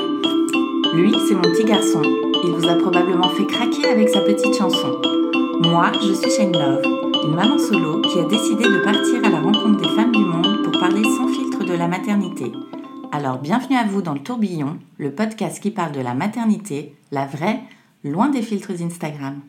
Lui, 0.93 1.13
c'est 1.27 1.35
mon 1.35 1.41
petit 1.41 1.63
garçon. 1.63 2.01
Il 2.43 2.51
vous 2.51 2.67
a 2.67 2.75
probablement 2.75 3.29
fait 3.29 3.45
craquer 3.45 3.85
avec 3.87 4.09
sa 4.09 4.21
petite 4.21 4.55
chanson. 4.55 5.01
Moi, 5.61 5.91
je 6.01 6.13
suis 6.13 6.31
Shane 6.31 6.53
Love, 6.53 6.83
une 7.25 7.35
maman 7.35 7.57
solo 7.57 8.01
qui 8.01 8.19
a 8.19 8.25
décidé 8.25 8.63
de 8.63 8.83
partir 8.83 9.23
à 9.23 9.29
la 9.29 9.39
rencontre 9.39 9.81
des 9.81 9.89
femmes 9.95 10.11
du 10.11 10.23
monde 10.23 10.63
pour 10.63 10.79
parler 10.79 11.03
sans 11.03 11.27
filtre 11.27 11.63
de 11.63 11.73
la 11.73 11.87
maternité. 11.87 12.51
Alors 13.11 13.39
bienvenue 13.39 13.77
à 13.77 13.85
vous 13.85 14.01
dans 14.01 14.13
le 14.13 14.19
tourbillon, 14.21 14.77
le 14.97 15.11
podcast 15.11 15.59
qui 15.61 15.71
parle 15.71 15.91
de 15.91 16.01
la 16.01 16.13
maternité, 16.13 16.93
la 17.11 17.25
vraie, 17.25 17.61
loin 18.03 18.29
des 18.29 18.41
filtres 18.41 18.81
Instagram. 18.81 19.41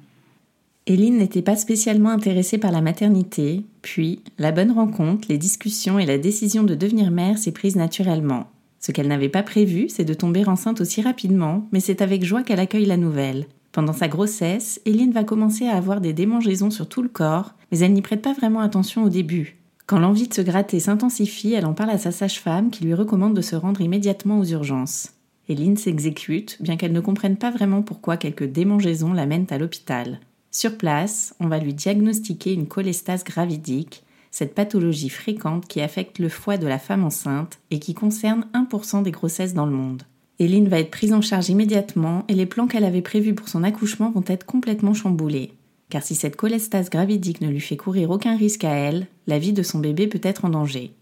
Eline 0.86 1.18
n'était 1.18 1.42
pas 1.42 1.56
spécialement 1.56 2.08
intéressée 2.10 2.58
par 2.58 2.72
la 2.72 2.80
maternité, 2.80 3.64
puis 3.82 4.22
la 4.38 4.50
bonne 4.50 4.72
rencontre, 4.72 5.28
les 5.28 5.38
discussions 5.38 5.98
et 5.98 6.06
la 6.06 6.18
décision 6.18 6.64
de 6.64 6.74
devenir 6.74 7.10
mère 7.10 7.38
s'est 7.38 7.52
prise 7.52 7.76
naturellement. 7.76 8.48
Ce 8.80 8.92
qu'elle 8.92 9.08
n'avait 9.08 9.28
pas 9.28 9.42
prévu, 9.42 9.88
c'est 9.88 10.04
de 10.04 10.14
tomber 10.14 10.48
enceinte 10.48 10.80
aussi 10.80 11.02
rapidement, 11.02 11.68
mais 11.70 11.80
c'est 11.80 12.02
avec 12.02 12.24
joie 12.24 12.42
qu'elle 12.42 12.60
accueille 12.60 12.86
la 12.86 12.96
nouvelle. 12.96 13.46
Pendant 13.72 13.92
sa 13.92 14.08
grossesse, 14.08 14.80
Eline 14.84 15.12
va 15.12 15.22
commencer 15.22 15.68
à 15.68 15.76
avoir 15.76 16.00
des 16.00 16.12
démangeaisons 16.12 16.70
sur 16.70 16.88
tout 16.88 17.02
le 17.02 17.08
corps, 17.08 17.54
mais 17.70 17.78
elle 17.78 17.92
n'y 17.92 18.02
prête 18.02 18.22
pas 18.22 18.32
vraiment 18.32 18.60
attention 18.60 19.04
au 19.04 19.10
début. 19.10 19.58
Quand 19.86 20.00
l'envie 20.00 20.28
de 20.28 20.34
se 20.34 20.40
gratter 20.40 20.80
s'intensifie, 20.80 21.52
elle 21.52 21.66
en 21.66 21.74
parle 21.74 21.90
à 21.90 21.98
sa 21.98 22.10
sage-femme 22.10 22.70
qui 22.70 22.84
lui 22.84 22.94
recommande 22.94 23.34
de 23.34 23.42
se 23.42 23.54
rendre 23.54 23.80
immédiatement 23.80 24.38
aux 24.40 24.44
urgences. 24.44 25.12
Eline 25.50 25.76
s'exécute, 25.76 26.58
bien 26.60 26.76
qu'elle 26.76 26.92
ne 26.92 27.00
comprenne 27.00 27.36
pas 27.36 27.50
vraiment 27.50 27.82
pourquoi 27.82 28.16
quelques 28.16 28.44
démangeaisons 28.44 29.12
l'amènent 29.12 29.48
à 29.50 29.58
l'hôpital. 29.58 30.20
Sur 30.52 30.78
place, 30.78 31.34
on 31.40 31.48
va 31.48 31.58
lui 31.58 31.74
diagnostiquer 31.74 32.52
une 32.52 32.68
cholestase 32.68 33.24
gravidique, 33.24 34.04
cette 34.30 34.54
pathologie 34.54 35.08
fréquente 35.08 35.66
qui 35.66 35.80
affecte 35.80 36.20
le 36.20 36.28
foie 36.28 36.56
de 36.56 36.68
la 36.68 36.78
femme 36.78 37.02
enceinte 37.02 37.58
et 37.72 37.80
qui 37.80 37.94
concerne 37.94 38.46
1% 38.54 39.02
des 39.02 39.10
grossesses 39.10 39.52
dans 39.52 39.66
le 39.66 39.72
monde. 39.72 40.04
Eline 40.38 40.68
va 40.68 40.78
être 40.78 40.92
prise 40.92 41.12
en 41.12 41.20
charge 41.20 41.48
immédiatement 41.48 42.24
et 42.28 42.34
les 42.34 42.46
plans 42.46 42.68
qu'elle 42.68 42.84
avait 42.84 43.02
prévus 43.02 43.34
pour 43.34 43.48
son 43.48 43.64
accouchement 43.64 44.12
vont 44.12 44.24
être 44.28 44.46
complètement 44.46 44.94
chamboulés. 44.94 45.52
Car 45.88 46.04
si 46.04 46.14
cette 46.14 46.36
cholestase 46.36 46.90
gravidique 46.90 47.40
ne 47.40 47.48
lui 47.48 47.60
fait 47.60 47.76
courir 47.76 48.10
aucun 48.10 48.36
risque 48.36 48.62
à 48.62 48.70
elle, 48.70 49.08
la 49.26 49.40
vie 49.40 49.52
de 49.52 49.64
son 49.64 49.80
bébé 49.80 50.06
peut 50.06 50.20
être 50.22 50.44
en 50.44 50.50
danger. 50.50 50.92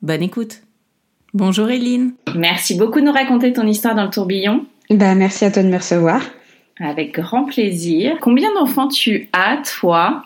Bonne 0.00 0.22
écoute 0.22 0.62
Bonjour 1.34 1.70
Eline 1.70 2.12
Merci 2.34 2.76
beaucoup 2.76 3.00
de 3.00 3.06
nous 3.06 3.12
raconter 3.12 3.54
ton 3.54 3.66
histoire 3.66 3.94
dans 3.94 4.04
le 4.04 4.10
tourbillon. 4.10 4.66
Bah, 4.90 5.14
merci 5.14 5.46
à 5.46 5.50
toi 5.50 5.62
de 5.62 5.68
me 5.68 5.78
recevoir. 5.78 6.20
Avec 6.78 7.14
grand 7.14 7.46
plaisir. 7.46 8.18
Combien 8.20 8.52
d'enfants 8.52 8.88
tu 8.88 9.30
as, 9.32 9.62
toi? 9.78 10.24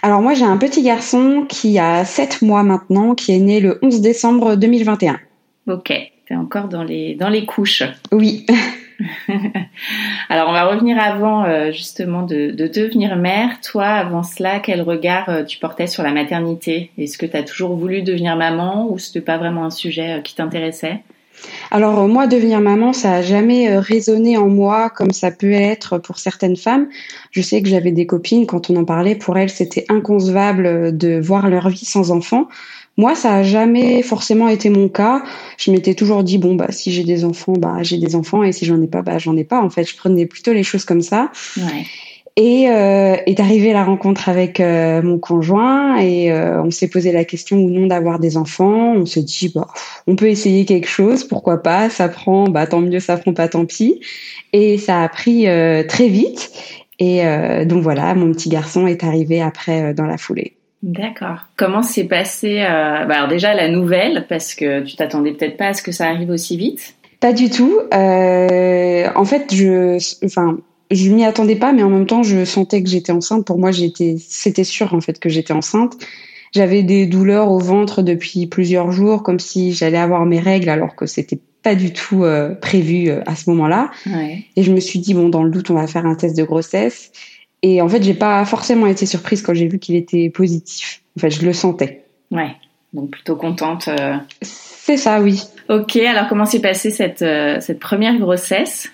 Alors 0.00 0.22
moi 0.22 0.32
j'ai 0.32 0.46
un 0.46 0.56
petit 0.56 0.82
garçon 0.82 1.44
qui 1.46 1.78
a 1.78 2.02
7 2.06 2.40
mois 2.40 2.62
maintenant, 2.62 3.14
qui 3.14 3.32
est 3.32 3.40
né 3.40 3.60
le 3.60 3.78
11 3.82 4.00
décembre 4.00 4.56
2021. 4.56 5.20
Ok, 5.66 5.92
t'es 6.26 6.34
encore 6.34 6.68
dans 6.68 6.82
les, 6.82 7.14
dans 7.14 7.28
les 7.28 7.44
couches. 7.44 7.82
Oui. 8.10 8.46
Alors 10.28 10.48
on 10.48 10.52
va 10.52 10.64
revenir 10.64 10.98
avant 10.98 11.44
euh, 11.44 11.70
justement 11.70 12.22
de, 12.22 12.50
de, 12.50 12.66
devenir 12.66 13.16
mère. 13.16 13.60
Toi, 13.60 13.86
avant 13.86 14.22
cela, 14.22 14.58
quel 14.58 14.82
regard 14.82 15.28
euh, 15.28 15.44
tu 15.44 15.58
portais 15.58 15.86
sur 15.86 16.02
la 16.02 16.12
maternité? 16.12 16.90
Est-ce 16.98 17.16
que 17.16 17.26
tu 17.26 17.36
as 17.36 17.44
toujours 17.44 17.76
voulu 17.76 18.02
devenir 18.02 18.36
maman 18.36 18.88
ou 18.90 18.98
c'était 18.98 19.20
pas 19.20 19.38
vraiment 19.38 19.64
un 19.64 19.70
sujet 19.70 20.18
euh, 20.18 20.20
qui 20.20 20.34
t'intéressait? 20.34 21.02
Alors 21.70 22.08
moi, 22.08 22.26
devenir 22.26 22.60
maman, 22.60 22.92
ça 22.92 23.12
a 23.12 23.22
jamais 23.22 23.78
résonné 23.78 24.36
en 24.36 24.48
moi 24.48 24.90
comme 24.90 25.12
ça 25.12 25.30
peut 25.30 25.52
être 25.52 25.98
pour 25.98 26.18
certaines 26.18 26.56
femmes. 26.56 26.88
Je 27.30 27.40
sais 27.40 27.62
que 27.62 27.68
j'avais 27.68 27.92
des 27.92 28.06
copines, 28.06 28.44
quand 28.44 28.70
on 28.70 28.76
en 28.76 28.84
parlait, 28.84 29.14
pour 29.14 29.38
elles, 29.38 29.50
c'était 29.50 29.84
inconcevable 29.88 30.96
de 30.96 31.20
voir 31.20 31.48
leur 31.48 31.68
vie 31.68 31.84
sans 31.84 32.10
enfant. 32.10 32.48
Moi, 32.98 33.14
ça 33.14 33.36
a 33.36 33.42
jamais 33.44 34.02
forcément 34.02 34.48
été 34.48 34.70
mon 34.70 34.88
cas. 34.88 35.22
Je 35.56 35.70
m'étais 35.70 35.94
toujours 35.94 36.24
dit 36.24 36.36
bon 36.36 36.56
bah 36.56 36.66
si 36.70 36.90
j'ai 36.90 37.04
des 37.04 37.24
enfants, 37.24 37.52
bah 37.52 37.76
j'ai 37.82 37.96
des 37.96 38.16
enfants 38.16 38.42
et 38.42 38.50
si 38.50 38.66
j'en 38.66 38.82
ai 38.82 38.88
pas, 38.88 39.02
bah 39.02 39.18
j'en 39.18 39.36
ai 39.36 39.44
pas. 39.44 39.62
En 39.62 39.70
fait, 39.70 39.84
je 39.84 39.96
prenais 39.96 40.26
plutôt 40.26 40.52
les 40.52 40.64
choses 40.64 40.84
comme 40.84 41.00
ça. 41.00 41.30
Ouais. 41.56 41.86
Et 42.34 42.68
euh, 42.70 43.16
est 43.26 43.38
arrivée 43.40 43.72
la 43.72 43.84
rencontre 43.84 44.28
avec 44.28 44.58
euh, 44.58 45.00
mon 45.02 45.18
conjoint 45.18 45.96
et 45.98 46.30
euh, 46.32 46.62
on 46.62 46.70
s'est 46.70 46.88
posé 46.88 47.12
la 47.12 47.24
question 47.24 47.58
ou 47.58 47.70
non 47.70 47.86
d'avoir 47.86 48.18
des 48.18 48.36
enfants. 48.36 48.94
On 48.94 49.06
s'est 49.06 49.22
dit 49.22 49.52
bah 49.54 49.68
on 50.08 50.16
peut 50.16 50.28
essayer 50.28 50.64
quelque 50.64 50.88
chose, 50.88 51.22
pourquoi 51.22 51.62
pas. 51.62 51.90
Ça 51.90 52.08
prend, 52.08 52.48
bah 52.48 52.66
tant 52.66 52.80
mieux, 52.80 53.00
ça 53.00 53.16
prend 53.16 53.32
pas, 53.32 53.46
tant 53.46 53.64
pis. 53.64 54.00
Et 54.52 54.76
ça 54.76 55.02
a 55.02 55.08
pris 55.08 55.46
euh, 55.46 55.84
très 55.84 56.08
vite. 56.08 56.50
Et 56.98 57.24
euh, 57.24 57.64
donc 57.64 57.84
voilà, 57.84 58.12
mon 58.16 58.32
petit 58.32 58.48
garçon 58.48 58.88
est 58.88 59.04
arrivé 59.04 59.40
après 59.40 59.94
dans 59.94 60.06
la 60.06 60.18
foulée. 60.18 60.57
D'accord. 60.82 61.46
Comment 61.56 61.82
s'est 61.82 62.04
passé 62.04 62.60
euh, 62.60 63.04
bah 63.04 63.16
alors 63.16 63.28
déjà 63.28 63.52
la 63.52 63.68
nouvelle 63.68 64.26
parce 64.28 64.54
que 64.54 64.84
tu 64.84 64.94
t'attendais 64.94 65.32
peut-être 65.32 65.56
pas 65.56 65.68
à 65.68 65.74
ce 65.74 65.82
que 65.82 65.90
ça 65.90 66.06
arrive 66.06 66.30
aussi 66.30 66.56
vite? 66.56 66.94
Pas 67.20 67.32
du 67.32 67.50
tout. 67.50 67.80
Euh, 67.92 69.08
en 69.16 69.24
fait, 69.24 69.52
je, 69.52 69.98
enfin, 70.24 70.58
je 70.90 71.10
m'y 71.10 71.24
attendais 71.24 71.56
pas, 71.56 71.72
mais 71.72 71.82
en 71.82 71.90
même 71.90 72.06
temps, 72.06 72.22
je 72.22 72.44
sentais 72.44 72.82
que 72.82 72.88
j'étais 72.88 73.10
enceinte. 73.10 73.44
Pour 73.44 73.58
moi, 73.58 73.72
j'étais, 73.72 74.16
c'était 74.20 74.64
sûr 74.64 74.94
en 74.94 75.00
fait 75.00 75.18
que 75.18 75.28
j'étais 75.28 75.52
enceinte. 75.52 75.96
J'avais 76.54 76.82
des 76.82 77.06
douleurs 77.06 77.50
au 77.50 77.58
ventre 77.58 78.02
depuis 78.02 78.46
plusieurs 78.46 78.92
jours, 78.92 79.22
comme 79.22 79.40
si 79.40 79.72
j'allais 79.72 79.98
avoir 79.98 80.24
mes 80.24 80.40
règles, 80.40 80.70
alors 80.70 80.94
que 80.94 81.06
c'était 81.06 81.40
pas 81.62 81.74
du 81.74 81.92
tout 81.92 82.24
euh, 82.24 82.54
prévu 82.54 83.10
euh, 83.10 83.20
à 83.26 83.34
ce 83.34 83.50
moment-là. 83.50 83.90
Ouais. 84.06 84.44
Et 84.56 84.62
je 84.62 84.72
me 84.72 84.80
suis 84.80 85.00
dit 85.00 85.12
bon, 85.12 85.28
dans 85.28 85.42
le 85.42 85.50
doute, 85.50 85.70
on 85.70 85.74
va 85.74 85.86
faire 85.86 86.06
un 86.06 86.14
test 86.14 86.36
de 86.36 86.44
grossesse. 86.44 87.10
Et 87.62 87.82
en 87.82 87.88
fait, 87.88 88.02
j'ai 88.02 88.14
pas 88.14 88.44
forcément 88.44 88.86
été 88.86 89.06
surprise 89.06 89.42
quand 89.42 89.54
j'ai 89.54 89.66
vu 89.66 89.78
qu'il 89.78 89.96
était 89.96 90.30
positif. 90.30 91.02
En 91.16 91.20
fait, 91.20 91.30
je 91.30 91.44
le 91.44 91.52
sentais. 91.52 92.04
Ouais. 92.30 92.54
Donc 92.92 93.10
plutôt 93.10 93.36
contente. 93.36 93.88
euh. 93.88 94.16
C'est 94.42 94.96
ça, 94.96 95.20
oui. 95.20 95.42
Ok. 95.68 95.96
Alors 95.96 96.28
comment 96.28 96.46
s'est 96.46 96.60
passée 96.60 96.90
cette 96.90 97.22
euh, 97.22 97.60
cette 97.60 97.80
première 97.80 98.18
grossesse? 98.18 98.88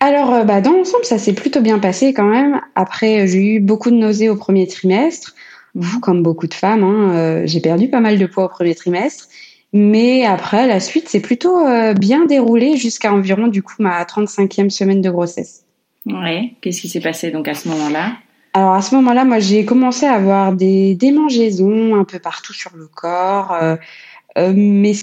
Alors, 0.00 0.32
euh, 0.32 0.44
bah, 0.44 0.60
dans 0.60 0.72
l'ensemble, 0.72 1.04
ça 1.04 1.18
s'est 1.18 1.32
plutôt 1.34 1.60
bien 1.60 1.78
passé 1.78 2.12
quand 2.14 2.24
même. 2.28 2.60
Après, 2.74 3.26
j'ai 3.26 3.54
eu 3.54 3.60
beaucoup 3.60 3.90
de 3.90 3.96
nausées 3.96 4.28
au 4.28 4.36
premier 4.36 4.66
trimestre, 4.66 5.34
Pff, 5.78 6.00
comme 6.00 6.22
beaucoup 6.22 6.46
de 6.46 6.54
femmes. 6.54 6.84
Hein, 6.84 7.42
j'ai 7.46 7.60
perdu 7.60 7.88
pas 7.88 8.00
mal 8.00 8.18
de 8.18 8.26
poids 8.26 8.44
au 8.44 8.48
premier 8.48 8.74
trimestre. 8.74 9.28
Mais 9.72 10.24
après, 10.24 10.66
la 10.66 10.80
suite 10.80 11.08
s'est 11.08 11.20
plutôt 11.20 11.58
bien 11.94 12.24
déroulée 12.26 12.76
jusqu'à 12.76 13.12
environ, 13.12 13.48
du 13.48 13.62
coup, 13.62 13.74
ma 13.80 14.02
35e 14.04 14.70
semaine 14.70 15.02
de 15.02 15.10
grossesse. 15.10 15.64
Ouais. 16.08 16.54
Qu'est-ce 16.60 16.80
qui 16.80 16.88
s'est 16.88 17.00
passé 17.00 17.30
donc 17.30 17.48
à 17.48 17.54
ce 17.54 17.68
moment-là? 17.68 18.12
Alors 18.54 18.74
à 18.74 18.82
ce 18.82 18.94
moment-là, 18.96 19.24
moi 19.24 19.38
j'ai 19.38 19.64
commencé 19.64 20.06
à 20.06 20.14
avoir 20.14 20.52
des 20.52 20.94
démangeaisons 20.94 21.94
un 21.94 22.04
peu 22.04 22.18
partout 22.18 22.52
sur 22.52 22.74
le 22.74 22.88
corps, 22.88 23.52
euh, 23.52 23.76
euh, 24.38 24.52
mais 24.54 24.94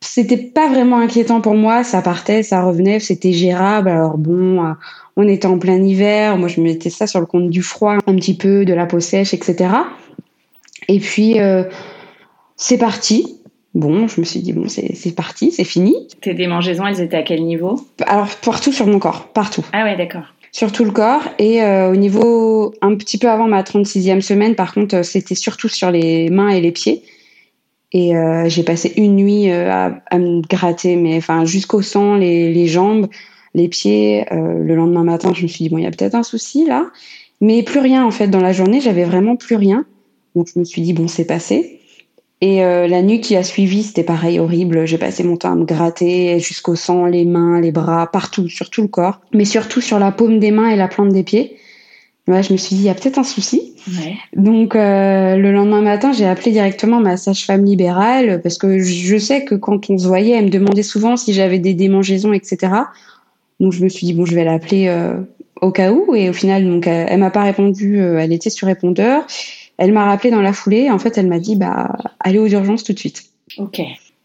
c'était 0.00 0.36
pas 0.36 0.68
vraiment 0.68 0.98
inquiétant 0.98 1.40
pour 1.40 1.54
moi. 1.54 1.82
Ça 1.82 2.02
partait, 2.02 2.42
ça 2.42 2.62
revenait, 2.62 3.00
c'était 3.00 3.32
gérable. 3.32 3.88
Alors 3.88 4.18
bon, 4.18 4.64
euh, 4.64 4.72
on 5.16 5.26
était 5.26 5.46
en 5.46 5.58
plein 5.58 5.82
hiver, 5.82 6.36
moi 6.36 6.48
je 6.48 6.60
mettais 6.60 6.90
ça 6.90 7.06
sur 7.06 7.20
le 7.20 7.26
compte 7.26 7.50
du 7.50 7.62
froid, 7.62 7.94
un 8.06 8.14
petit 8.16 8.36
peu, 8.36 8.64
de 8.64 8.74
la 8.74 8.86
peau 8.86 9.00
sèche, 9.00 9.34
etc. 9.34 9.70
Et 10.88 11.00
puis 11.00 11.40
euh, 11.40 11.64
c'est 12.56 12.78
parti. 12.78 13.40
Bon, 13.74 14.06
je 14.06 14.20
me 14.20 14.24
suis 14.24 14.40
dit 14.40 14.52
bon, 14.52 14.66
c'est 14.68 15.14
parti, 15.16 15.50
c'est 15.50 15.64
fini. 15.64 15.94
Tes 16.20 16.34
démangeaisons, 16.34 16.86
elles 16.86 17.00
étaient 17.00 17.16
à 17.16 17.22
quel 17.22 17.42
niveau? 17.44 17.80
Alors 18.06 18.28
partout 18.36 18.72
sur 18.72 18.86
mon 18.86 18.98
corps, 19.00 19.26
partout. 19.32 19.64
Ah 19.72 19.84
ouais, 19.84 19.96
d'accord. 19.96 20.22
sur 20.52 20.70
tout 20.70 20.84
le 20.84 20.92
corps 20.92 21.22
et 21.40 21.60
euh, 21.62 21.90
au 21.90 21.96
niveau 21.96 22.72
un 22.80 22.94
petit 22.94 23.18
peu 23.18 23.28
avant 23.28 23.48
ma 23.48 23.62
36e 23.62 24.20
semaine 24.20 24.54
par 24.54 24.72
contre 24.72 24.98
euh, 24.98 25.02
c'était 25.02 25.34
surtout 25.34 25.68
sur 25.68 25.90
les 25.90 26.30
mains 26.30 26.50
et 26.50 26.60
les 26.60 26.70
pieds 26.70 27.02
et 27.90 28.16
euh, 28.16 28.48
j'ai 28.48 28.62
passé 28.62 28.92
une 28.96 29.16
nuit 29.16 29.50
euh, 29.50 29.68
à, 29.72 30.00
à 30.10 30.18
me 30.18 30.40
gratter 30.42 30.94
mais 30.94 31.16
enfin 31.16 31.44
jusqu'au 31.44 31.82
sang 31.82 32.14
les, 32.14 32.52
les 32.52 32.68
jambes 32.68 33.08
les 33.54 33.66
pieds 33.68 34.24
le 34.30 34.74
lendemain 34.76 35.02
matin 35.02 35.32
je 35.34 35.42
me 35.42 35.48
suis 35.48 35.64
dit 35.64 35.70
bon 35.70 35.78
il 35.78 35.84
y 35.84 35.86
a 35.86 35.90
peut-être 35.90 36.14
un 36.14 36.22
souci 36.22 36.64
là 36.66 36.86
mais 37.40 37.64
plus 37.64 37.80
rien 37.80 38.04
en 38.04 38.12
fait 38.12 38.28
dans 38.28 38.40
la 38.40 38.52
journée 38.52 38.80
j'avais 38.80 39.04
vraiment 39.04 39.34
plus 39.34 39.56
rien 39.56 39.84
donc 40.36 40.46
je 40.54 40.58
me 40.60 40.64
suis 40.64 40.82
dit 40.82 40.92
bon 40.92 41.08
c'est 41.08 41.24
passé 41.26 41.80
Et 42.40 42.64
euh, 42.64 42.86
la 42.88 43.00
nuit 43.00 43.20
qui 43.20 43.36
a 43.36 43.42
suivi, 43.42 43.82
c'était 43.82 44.02
pareil, 44.02 44.38
horrible. 44.38 44.86
J'ai 44.86 44.98
passé 44.98 45.22
mon 45.22 45.36
temps 45.36 45.52
à 45.52 45.54
me 45.54 45.64
gratter 45.64 46.38
jusqu'au 46.40 46.74
sang, 46.74 47.06
les 47.06 47.24
mains, 47.24 47.60
les 47.60 47.72
bras, 47.72 48.10
partout, 48.10 48.48
sur 48.48 48.68
tout 48.70 48.82
le 48.82 48.88
corps, 48.88 49.20
mais 49.32 49.44
surtout 49.44 49.80
sur 49.80 49.98
la 49.98 50.12
paume 50.12 50.38
des 50.40 50.50
mains 50.50 50.68
et 50.68 50.76
la 50.76 50.88
plante 50.88 51.10
des 51.10 51.22
pieds. 51.22 51.56
Ouais, 52.26 52.42
je 52.42 52.52
me 52.52 52.58
suis 52.58 52.76
dit, 52.76 52.82
il 52.82 52.86
y 52.86 52.90
a 52.90 52.94
peut-être 52.94 53.18
un 53.18 53.24
souci. 53.24 53.74
Ouais. 53.86 54.14
Donc 54.34 54.74
euh, 54.76 55.36
le 55.36 55.52
lendemain 55.52 55.82
matin, 55.82 56.12
j'ai 56.12 56.24
appelé 56.24 56.52
directement 56.52 56.98
ma 57.00 57.18
sage-femme 57.18 57.64
libérale 57.64 58.40
parce 58.42 58.56
que 58.56 58.78
je 58.78 59.18
sais 59.18 59.44
que 59.44 59.54
quand 59.54 59.90
on 59.90 59.98
se 59.98 60.06
voyait, 60.06 60.34
elle 60.34 60.46
me 60.46 60.50
demandait 60.50 60.82
souvent 60.82 61.16
si 61.18 61.34
j'avais 61.34 61.58
des 61.58 61.74
démangeaisons, 61.74 62.32
etc. 62.32 62.72
Donc 63.60 63.72
je 63.72 63.84
me 63.84 63.90
suis 63.90 64.06
dit 64.06 64.14
bon, 64.14 64.24
je 64.24 64.34
vais 64.34 64.44
l'appeler 64.44 64.88
euh, 64.88 65.16
au 65.60 65.70
cas 65.70 65.92
où. 65.92 66.14
Et 66.14 66.30
au 66.30 66.32
final, 66.32 66.66
donc 66.66 66.86
elle, 66.86 67.06
elle 67.10 67.20
m'a 67.20 67.30
pas 67.30 67.42
répondu. 67.42 68.00
euh, 68.00 68.18
elle 68.18 68.32
était 68.32 68.50
sur 68.50 68.66
répondeur. 68.68 69.26
Elle 69.76 69.92
m'a 69.92 70.04
rappelé 70.04 70.30
dans 70.30 70.42
la 70.42 70.52
foulée. 70.52 70.90
En 70.90 70.98
fait, 70.98 71.18
elle 71.18 71.28
m'a 71.28 71.38
dit 71.38 71.56
bah 71.56 71.96
allez 72.20 72.38
aux 72.38 72.46
urgences 72.46 72.84
tout 72.84 72.92
de 72.92 72.98
suite. 72.98 73.24
Ok. 73.58 73.80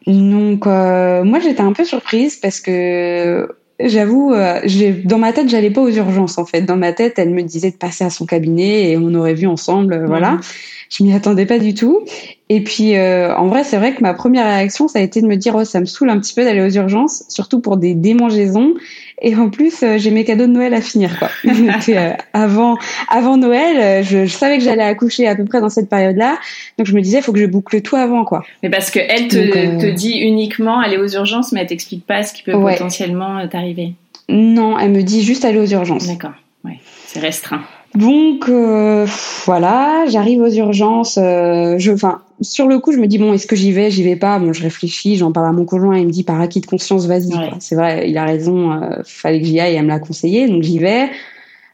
Donc 0.08 0.66
euh, 0.66 1.24
moi 1.24 1.40
j'étais 1.40 1.62
un 1.62 1.74
peu 1.74 1.86
surprise 1.86 2.38
parce 2.38 2.62
que 2.62 3.48
j'avoue 3.80 4.34
euh, 4.34 4.60
dans 5.06 5.18
ma 5.18 5.34
tête 5.34 5.50
j'allais 5.50 5.70
pas 5.70 5.82
aux 5.82 5.90
urgences 5.90 6.38
en 6.38 6.46
fait 6.46 6.64
dans 6.64 6.78
ma 6.78 6.94
tête 6.94 7.20
elle 7.20 7.30
me 7.30 7.44
disait 7.44 7.72
de 7.72 7.76
passer 7.76 8.04
à 8.04 8.10
son 8.10 8.26
cabinet 8.26 8.90
et 8.90 8.98
on 8.98 9.14
aurait 9.14 9.36
vu 9.36 9.46
ensemble 9.48 9.94
euh, 9.94 10.06
voilà 10.06 10.32
Mhm. 10.32 10.42
je 10.90 11.04
m'y 11.04 11.14
attendais 11.14 11.46
pas 11.46 11.60
du 11.60 11.74
tout 11.74 12.06
et 12.50 12.64
puis 12.64 12.98
en 12.98 13.48
vrai 13.48 13.64
c'est 13.64 13.78
vrai 13.78 13.94
que 13.94 14.02
ma 14.02 14.14
première 14.14 14.46
réaction 14.46 14.88
ça 14.88 15.00
a 15.00 15.02
été 15.02 15.22
de 15.22 15.28
me 15.28 15.36
dire 15.36 15.56
oh 15.56 15.64
ça 15.64 15.80
me 15.80 15.86
saoule 15.86 16.10
un 16.10 16.20
petit 16.20 16.34
peu 16.34 16.44
d'aller 16.44 16.62
aux 16.62 16.76
urgences 16.76 17.24
surtout 17.30 17.60
pour 17.62 17.78
des 17.78 17.94
démangeaisons 17.94 18.74
et 19.22 19.36
en 19.36 19.50
plus 19.50 19.84
euh, 19.84 19.98
j'ai 19.98 20.12
mes 20.12 20.24
cadeaux 20.24 20.46
de 20.48 20.52
Noël 20.52 20.74
à 20.74 20.82
finir 20.82 21.18
quoi 21.20 21.30
euh, 21.90 22.14
avant 22.34 22.78
avant 23.10 23.38
Noël 23.38 23.78
euh, 23.78 24.04
je, 24.04 24.26
je 24.26 24.32
savais 24.34 24.58
que 24.58 24.64
j'allais 24.64 24.84
accoucher 24.84 25.28
à 25.28 25.36
peu 25.36 25.46
près 25.46 25.60
dans 25.62 25.70
cette 25.70 25.90
période 25.90 26.16
là 26.18 26.38
donc 26.78 26.88
je 26.88 26.94
me 26.94 27.02
disais 27.02 27.22
faut 27.22 27.34
que 27.34 27.40
je 27.40 27.46
boucle 27.46 27.82
tout 27.82 27.96
avant 27.96 28.24
quoi 28.26 28.44
Mais 28.64 28.70
parce 28.70 28.92
que 28.92 29.00
elle 29.00 29.28
te, 29.28 29.38
Donc, 29.38 29.56
euh, 29.56 29.78
te 29.80 29.86
dit 29.96 30.18
uniquement 30.20 30.80
aller 30.80 30.98
aux 30.98 31.08
urgences, 31.08 31.52
mais 31.52 31.62
elle 31.62 31.68
t'explique 31.68 32.06
pas 32.06 32.24
ce 32.24 32.34
qui 32.34 32.44
peut 32.44 32.54
Ouais. 32.54 32.74
potentiellement 32.74 33.48
t'arriver. 33.48 33.94
non 34.30 34.78
elle 34.80 34.92
me 34.92 35.02
dit 35.02 35.24
juste 35.24 35.46
aller 35.46 35.60
aux 35.60 35.66
urgences 35.68 36.08
D'accord. 36.08 36.34
Ouais. 36.66 36.80
C'est 37.06 37.20
restreint. 37.20 37.62
Donc 37.96 38.48
euh, 38.50 39.06
voilà, 39.46 40.06
j'arrive 40.10 40.42
aux 40.42 40.50
urgences. 40.52 41.18
euh, 41.22 41.76
je, 41.80 41.92
enfin, 41.92 42.22
sur 42.42 42.68
le 42.68 42.80
coup, 42.80 42.92
je 42.92 42.98
me 42.98 43.08
dis 43.08 43.18
bon, 43.18 43.34
est-ce 43.34 43.48
que 43.48 43.56
j'y 43.56 43.72
vais, 43.72 43.92
j'y 43.92 44.04
vais 44.04 44.16
pas. 44.16 44.40
Bon, 44.40 44.54
je 44.54 44.62
réfléchis, 44.64 45.16
j'en 45.18 45.32
parle 45.32 45.48
à 45.48 45.52
mon 45.52 45.66
conjoint, 45.66 45.98
il 45.98 46.08
me 46.08 46.12
dit 46.12 46.24
par 46.24 46.40
acquis 46.42 46.62
de 46.62 46.66
conscience, 46.66 47.06
vas-y. 47.08 47.34
Ouais. 47.36 47.50
C'est 47.60 47.76
vrai, 47.76 48.10
il 48.10 48.18
a 48.18 48.26
raison. 48.26 48.72
euh, 48.72 49.02
fallait 49.06 49.40
que 49.40 49.46
j'y 49.46 49.60
aille, 49.60 49.76
elle 49.76 49.84
me 49.84 49.90
l'a 49.90 50.00
conseillé, 50.00 50.48
donc 50.48 50.64
j'y 50.64 50.80
vais. 50.80 51.10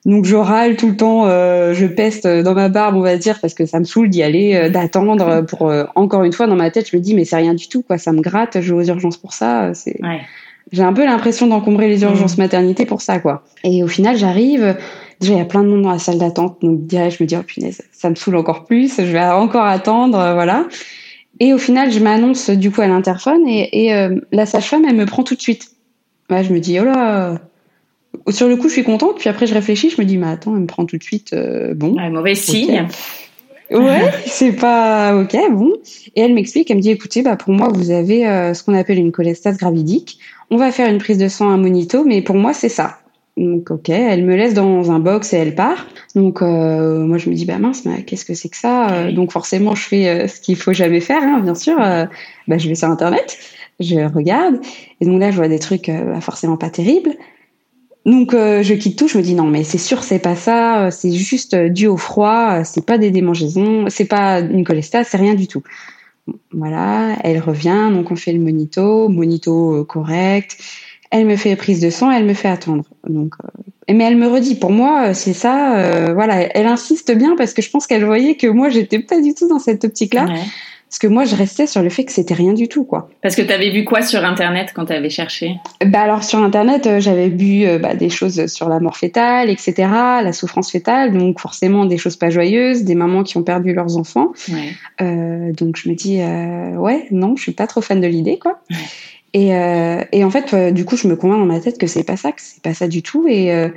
Donc 0.05 0.25
je 0.25 0.35
râle 0.35 0.75
tout 0.75 0.87
le 0.89 0.95
temps, 0.95 1.25
euh, 1.25 1.73
je 1.73 1.87
peste 1.87 2.27
dans 2.27 2.53
ma 2.53 2.69
barbe, 2.69 2.95
on 2.95 3.01
va 3.01 3.17
dire, 3.17 3.39
parce 3.41 3.55
que 3.55 3.65
ça 3.65 3.79
me 3.79 3.85
saoule 3.85 4.09
d'y 4.09 4.21
aller, 4.21 4.53
euh, 4.53 4.69
d'attendre. 4.69 5.27
euh, 5.27 5.41
Pour 5.41 5.67
euh, 5.69 5.85
encore 5.95 6.23
une 6.23 6.31
fois, 6.33 6.45
dans 6.45 6.55
ma 6.55 6.69
tête, 6.69 6.89
je 6.91 6.95
me 6.95 7.01
dis 7.01 7.15
mais 7.15 7.25
c'est 7.25 7.37
rien 7.37 7.55
du 7.55 7.67
tout, 7.67 7.81
quoi. 7.81 7.97
Ça 7.97 8.11
me 8.11 8.21
gratte. 8.21 8.61
Je 8.61 8.73
vais 8.73 8.81
aux 8.81 8.85
urgences 8.87 9.17
pour 9.17 9.33
ça. 9.33 9.65
euh, 9.65 9.71
C'est 9.73 9.99
Ouais. 10.03 10.21
j'ai 10.71 10.83
un 10.83 10.93
peu 10.93 11.05
l'impression 11.05 11.47
d'encombrer 11.47 11.87
les 11.87 12.03
urgences 12.03 12.37
maternité 12.37 12.85
pour 12.85 13.01
ça, 13.01 13.17
quoi. 13.19 13.43
Et 13.63 13.83
au 13.83 13.87
final, 13.87 14.15
j'arrive. 14.15 14.75
Déjà, 15.19 15.33
il 15.33 15.37
y 15.37 15.41
a 15.41 15.45
plein 15.45 15.63
de 15.63 15.69
monde 15.69 15.83
dans 15.83 15.91
la 15.91 15.99
salle 15.99 16.17
d'attente. 16.17 16.57
Donc, 16.61 16.85
direct, 16.85 17.17
je 17.17 17.23
me 17.23 17.27
dis, 17.27 17.35
oh 17.37 17.43
punaise, 17.43 17.81
ça 17.91 18.09
me 18.09 18.15
saoule 18.15 18.35
encore 18.35 18.65
plus. 18.65 18.95
Je 18.97 19.03
vais 19.03 19.21
encore 19.21 19.65
attendre, 19.65 20.19
euh, 20.19 20.33
voilà. 20.33 20.67
Et 21.39 21.53
au 21.53 21.57
final, 21.57 21.91
je 21.91 21.99
m'annonce 21.99 22.49
du 22.49 22.71
coup 22.71 22.81
à 22.81 22.87
l'interphone 22.87 23.47
et, 23.47 23.85
et 23.85 23.93
euh, 23.93 24.15
la 24.31 24.45
sage-femme, 24.45 24.85
elle 24.87 24.95
me 24.95 25.05
prend 25.05 25.23
tout 25.23 25.35
de 25.35 25.41
suite. 25.41 25.71
Ouais, 26.29 26.43
je 26.43 26.53
me 26.53 26.59
dis, 26.59 26.79
oh 26.79 26.85
là. 26.85 27.39
Sur 28.29 28.47
le 28.47 28.55
coup, 28.55 28.69
je 28.69 28.73
suis 28.73 28.83
contente. 28.83 29.17
Puis 29.19 29.29
après, 29.29 29.45
je 29.45 29.53
réfléchis. 29.53 29.89
Je 29.89 30.01
me 30.01 30.05
dis, 30.05 30.17
mais 30.17 30.27
attends, 30.27 30.55
elle 30.55 30.61
me 30.61 30.67
prend 30.67 30.85
tout 30.85 30.97
de 30.97 31.03
suite. 31.03 31.33
euh, 31.33 31.73
bon. 31.73 31.95
Ouais, 31.95 32.09
mauvais 32.09 32.35
signe. 32.35 32.87
Ouais, 33.71 34.11
c'est 34.27 34.53
pas 34.53 35.15
ok, 35.17 35.35
bon. 35.51 35.73
Et 36.15 36.21
elle 36.21 36.33
m'explique, 36.33 36.69
elle 36.69 36.77
me 36.77 36.81
dit, 36.81 36.91
écoutez, 36.91 37.23
bah 37.23 37.35
pour 37.35 37.51
moi, 37.53 37.69
vous 37.69 37.91
avez 37.91 38.27
euh, 38.27 38.53
ce 38.53 38.63
qu'on 38.63 38.75
appelle 38.75 38.99
une 38.99 39.11
cholestase 39.11 39.57
gravidique. 39.57 40.19
On 40.51 40.57
va 40.57 40.71
faire 40.71 40.87
une 40.89 40.99
prise 40.99 41.17
de 41.17 41.27
sang 41.27 41.51
à 41.51 41.57
monito, 41.57 42.03
mais 42.05 42.21
pour 42.21 42.35
moi, 42.35 42.53
c'est 42.53 42.69
ça. 42.69 42.99
Donc 43.37 43.69
ok, 43.69 43.89
elle 43.89 44.23
me 44.23 44.35
laisse 44.35 44.53
dans 44.53 44.91
un 44.91 44.99
box 44.99 45.33
et 45.33 45.37
elle 45.37 45.55
part. 45.55 45.87
Donc 46.15 46.41
euh, 46.41 46.99
moi, 47.05 47.17
je 47.17 47.29
me 47.29 47.35
dis, 47.35 47.45
bah 47.45 47.57
mince, 47.57 47.83
mais 47.85 48.03
qu'est-ce 48.03 48.23
que 48.23 48.33
c'est 48.33 48.47
que 48.49 48.55
ça 48.57 48.89
Euh, 48.91 49.07
Oui. 49.07 49.13
Donc 49.13 49.31
forcément, 49.31 49.75
je 49.75 49.81
fais 49.87 50.07
euh, 50.07 50.27
ce 50.27 50.39
qu'il 50.39 50.55
faut 50.55 50.71
jamais 50.73 51.01
faire, 51.01 51.21
hein, 51.21 51.41
bien 51.41 51.55
sûr. 51.55 51.77
Euh, 51.81 52.05
bah, 52.47 52.57
je 52.57 52.69
vais 52.69 52.75
sur 52.75 52.89
internet, 52.89 53.37
je 53.81 53.99
regarde, 54.13 54.59
et 55.01 55.05
donc 55.05 55.19
là, 55.19 55.31
je 55.31 55.35
vois 55.35 55.49
des 55.49 55.59
trucs 55.59 55.89
bah, 55.89 56.21
forcément 56.21 56.55
pas 56.57 56.69
terribles. 56.69 57.11
Donc 58.05 58.33
euh, 58.33 58.61
je 58.63 58.73
quitte 58.75 58.97
tout, 58.99 59.07
je 59.07 59.17
me 59.17 59.23
dis 59.23 59.33
non 59.33 59.45
mais 59.47 59.63
c'est 59.63 59.79
sûr 59.79 60.03
c'est 60.03 60.19
pas 60.19 60.35
ça, 60.35 60.91
c'est 60.91 61.11
juste 61.11 61.55
dû 61.55 61.87
au 61.87 61.97
froid, 61.97 62.63
c'est 62.63 62.85
pas 62.85 62.99
des 62.99 63.09
démangeaisons, 63.09 63.85
c'est 63.89 64.05
pas 64.05 64.41
une 64.41 64.63
cholestase, 64.63 65.07
c'est 65.09 65.17
rien 65.17 65.33
du 65.33 65.47
tout. 65.47 65.63
Voilà, 66.51 67.15
elle 67.23 67.39
revient, 67.39 67.89
donc 67.91 68.11
on 68.11 68.15
fait 68.15 68.31
le 68.33 68.39
monito, 68.39 69.09
monito 69.09 69.83
correct. 69.85 70.57
Elle 71.17 71.25
me 71.25 71.37
fait 71.37 71.55
prise 71.55 71.79
de 71.79 71.89
sang, 71.89 72.11
elle 72.11 72.25
me 72.25 72.33
fait 72.33 72.49
attendre. 72.49 72.83
Donc 73.07 73.35
euh, 73.41 73.47
mais 73.93 74.03
elle 74.03 74.17
me 74.17 74.27
redit 74.27 74.55
pour 74.55 74.71
moi 74.71 75.07
euh, 75.09 75.13
c'est 75.13 75.33
ça 75.33 75.77
euh, 75.77 76.13
voilà, 76.13 76.41
elle 76.57 76.67
insiste 76.67 77.15
bien 77.15 77.35
parce 77.37 77.53
que 77.53 77.61
je 77.61 77.69
pense 77.69 77.87
qu'elle 77.87 78.03
voyait 78.03 78.35
que 78.35 78.47
moi 78.47 78.67
j'étais 78.69 78.99
pas 78.99 79.21
du 79.21 79.33
tout 79.33 79.47
dans 79.47 79.59
cette 79.59 79.85
optique-là 79.85 80.25
Ouais. 80.25 80.41
parce 80.89 80.99
que 80.99 81.07
moi 81.07 81.23
je 81.23 81.35
restais 81.35 81.67
sur 81.67 81.81
le 81.83 81.89
fait 81.89 82.03
que 82.03 82.11
c'était 82.11 82.33
rien 82.33 82.53
du 82.53 82.67
tout 82.67 82.83
quoi. 82.83 83.09
Parce 83.21 83.35
que 83.35 83.43
t'avais 83.43 83.69
vu 83.69 83.85
quoi 83.85 84.01
sur 84.01 84.25
internet 84.25 84.71
quand 84.75 84.85
t'avais 84.85 85.09
cherché? 85.11 85.55
Bah 85.85 86.01
alors 86.01 86.23
sur 86.23 86.39
internet, 86.39 86.87
euh, 86.87 86.99
j'avais 86.99 87.29
vu 87.29 87.65
euh, 87.65 87.77
bah, 87.79 87.93
des 87.95 88.09
choses 88.09 88.47
sur 88.47 88.67
la 88.69 88.79
mort 88.79 88.97
fétale, 88.97 89.49
etc., 89.49 89.73
la 90.23 90.33
souffrance 90.33 90.71
fétale, 90.71 91.15
donc 91.15 91.39
forcément 91.39 91.85
des 91.85 91.97
choses 91.97 92.15
pas 92.17 92.29
joyeuses, 92.31 92.83
des 92.83 92.95
mamans 92.95 93.23
qui 93.23 93.37
ont 93.37 93.43
perdu 93.43 93.73
leurs 93.73 93.97
enfants. 93.97 94.31
Ouais. 94.49 94.73
Euh, 95.01 95.51
donc 95.53 95.77
je 95.77 95.89
me 95.89 95.95
dis 95.95 96.17
ouais, 96.77 97.07
non, 97.11 97.35
je 97.35 97.41
suis 97.43 97.51
pas 97.53 97.67
trop 97.67 97.81
fan 97.81 98.01
de 98.01 98.07
l'idée 98.07 98.39
quoi. 98.39 98.59
Ouais. 98.71 98.77
Et, 99.35 99.53
euh, 99.53 100.01
et 100.13 100.23
en 100.23 100.29
fait, 100.29 100.53
euh, 100.53 100.71
du 100.71 100.85
coup, 100.85 100.95
je 100.95 101.07
me 101.07 101.15
convainc 101.15 101.39
dans 101.39 101.45
ma 101.45 101.59
tête 101.59 101.77
que 101.77 101.87
c'est 101.87 102.05
pas 102.05 102.15
ça, 102.15 102.31
que 102.31 102.41
c'est 102.41 102.63
pas 102.63 102.73
ça 102.73 102.87
du 102.87 103.03
tout. 103.03 103.27
Et 103.27 103.53
euh, 103.53 103.67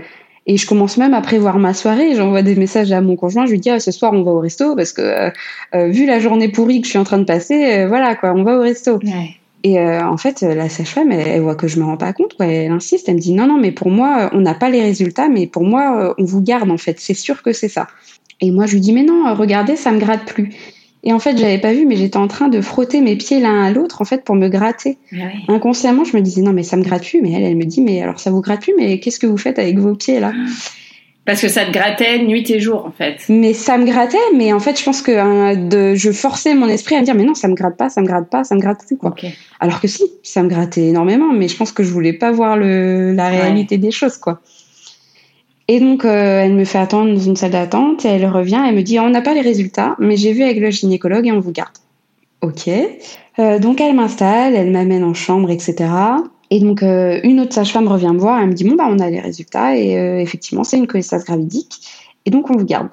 et 0.49 0.57
je 0.57 0.67
commence 0.67 0.97
même 0.97 1.13
à 1.13 1.21
prévoir 1.21 1.59
ma 1.59 1.75
soirée. 1.75 2.15
J'envoie 2.17 2.41
des 2.41 2.57
messages 2.57 2.91
à 2.91 3.03
mon 3.03 3.17
conjoint. 3.17 3.45
Je 3.45 3.51
lui 3.51 3.61
dis 3.61 3.69
ah, 3.69 3.79
ce 3.79 3.93
soir 3.93 4.15
on 4.15 4.23
va 4.23 4.31
au 4.31 4.41
resto 4.41 4.75
parce 4.75 4.95
que 4.95 5.03
euh, 5.75 5.89
vu 5.89 6.07
la 6.07 6.21
journée 6.21 6.49
pourrie 6.49 6.81
que 6.81 6.87
je 6.87 6.91
suis 6.91 6.99
en 6.99 7.05
train 7.05 7.19
de 7.19 7.25
passer, 7.25 7.81
euh, 7.81 7.87
voilà 7.87 8.17
quoi, 8.17 8.33
on 8.33 8.45
va 8.45 8.57
au 8.57 8.63
resto. 8.63 8.99
Ouais. 9.05 9.37
Et 9.63 9.79
euh, 9.79 10.03
en 10.07 10.17
fait, 10.17 10.41
la 10.41 10.69
sage-femme, 10.69 11.13
elle, 11.13 11.27
elle 11.27 11.41
voit 11.43 11.57
que 11.57 11.69
je 11.69 11.79
me 11.79 11.85
rends 11.85 11.99
pas 11.99 12.13
compte. 12.15 12.35
Quoi. 12.35 12.47
Elle 12.47 12.71
insiste, 12.71 13.09
elle 13.09 13.17
me 13.17 13.21
dit 13.21 13.35
non, 13.35 13.47
non, 13.47 13.59
mais 13.59 13.73
pour 13.73 13.91
moi, 13.91 14.31
on 14.33 14.41
n'a 14.41 14.55
pas 14.55 14.71
les 14.71 14.81
résultats, 14.81 15.29
mais 15.29 15.47
pour 15.47 15.65
moi, 15.65 16.15
on 16.17 16.25
vous 16.25 16.41
garde 16.41 16.71
en 16.71 16.79
fait. 16.79 16.99
C'est 16.99 17.15
sûr 17.15 17.43
que 17.43 17.53
c'est 17.53 17.69
ça. 17.69 17.89
Et 18.41 18.51
moi, 18.51 18.65
je 18.65 18.73
lui 18.73 18.81
dis 18.81 18.93
mais 18.93 19.03
non, 19.03 19.35
regardez, 19.35 19.77
ça 19.77 19.91
me 19.91 19.99
gratte 19.99 20.25
plus. 20.25 20.51
Et 21.05 21.13
en 21.13 21.19
fait, 21.19 21.37
j'avais 21.39 21.59
pas 21.59 21.73
vu, 21.73 21.87
mais 21.87 21.97
j'étais 21.97 22.17
en 22.17 22.29
train 22.29 22.49
de 22.49 22.61
frotter 22.61 23.01
mes 23.01 23.17
pieds 23.17 23.41
l'un 23.41 23.63
à 23.63 23.71
l'autre 23.71 24.03
en 24.03 24.05
fait 24.05 24.25
pour 24.25 24.35
me 24.35 24.49
gratter. 24.49 24.99
Ah. 25.13 25.27
Inconsciemment, 25.49 26.05
je 26.05 26.17
me 26.17 26.23
disais 26.23 26.43
non, 26.43 26.53
mais 26.53 26.65
ça 26.65 26.77
me 26.77 26.83
gratte 26.83 27.05
plus. 27.05 27.23
Mais 27.23 27.33
elle, 27.33 27.45
elle 27.45 27.57
me 27.57 27.65
dit 27.65 27.81
mais 27.81 28.03
alors 28.03 28.19
ça 28.19 28.31
vous 28.31 28.41
gratte 28.41 28.63
plus, 28.63 28.75
mais 28.77 28.99
qu'est-ce 28.99 29.19
que 29.19 29.27
vous 29.27 29.39
faites 29.39 29.59
avec 29.59 29.79
vos 29.79 29.95
pieds 29.95 30.21
là? 30.21 30.33
Parce 31.29 31.43
que 31.43 31.49
ça 31.49 31.67
te 31.67 31.71
grattait 31.71 32.21
nuit 32.21 32.51
et 32.51 32.59
jour 32.59 32.87
en 32.87 32.91
fait. 32.91 33.19
Mais 33.29 33.53
ça 33.53 33.77
me 33.77 33.85
grattait, 33.85 34.17
mais 34.35 34.55
en 34.55 34.61
fait, 34.61 34.79
je 34.79 34.83
pense 34.83 35.03
que 35.03 35.13
hein, 35.13 35.57
de, 35.57 35.95
je 35.95 36.11
forçais 36.11 36.55
mon 36.55 36.69
esprit 36.69 36.95
à 36.95 37.01
me 37.01 37.05
dire 37.05 37.15
mais 37.15 37.25
non, 37.25 37.35
ça 37.35 37.49
me 37.49 37.55
gratte 37.55 37.77
pas, 37.77 37.91
ça 37.91 38.01
me 38.01 38.07
gratte 38.07 38.31
pas, 38.31 38.45
ça 38.45 38.55
me 38.55 38.61
gratte 38.61 38.79
plus 38.87 38.97
quoi. 38.97 39.15
Alors 39.61 39.83
que 39.83 39.89
si, 39.89 40.05
ça 40.23 40.43
me 40.43 40.49
grattait 40.49 40.87
énormément, 40.87 41.31
mais 41.31 41.49
je 41.49 41.57
pense 41.57 41.71
que 41.71 41.83
je 41.83 41.91
voulais 41.91 42.15
pas 42.15 42.33
voir 42.33 42.57
le, 42.57 43.13
la 43.13 43.29
réalité 43.29 43.77
des 43.77 43.91
choses, 43.91 44.17
quoi. 44.17 44.41
Et 45.71 45.81
donc, 45.81 46.07
euh, 46.07 46.41
elle 46.43 46.55
me 46.55 46.65
fait 46.65 46.79
attendre 46.79 47.13
dans 47.13 47.21
une 47.21 47.37
salle 47.37 47.51
d'attente 47.51 48.07
et 48.07 48.09
elle 48.09 48.27
revient, 48.27 48.61
elle 48.67 48.75
me 48.75 48.83
dit, 48.83 48.99
on 48.99 49.11
n'a 49.11 49.21
pas 49.21 49.35
les 49.35 49.43
résultats, 49.43 49.97
mais 49.99 50.17
j'ai 50.17 50.33
vu 50.33 50.43
avec 50.43 50.59
le 50.59 50.71
gynécologue 50.71 51.27
et 51.27 51.33
on 51.33 51.41
vous 51.41 51.53
garde. 51.53 51.77
Ok. 52.41 52.69
Euh, 53.39 53.59
donc, 53.59 53.83
elle 53.83 53.95
m'installe, 53.95 54.55
elle 54.55 54.71
m'amène 54.71 55.05
en 55.05 55.13
chambre, 55.13 55.51
etc. 55.51 55.91
Et 56.51 56.61
donc, 56.61 56.83
euh, 56.83 57.21
une 57.23 57.39
autre 57.41 57.53
sage-femme 57.53 57.87
revient 57.87 58.11
me 58.15 58.19
voir, 58.19 58.41
elle 58.41 58.49
me 58.49 58.55
dit, 58.55 58.65
bon, 58.65 58.77
bah, 58.77 58.89
on 58.89 58.99
a 58.99 59.11
les 59.11 59.21
résultats 59.21 59.77
et 59.77 59.93
effectivement, 60.23 60.65
c'est 60.65 60.79
une 60.79 60.87
cholestase 60.87 61.27
gravidique 61.27 61.81
et 62.25 62.31
donc 62.31 62.51
on 62.51 62.57
vous 62.57 62.65
garde. 62.65 62.89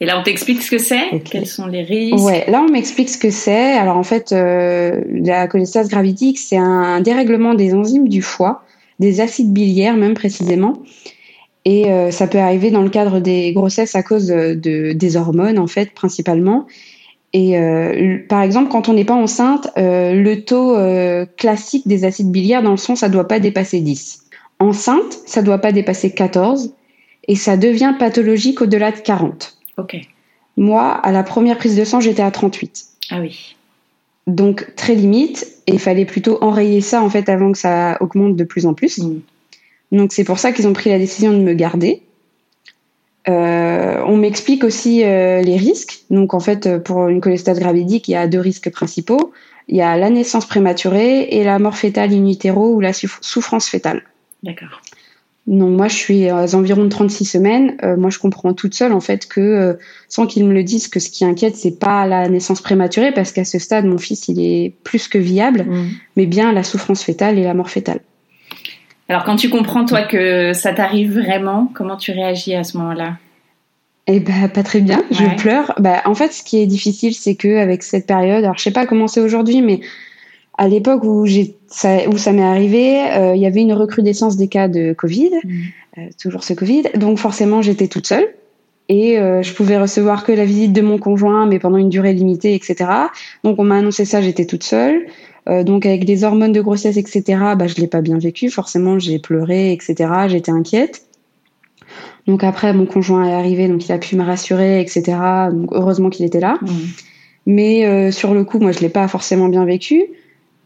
Et 0.00 0.04
là, 0.04 0.20
on 0.20 0.22
t'explique 0.22 0.62
ce 0.62 0.70
que 0.70 0.78
c'est, 0.78 1.22
quels 1.24 1.46
sont 1.46 1.66
les 1.66 1.82
risques? 1.82 2.24
Ouais, 2.24 2.44
là 2.48 2.62
on 2.62 2.70
m'explique 2.70 3.08
ce 3.08 3.18
que 3.18 3.30
c'est. 3.30 3.72
Alors 3.72 3.96
en 3.96 4.04
fait, 4.04 4.30
la 4.30 5.48
cholestase 5.48 5.88
gravidique, 5.88 6.38
c'est 6.38 6.56
un 6.56 7.00
dérèglement 7.00 7.54
des 7.54 7.74
enzymes 7.74 8.08
du 8.08 8.22
foie, 8.22 8.62
des 9.00 9.20
acides 9.20 9.52
biliaires 9.52 9.96
même 9.96 10.14
précisément. 10.14 10.74
Et 11.64 11.90
euh, 11.90 12.10
ça 12.10 12.26
peut 12.26 12.38
arriver 12.38 12.70
dans 12.70 12.82
le 12.82 12.88
cadre 12.90 13.20
des 13.20 13.52
grossesses 13.52 13.94
à 13.94 14.02
cause 14.02 14.26
de, 14.28 14.54
de- 14.54 14.92
des 14.92 15.16
hormones 15.16 15.58
en 15.58 15.66
fait 15.66 15.92
principalement. 15.92 16.66
Et 17.34 17.58
euh, 17.58 18.18
par 18.28 18.42
exemple, 18.42 18.70
quand 18.70 18.88
on 18.88 18.94
n'est 18.94 19.04
pas 19.04 19.14
enceinte, 19.14 19.68
euh, 19.76 20.14
le 20.14 20.44
taux 20.44 20.76
classique 21.36 21.86
des 21.86 22.04
acides 22.04 22.30
biliaires 22.30 22.62
dans 22.62 22.70
le 22.70 22.76
sang, 22.78 22.96
ça 22.96 23.08
doit 23.08 23.28
pas 23.28 23.38
dépasser 23.40 23.80
10. 23.80 24.24
Enceinte, 24.60 25.18
ça 25.26 25.42
doit 25.42 25.58
pas 25.58 25.72
dépasser 25.72 26.10
14. 26.12 26.72
Et 27.30 27.36
ça 27.36 27.58
devient 27.58 27.94
pathologique 27.98 28.62
au-delà 28.62 28.90
de 28.90 28.96
40. 29.00 29.58
Ok. 29.76 29.96
Moi, 30.56 30.90
à 30.90 31.12
la 31.12 31.22
première 31.22 31.58
prise 31.58 31.76
de 31.76 31.84
sang, 31.84 32.00
j'étais 32.00 32.22
à 32.22 32.30
38. 32.30 32.86
Ah 33.10 33.20
oui. 33.20 33.54
Donc 34.26 34.74
très 34.76 34.94
limite, 34.94 35.46
et 35.66 35.72
il 35.72 35.78
fallait 35.78 36.06
plutôt 36.06 36.38
enrayer 36.42 36.80
ça 36.80 37.02
en 37.02 37.10
fait 37.10 37.28
avant 37.28 37.52
que 37.52 37.58
ça 37.58 37.98
augmente 38.00 38.34
de 38.36 38.44
plus 38.44 38.64
en 38.66 38.72
plus. 38.74 38.98
Mm. 38.98 39.20
Donc 39.92 40.12
c'est 40.12 40.24
pour 40.24 40.38
ça 40.38 40.52
qu'ils 40.52 40.66
ont 40.66 40.72
pris 40.72 40.90
la 40.90 40.98
décision 40.98 41.32
de 41.32 41.38
me 41.38 41.54
garder. 41.54 42.02
on 43.26 44.16
m'explique 44.16 44.64
aussi 44.64 44.98
les 44.98 45.56
risques. 45.56 46.04
Donc 46.10 46.34
en 46.34 46.40
fait, 46.40 46.78
pour 46.82 47.08
une 47.08 47.20
cholestase 47.20 47.58
gravidique, 47.58 48.08
il 48.08 48.12
y 48.12 48.16
a 48.16 48.26
deux 48.26 48.40
risques 48.40 48.70
principaux. 48.70 49.32
Il 49.68 49.76
y 49.76 49.82
a 49.82 49.96
la 49.96 50.10
naissance 50.10 50.46
prématurée 50.46 51.28
et 51.30 51.44
la 51.44 51.58
mort 51.58 51.76
fétale 51.76 52.12
in 52.12 52.26
utero 52.26 52.74
ou 52.74 52.80
la 52.80 52.92
souffrance 52.92 53.68
fétale. 53.68 54.02
D'accord. 54.42 54.80
Donc 55.48 55.70
moi, 55.70 55.88
je 55.88 55.94
suis 55.94 56.30
aux 56.30 56.54
environs 56.54 56.84
de 56.84 56.90
36 56.90 57.24
semaines. 57.24 57.76
Euh, 57.82 57.96
moi, 57.96 58.10
je 58.10 58.18
comprends 58.18 58.52
toute 58.52 58.74
seule 58.74 58.92
en 58.92 59.00
fait 59.00 59.26
que, 59.26 59.40
euh, 59.40 59.74
sans 60.08 60.26
qu'ils 60.26 60.44
me 60.44 60.52
le 60.52 60.62
disent, 60.62 60.88
que 60.88 61.00
ce 61.00 61.08
qui 61.08 61.24
inquiète, 61.24 61.56
c'est 61.56 61.78
pas 61.78 62.06
la 62.06 62.28
naissance 62.28 62.60
prématurée, 62.60 63.12
parce 63.12 63.32
qu'à 63.32 63.44
ce 63.44 63.58
stade, 63.58 63.86
mon 63.86 63.96
fils, 63.96 64.28
il 64.28 64.40
est 64.40 64.74
plus 64.84 65.08
que 65.08 65.16
viable, 65.16 65.64
mm. 65.64 65.88
mais 66.16 66.26
bien 66.26 66.52
la 66.52 66.62
souffrance 66.62 67.02
fétale 67.02 67.38
et 67.38 67.44
la 67.44 67.54
mort 67.54 67.70
fétale. 67.70 68.00
Alors, 69.08 69.24
quand 69.24 69.36
tu 69.36 69.48
comprends 69.48 69.84
toi 69.84 70.02
que 70.02 70.52
ça 70.52 70.72
t'arrive 70.72 71.18
vraiment, 71.18 71.70
comment 71.74 71.96
tu 71.96 72.12
réagis 72.12 72.54
à 72.54 72.64
ce 72.64 72.76
moment-là? 72.76 73.16
Eh 74.06 74.20
ben, 74.20 74.48
pas 74.48 74.62
très 74.62 74.80
bien. 74.80 75.02
Je 75.10 75.24
pleure. 75.36 75.74
Bah, 75.78 76.02
en 76.06 76.14
fait, 76.14 76.32
ce 76.32 76.42
qui 76.42 76.58
est 76.58 76.66
difficile, 76.66 77.14
c'est 77.14 77.34
que 77.34 77.58
avec 77.58 77.82
cette 77.82 78.06
période, 78.06 78.42
alors 78.42 78.56
je 78.56 78.62
sais 78.62 78.70
pas 78.70 78.86
comment 78.86 79.06
c'est 79.06 79.20
aujourd'hui, 79.20 79.60
mais 79.60 79.80
à 80.56 80.66
l'époque 80.66 81.04
où, 81.04 81.26
ça, 81.68 82.08
où 82.08 82.18
ça 82.18 82.32
m'est 82.32 82.42
arrivé, 82.42 83.00
euh, 83.12 83.36
il 83.36 83.40
y 83.40 83.46
avait 83.46 83.60
une 83.60 83.72
recrudescence 83.72 84.36
des 84.36 84.48
cas 84.48 84.66
de 84.66 84.92
Covid, 84.92 85.30
mm. 85.44 85.50
euh, 85.98 86.00
toujours 86.20 86.42
ce 86.42 86.52
Covid. 86.54 86.84
Donc 86.96 87.18
forcément, 87.18 87.62
j'étais 87.62 87.86
toute 87.86 88.06
seule 88.06 88.28
et 88.88 89.18
euh, 89.18 89.42
je 89.42 89.52
pouvais 89.52 89.78
recevoir 89.78 90.24
que 90.24 90.32
la 90.32 90.46
visite 90.46 90.72
de 90.72 90.80
mon 90.80 90.98
conjoint, 90.98 91.46
mais 91.46 91.58
pendant 91.58 91.76
une 91.76 91.90
durée 91.90 92.14
limitée, 92.14 92.54
etc. 92.54 92.90
Donc 93.44 93.58
on 93.58 93.64
m'a 93.64 93.76
annoncé 93.76 94.04
ça, 94.04 94.22
j'étais 94.22 94.46
toute 94.46 94.64
seule. 94.64 95.06
Donc 95.48 95.86
avec 95.86 96.04
des 96.04 96.24
hormones 96.24 96.52
de 96.52 96.60
grossesse, 96.60 96.96
etc. 96.96 97.22
Bah 97.56 97.66
je 97.66 97.76
l'ai 97.76 97.86
pas 97.86 98.00
bien 98.00 98.18
vécu. 98.18 98.50
Forcément, 98.50 98.98
j'ai 98.98 99.18
pleuré, 99.18 99.72
etc. 99.72 100.10
J'étais 100.28 100.50
inquiète. 100.50 101.06
Donc 102.26 102.44
après, 102.44 102.72
mon 102.74 102.84
conjoint 102.84 103.26
est 103.26 103.32
arrivé, 103.32 103.68
donc 103.68 103.86
il 103.86 103.92
a 103.92 103.98
pu 103.98 104.16
me 104.16 104.22
rassurer, 104.22 104.80
etc. 104.80 105.16
Donc 105.52 105.70
heureusement 105.72 106.10
qu'il 106.10 106.26
était 106.26 106.40
là. 106.40 106.58
Mm. 106.60 106.68
Mais 107.46 108.12
sur 108.12 108.34
le 108.34 108.44
coup, 108.44 108.58
moi, 108.58 108.72
je 108.72 108.80
l'ai 108.80 108.90
pas 108.90 109.08
forcément 109.08 109.48
bien 109.48 109.64
vécu. 109.64 110.08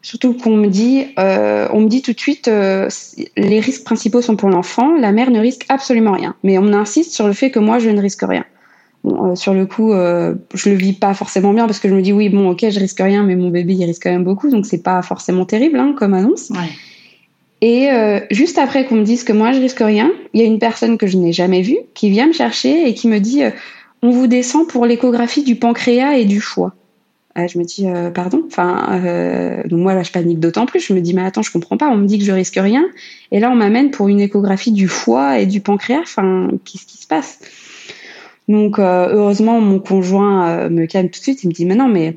Surtout 0.03 0.35
qu'on 0.35 0.57
me 0.57 0.67
dit, 0.67 1.07
euh, 1.21 1.69
on 1.73 1.81
me 1.83 1.89
dit 1.89 2.03
tout 2.03 2.13
de 2.13 2.19
suite, 2.19 2.49
euh, 2.49 2.89
les 3.37 3.61
risques 3.61 3.85
principaux 3.85 4.21
sont 4.21 4.35
pour 4.35 4.51
l'enfant, 4.51 4.97
la 4.97 5.13
mère 5.13 5.31
ne 5.31 5.39
risque 5.39 5.65
absolument 5.69 6.11
rien. 6.11 6.35
Mais 6.43 6.59
on 6.59 6.73
insiste 6.73 7.13
sur 7.13 7.29
le 7.29 7.33
fait 7.33 7.53
que 7.53 7.61
moi, 7.61 7.79
je 7.79 7.89
ne 7.89 8.01
risque 8.01 8.23
rien. 8.23 8.45
Bon, 9.05 9.33
euh, 9.33 9.35
sur 9.35 9.55
le 9.55 9.67
coup, 9.67 9.93
euh, 9.93 10.35
je 10.55 10.71
le 10.71 10.77
vis 10.77 10.93
pas 10.93 11.15
forcément 11.15 11.53
bien 11.53 11.67
parce 11.67 11.81
que 11.81 11.89
je 11.89 11.95
me 11.95 12.03
dis 12.03 12.13
oui, 12.13 12.29
bon, 12.29 12.51
ok, 12.51 12.67
je 12.71 12.79
risque 12.79 13.01
rien, 13.01 13.23
mais 13.23 13.37
mon 13.37 13.51
bébé, 13.51 13.75
il 13.75 13.85
risque 13.85 14.05
quand 14.05 14.11
même 14.11 14.25
beaucoup, 14.25 14.51
donc 14.51 14.67
c'est 14.67 14.83
pas 14.83 15.03
forcément 15.03 15.45
terrible 15.45 15.79
hein, 15.79 15.95
comme 15.97 16.15
annonce. 16.15 16.51
Ouais. 16.51 16.71
Et 17.61 17.91
euh, 17.91 18.21
juste 18.31 18.59
après 18.59 18.87
qu'on 18.87 18.97
me 18.97 19.05
dise 19.05 19.25
que 19.25 19.33
moi, 19.33 19.53
je 19.53 19.61
risque 19.61 19.81
rien, 19.81 20.11
il 20.35 20.41
y 20.41 20.45
a 20.45 20.47
une 20.47 20.59
personne 20.59 20.99
que 20.99 21.07
je 21.07 21.17
n'ai 21.17 21.33
jamais 21.33 21.63
vue 21.63 21.79
qui 21.95 22.11
vient 22.11 22.27
me 22.27 22.33
chercher 22.33 22.89
et 22.89 22.95
qui 22.95 23.09
me 23.09 23.19
dit, 23.19 23.43
on 24.03 24.11
vous 24.11 24.27
descend 24.27 24.67
pour 24.67 24.85
l'échographie 24.85 25.45
du 25.45 25.57
pancréas 25.57 26.15
et 26.15 26.25
du 26.25 26.41
foie. 26.41 26.75
Ah, 27.35 27.47
je 27.47 27.59
me 27.59 27.65
dis 27.65 27.89
euh, 27.89 28.11
pardon. 28.11 28.43
Enfin, 28.47 29.01
euh, 29.05 29.63
donc 29.67 29.81
moi 29.81 29.95
là 29.95 30.03
je 30.03 30.13
panique 30.13 30.39
d'autant 30.39 30.67
plus. 30.67 30.81
Je 30.81 30.93
me 30.93 31.01
dis 31.01 31.15
mais 31.15 31.23
attends, 31.23 31.43
je 31.43 31.51
comprends 31.51 31.79
pas. 31.79 31.89
On 31.89 31.97
me 31.97 32.07
dit 32.07 32.19
que 32.19 32.25
je 32.25 32.33
risque 32.33 32.59
rien, 32.61 32.85
et 33.31 33.41
là 33.41 33.51
on 33.51 33.55
m'amène 33.55 33.91
pour 33.91 34.09
une 34.09 34.21
échographie 34.21 34.73
du 34.73 34.87
foie 34.89 35.39
et 35.39 35.47
du 35.47 35.61
pancréas. 35.61 36.01
Enfin, 36.03 36.51
qu'est-ce 36.65 36.85
qui 36.85 36.99
se 36.99 37.07
passe? 37.07 37.39
Donc 38.53 38.79
euh, 38.79 39.09
heureusement 39.11 39.61
mon 39.61 39.81
conjoint 39.81 40.69
me 40.69 40.87
calme 40.87 41.09
tout 41.11 41.19
de 41.19 41.25
suite. 41.25 41.43
Il 41.43 41.49
me 41.49 41.53
dit 41.53 41.67
mais 41.67 41.75
non 41.75 41.89
mais 41.89 42.17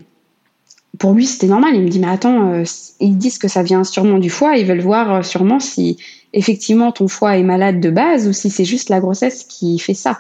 pour 1.00 1.14
lui 1.14 1.26
c'était 1.26 1.48
normal. 1.48 1.76
Il 1.76 1.82
me 1.82 1.90
dit 1.90 2.00
mais 2.00 2.10
attends, 2.10 2.64
ils 3.00 3.18
disent 3.18 3.40
que 3.40 3.48
ça 3.48 3.64
vient 3.64 3.84
sûrement 3.84 4.20
du 4.20 4.30
foie. 4.30 4.58
Ils 4.58 4.66
veulent 4.66 4.82
voir 4.82 5.26
sûrement 5.26 5.60
si 5.60 5.98
effectivement 6.34 6.92
ton 6.92 7.08
foie 7.08 7.38
est 7.38 7.44
malade 7.44 7.80
de 7.80 7.90
base 7.90 8.28
ou 8.28 8.34
si 8.34 8.52
c'est 8.52 8.66
juste 8.66 8.90
la 8.90 9.00
grossesse 9.00 9.46
qui 9.46 9.80
fait 9.80 9.96
ça. 9.96 10.20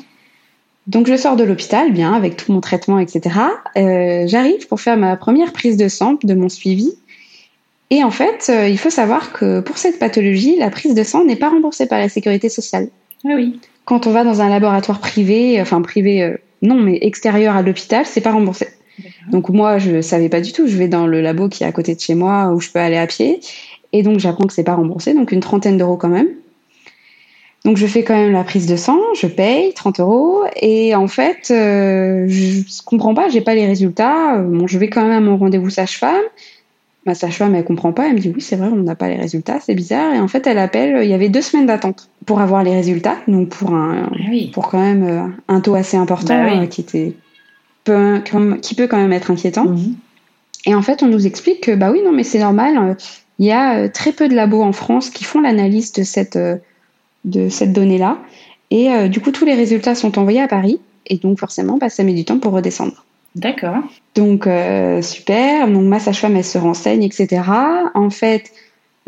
Donc 0.88 1.08
je 1.08 1.18
sors 1.18 1.36
de 1.36 1.44
l'hôpital, 1.44 1.92
bien, 1.92 2.14
avec 2.14 2.38
tout 2.38 2.52
mon 2.54 2.62
traitement, 2.62 2.98
etc. 2.98 3.36
Euh, 3.78 4.24
J'arrive 4.26 4.68
pour 4.68 4.80
faire 4.80 4.98
ma 4.98 5.18
première 5.18 5.52
prise 5.52 5.76
de 5.76 5.90
sang 5.90 6.18
de 6.24 6.34
mon 6.34 6.48
suivi. 6.48 6.94
Et 7.90 8.04
en 8.04 8.12
fait, 8.12 8.48
euh, 8.50 8.68
il 8.68 8.78
faut 8.78 8.90
savoir 8.90 9.32
que 9.32 9.62
pour 9.62 9.78
cette 9.78 10.00
pathologie, 10.00 10.58
la 10.58 10.70
prise 10.70 10.94
de 10.94 11.04
sang 11.04 11.24
n'est 11.24 11.38
pas 11.38 11.50
remboursée 11.50 11.88
par 11.88 12.00
la 12.00 12.10
sécurité 12.10 12.50
sociale. 12.50 12.90
Ah 13.26 13.32
oui. 13.36 13.60
Quand 13.86 14.08
on 14.08 14.12
va 14.12 14.24
dans 14.24 14.42
un 14.42 14.50
laboratoire 14.50 15.00
privé, 15.00 15.62
enfin 15.62 15.82
privé, 15.82 16.22
euh, 16.22 16.38
non, 16.62 16.76
mais 16.76 16.98
extérieur 17.02 17.56
à 17.56 17.62
l'hôpital, 17.62 18.06
c'est 18.06 18.22
pas 18.22 18.32
remboursé. 18.32 18.68
Donc 19.32 19.50
moi, 19.50 19.78
je 19.78 20.02
savais 20.02 20.28
pas 20.28 20.42
du 20.42 20.52
tout. 20.52 20.68
Je 20.68 20.76
vais 20.76 20.88
dans 20.88 21.08
le 21.08 21.22
labo 21.22 21.50
qui 21.50 21.64
est 21.64 21.68
à 21.68 21.72
côté 21.72 21.96
de 21.96 22.00
chez 22.00 22.16
moi 22.16 22.52
où 22.54 22.60
je 22.60 22.70
peux 22.70 22.80
aller 22.80 22.98
à 22.98 23.08
pied. 23.08 23.40
Et 23.94 24.04
donc 24.04 24.20
j'apprends 24.20 24.46
que 24.46 24.54
c'est 24.54 24.64
pas 24.64 24.76
remboursé, 24.76 25.14
donc 25.14 25.32
une 25.32 25.40
trentaine 25.40 25.78
d'euros 25.78 25.98
quand 25.98 26.10
même. 26.10 26.28
Donc 27.64 27.78
je 27.78 27.88
fais 27.88 28.04
quand 28.04 28.16
même 28.16 28.32
la 28.32 28.44
prise 28.44 28.66
de 28.68 28.76
sang, 28.76 29.00
je 29.16 29.28
paye 29.28 29.74
30 29.74 30.00
euros 30.00 30.44
et 30.62 30.96
en 30.96 31.08
fait 31.08 31.50
euh, 31.52 32.26
je 32.28 32.62
comprends 32.86 33.14
pas, 33.14 33.30
j'ai 33.30 33.42
pas 33.42 33.56
les 33.56 33.66
résultats. 33.66 34.38
Bon, 34.38 34.68
je 34.68 34.78
vais 34.78 34.90
quand 34.90 35.02
même 35.02 35.12
à 35.12 35.20
mon 35.20 35.38
rendez-vous 35.38 35.70
sage-femme. 35.70 36.24
Ma 37.08 37.16
sage-femme 37.16 37.56
elle 37.56 37.64
comprend 37.64 37.94
pas, 37.94 38.08
elle 38.08 38.16
me 38.16 38.20
dit 38.20 38.32
oui 38.34 38.42
c'est 38.42 38.58
vrai 38.58 38.68
on 38.68 38.76
n'a 38.76 38.96
pas 38.96 39.08
les 39.08 39.16
résultats, 39.16 39.60
c'est 39.60 39.74
bizarre 39.74 40.14
et 40.14 40.20
en 40.20 40.28
fait 40.28 40.46
elle 40.46 40.60
appelle. 40.60 41.04
Il 41.04 41.10
y 41.10 41.14
avait 41.14 41.30
deux 41.30 41.42
semaines 41.42 41.66
d'attente 41.66 42.10
pour 42.26 42.42
avoir 42.42 42.64
les 42.64 42.76
résultats, 42.76 43.18
donc 43.28 43.50
pour 43.50 43.74
un 43.74 44.10
ah 44.14 44.32
pour 44.54 44.68
quand 44.68 44.82
même 44.82 45.04
euh, 45.04 45.28
un 45.48 45.62
taux 45.62 45.76
assez 45.76 45.98
important 45.98 46.36
bah 46.36 46.62
euh, 46.62 46.66
qui 46.68 46.82
était 46.82 47.14
peu, 47.86 48.22
qui 48.62 48.76
peut 48.76 48.88
quand 48.88 48.98
même 48.98 49.14
être 49.14 49.32
inquiétant. 49.32 49.66
Mhm. 49.66 49.96
Et 50.66 50.76
en 50.76 50.82
fait 50.82 51.02
on 51.02 51.08
nous 51.08 51.26
explique 51.26 51.62
que 51.62 51.76
bah 51.76 51.92
oui 51.92 52.02
non 52.04 52.12
mais 52.12 52.24
c'est 52.24 52.40
normal. 52.40 52.98
Il 53.40 53.46
y 53.46 53.52
a 53.52 53.88
très 53.88 54.12
peu 54.12 54.28
de 54.28 54.36
labos 54.36 54.64
en 54.64 54.74
France 54.74 55.10
qui 55.10 55.24
font 55.24 55.40
l'analyse 55.40 55.94
de 55.94 56.04
cette 56.04 56.38
de 57.28 57.50
cette 57.50 57.74
donnée-là. 57.74 58.18
Et 58.72 58.92
euh, 58.92 59.08
du 59.08 59.20
coup, 59.20 59.32
tous 59.32 59.46
les 59.46 59.54
résultats 59.54 59.96
sont 59.96 60.18
envoyés 60.18 60.42
à 60.42 60.48
Paris. 60.48 60.80
Et 61.06 61.18
donc, 61.18 61.40
forcément, 61.40 61.78
bah, 61.78 61.90
ça 61.90 62.04
met 62.04 62.14
du 62.14 62.26
temps 62.26 62.40
pour 62.40 62.54
redescendre. 62.54 63.06
D'accord. 63.38 63.84
Donc, 64.16 64.48
euh, 64.48 65.02
super. 65.02 65.68
Donc, 65.68 65.84
ma 65.84 66.00
sage-femme, 66.00 66.36
elle 66.36 66.44
se 66.44 66.58
renseigne, 66.58 67.04
etc. 67.04 67.44
En 67.94 68.10
fait, 68.10 68.52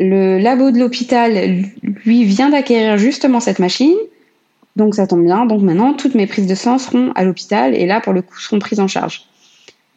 Le 0.02 0.38
labo 0.38 0.70
de 0.70 0.78
l'hôpital, 0.78 1.32
lui, 1.82 2.24
vient 2.24 2.48
d'acquérir 2.48 2.96
justement 2.96 3.38
cette 3.38 3.58
machine. 3.58 3.96
Donc 4.74 4.94
ça 4.94 5.06
tombe 5.06 5.22
bien. 5.24 5.44
Donc 5.44 5.60
maintenant, 5.60 5.92
toutes 5.92 6.14
mes 6.14 6.26
prises 6.26 6.46
de 6.46 6.54
sang 6.54 6.78
seront 6.78 7.12
à 7.14 7.22
l'hôpital 7.22 7.74
et 7.74 7.84
là, 7.84 8.00
pour 8.00 8.14
le 8.14 8.22
coup, 8.22 8.38
seront 8.38 8.58
prises 8.58 8.80
en 8.80 8.88
charge. 8.88 9.26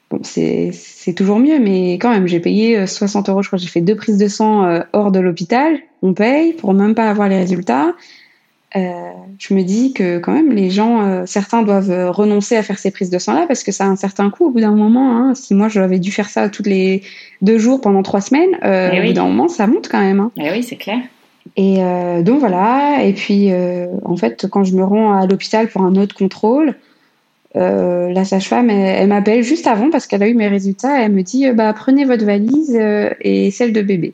Bon, 0.10 0.20
c'est 0.24 0.74
toujours 1.16 1.40
mieux, 1.40 1.58
mais 1.58 1.94
quand 1.94 2.10
même, 2.10 2.28
j'ai 2.28 2.42
payé 2.42 2.86
60 2.86 3.30
euros. 3.30 3.42
Je 3.42 3.48
crois 3.48 3.58
j'ai 3.58 3.70
fait 3.70 3.80
deux 3.80 3.96
prises 3.96 4.18
de 4.18 4.28
sang 4.28 4.82
hors 4.92 5.12
de 5.14 5.22
l'hôpital. 5.22 5.80
On 6.02 6.14
paye 6.14 6.52
pour 6.52 6.74
même 6.74 6.96
pas 6.96 7.10
avoir 7.10 7.30
les 7.30 7.38
résultats. 7.38 7.94
Euh, 8.76 9.12
je 9.38 9.54
me 9.54 9.62
dis 9.62 9.94
que 9.94 10.18
quand 10.18 10.32
même 10.32 10.52
les 10.52 10.72
gens, 10.72 11.04
euh, 11.04 11.24
certains 11.28 11.62
doivent 11.62 11.92
euh, 11.92 12.10
renoncer 12.10 12.56
à 12.56 12.64
faire 12.64 12.80
ces 12.80 12.90
prises 12.90 13.12
de 13.12 13.20
sang 13.20 13.34
là 13.34 13.46
parce 13.48 13.64
que 13.64 13.72
ça 13.72 13.86
a 13.86 13.88
un 13.88 13.96
certain 13.96 14.32
coût 14.32 14.46
au 14.46 14.50
bout 14.50 14.62
d'un 14.62 14.76
moment. 14.76 15.16
Hein. 15.16 15.36
Si 15.36 15.54
moi 15.54 15.68
j'avais 15.68 16.00
dû 16.00 16.12
faire 16.12 16.30
ça 16.30 16.50
tous 16.50 16.64
les 16.64 17.04
deux 17.42 17.60
jours 17.60 17.82
pendant 17.82 18.02
trois 18.02 18.22
semaines, 18.22 18.58
eh 18.64 19.00
au 19.00 19.08
bout 19.08 19.14
d'un 19.14 19.26
moment 19.26 19.48
ça 19.48 19.68
monte 19.68 19.90
quand 19.90 20.00
même. 20.00 20.20
Hein. 20.20 20.32
Eh 20.38 20.50
oui, 20.52 20.64
c'est 20.64 20.78
clair. 20.78 21.00
Et 21.56 21.82
donc 22.24 22.40
voilà. 22.40 23.04
Et 23.04 23.14
puis 23.14 23.52
en 24.06 24.16
fait, 24.16 24.48
quand 24.50 24.64
je 24.64 24.74
me 24.76 24.84
rends 24.84 25.14
à 25.14 25.28
l'hôpital 25.28 25.68
pour 25.68 25.82
un 25.82 25.96
autre 25.98 26.16
contrôle, 26.16 26.74
la 27.54 28.26
sage-femme 28.26 28.70
elle, 28.70 29.10
m'appelle 29.10 29.44
juste 29.44 29.68
avant 29.68 29.92
parce 29.92 30.08
qu'elle 30.08 30.24
a 30.24 30.28
eu 30.28 30.36
mes 30.36 30.48
résultats. 30.48 31.04
Elle 31.04 31.12
me 31.12 31.22
dit 31.22 31.52
bah 31.52 31.74
prenez 31.74 32.06
votre 32.06 32.26
valise 32.26 32.76
et 33.22 33.52
celle 33.52 33.74
de 33.74 33.82
bébé. 33.82 34.14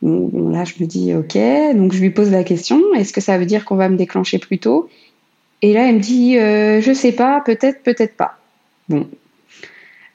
Bon, 0.00 0.50
là, 0.50 0.64
je 0.64 0.74
me 0.80 0.86
dis, 0.86 1.12
ok, 1.14 1.36
donc 1.76 1.92
je 1.92 2.00
lui 2.00 2.10
pose 2.10 2.30
la 2.30 2.44
question, 2.44 2.80
est-ce 2.94 3.12
que 3.12 3.20
ça 3.20 3.36
veut 3.36 3.46
dire 3.46 3.64
qu'on 3.64 3.76
va 3.76 3.88
me 3.88 3.96
déclencher 3.96 4.38
plus 4.38 4.58
tôt? 4.58 4.88
Et 5.60 5.72
là, 5.72 5.88
elle 5.88 5.96
me 5.96 6.00
dit, 6.00 6.38
euh, 6.38 6.80
je 6.80 6.92
sais 6.92 7.12
pas, 7.12 7.42
peut-être, 7.44 7.82
peut-être 7.82 8.16
pas. 8.16 8.38
Bon, 8.88 9.08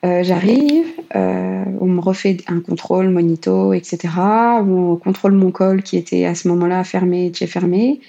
euh, 0.06 0.24
j'arrive, 0.24 0.86
euh, 1.16 1.64
on 1.82 1.86
me 1.86 2.00
refait 2.00 2.38
un 2.48 2.62
contrôle, 2.62 3.10
monito, 3.10 3.74
etc. 3.74 4.14
On 4.62 4.96
contrôle 4.96 5.34
mon 5.34 5.52
col 5.52 5.84
qui 5.84 5.98
était 5.98 6.26
à 6.26 6.36
ce 6.36 6.48
moment-là 6.48 6.84
fermé, 6.86 7.32
chez 7.34 7.48
fermé. 7.48 8.00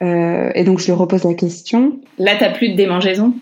Et 0.00 0.62
donc, 0.64 0.78
je 0.80 0.86
lui 0.86 0.92
repose 0.92 1.24
la 1.24 1.32
question. 1.32 1.98
Là, 2.18 2.32
t'as 2.38 2.50
plus 2.50 2.70
de 2.70 2.76
démangeaison? 2.76 3.32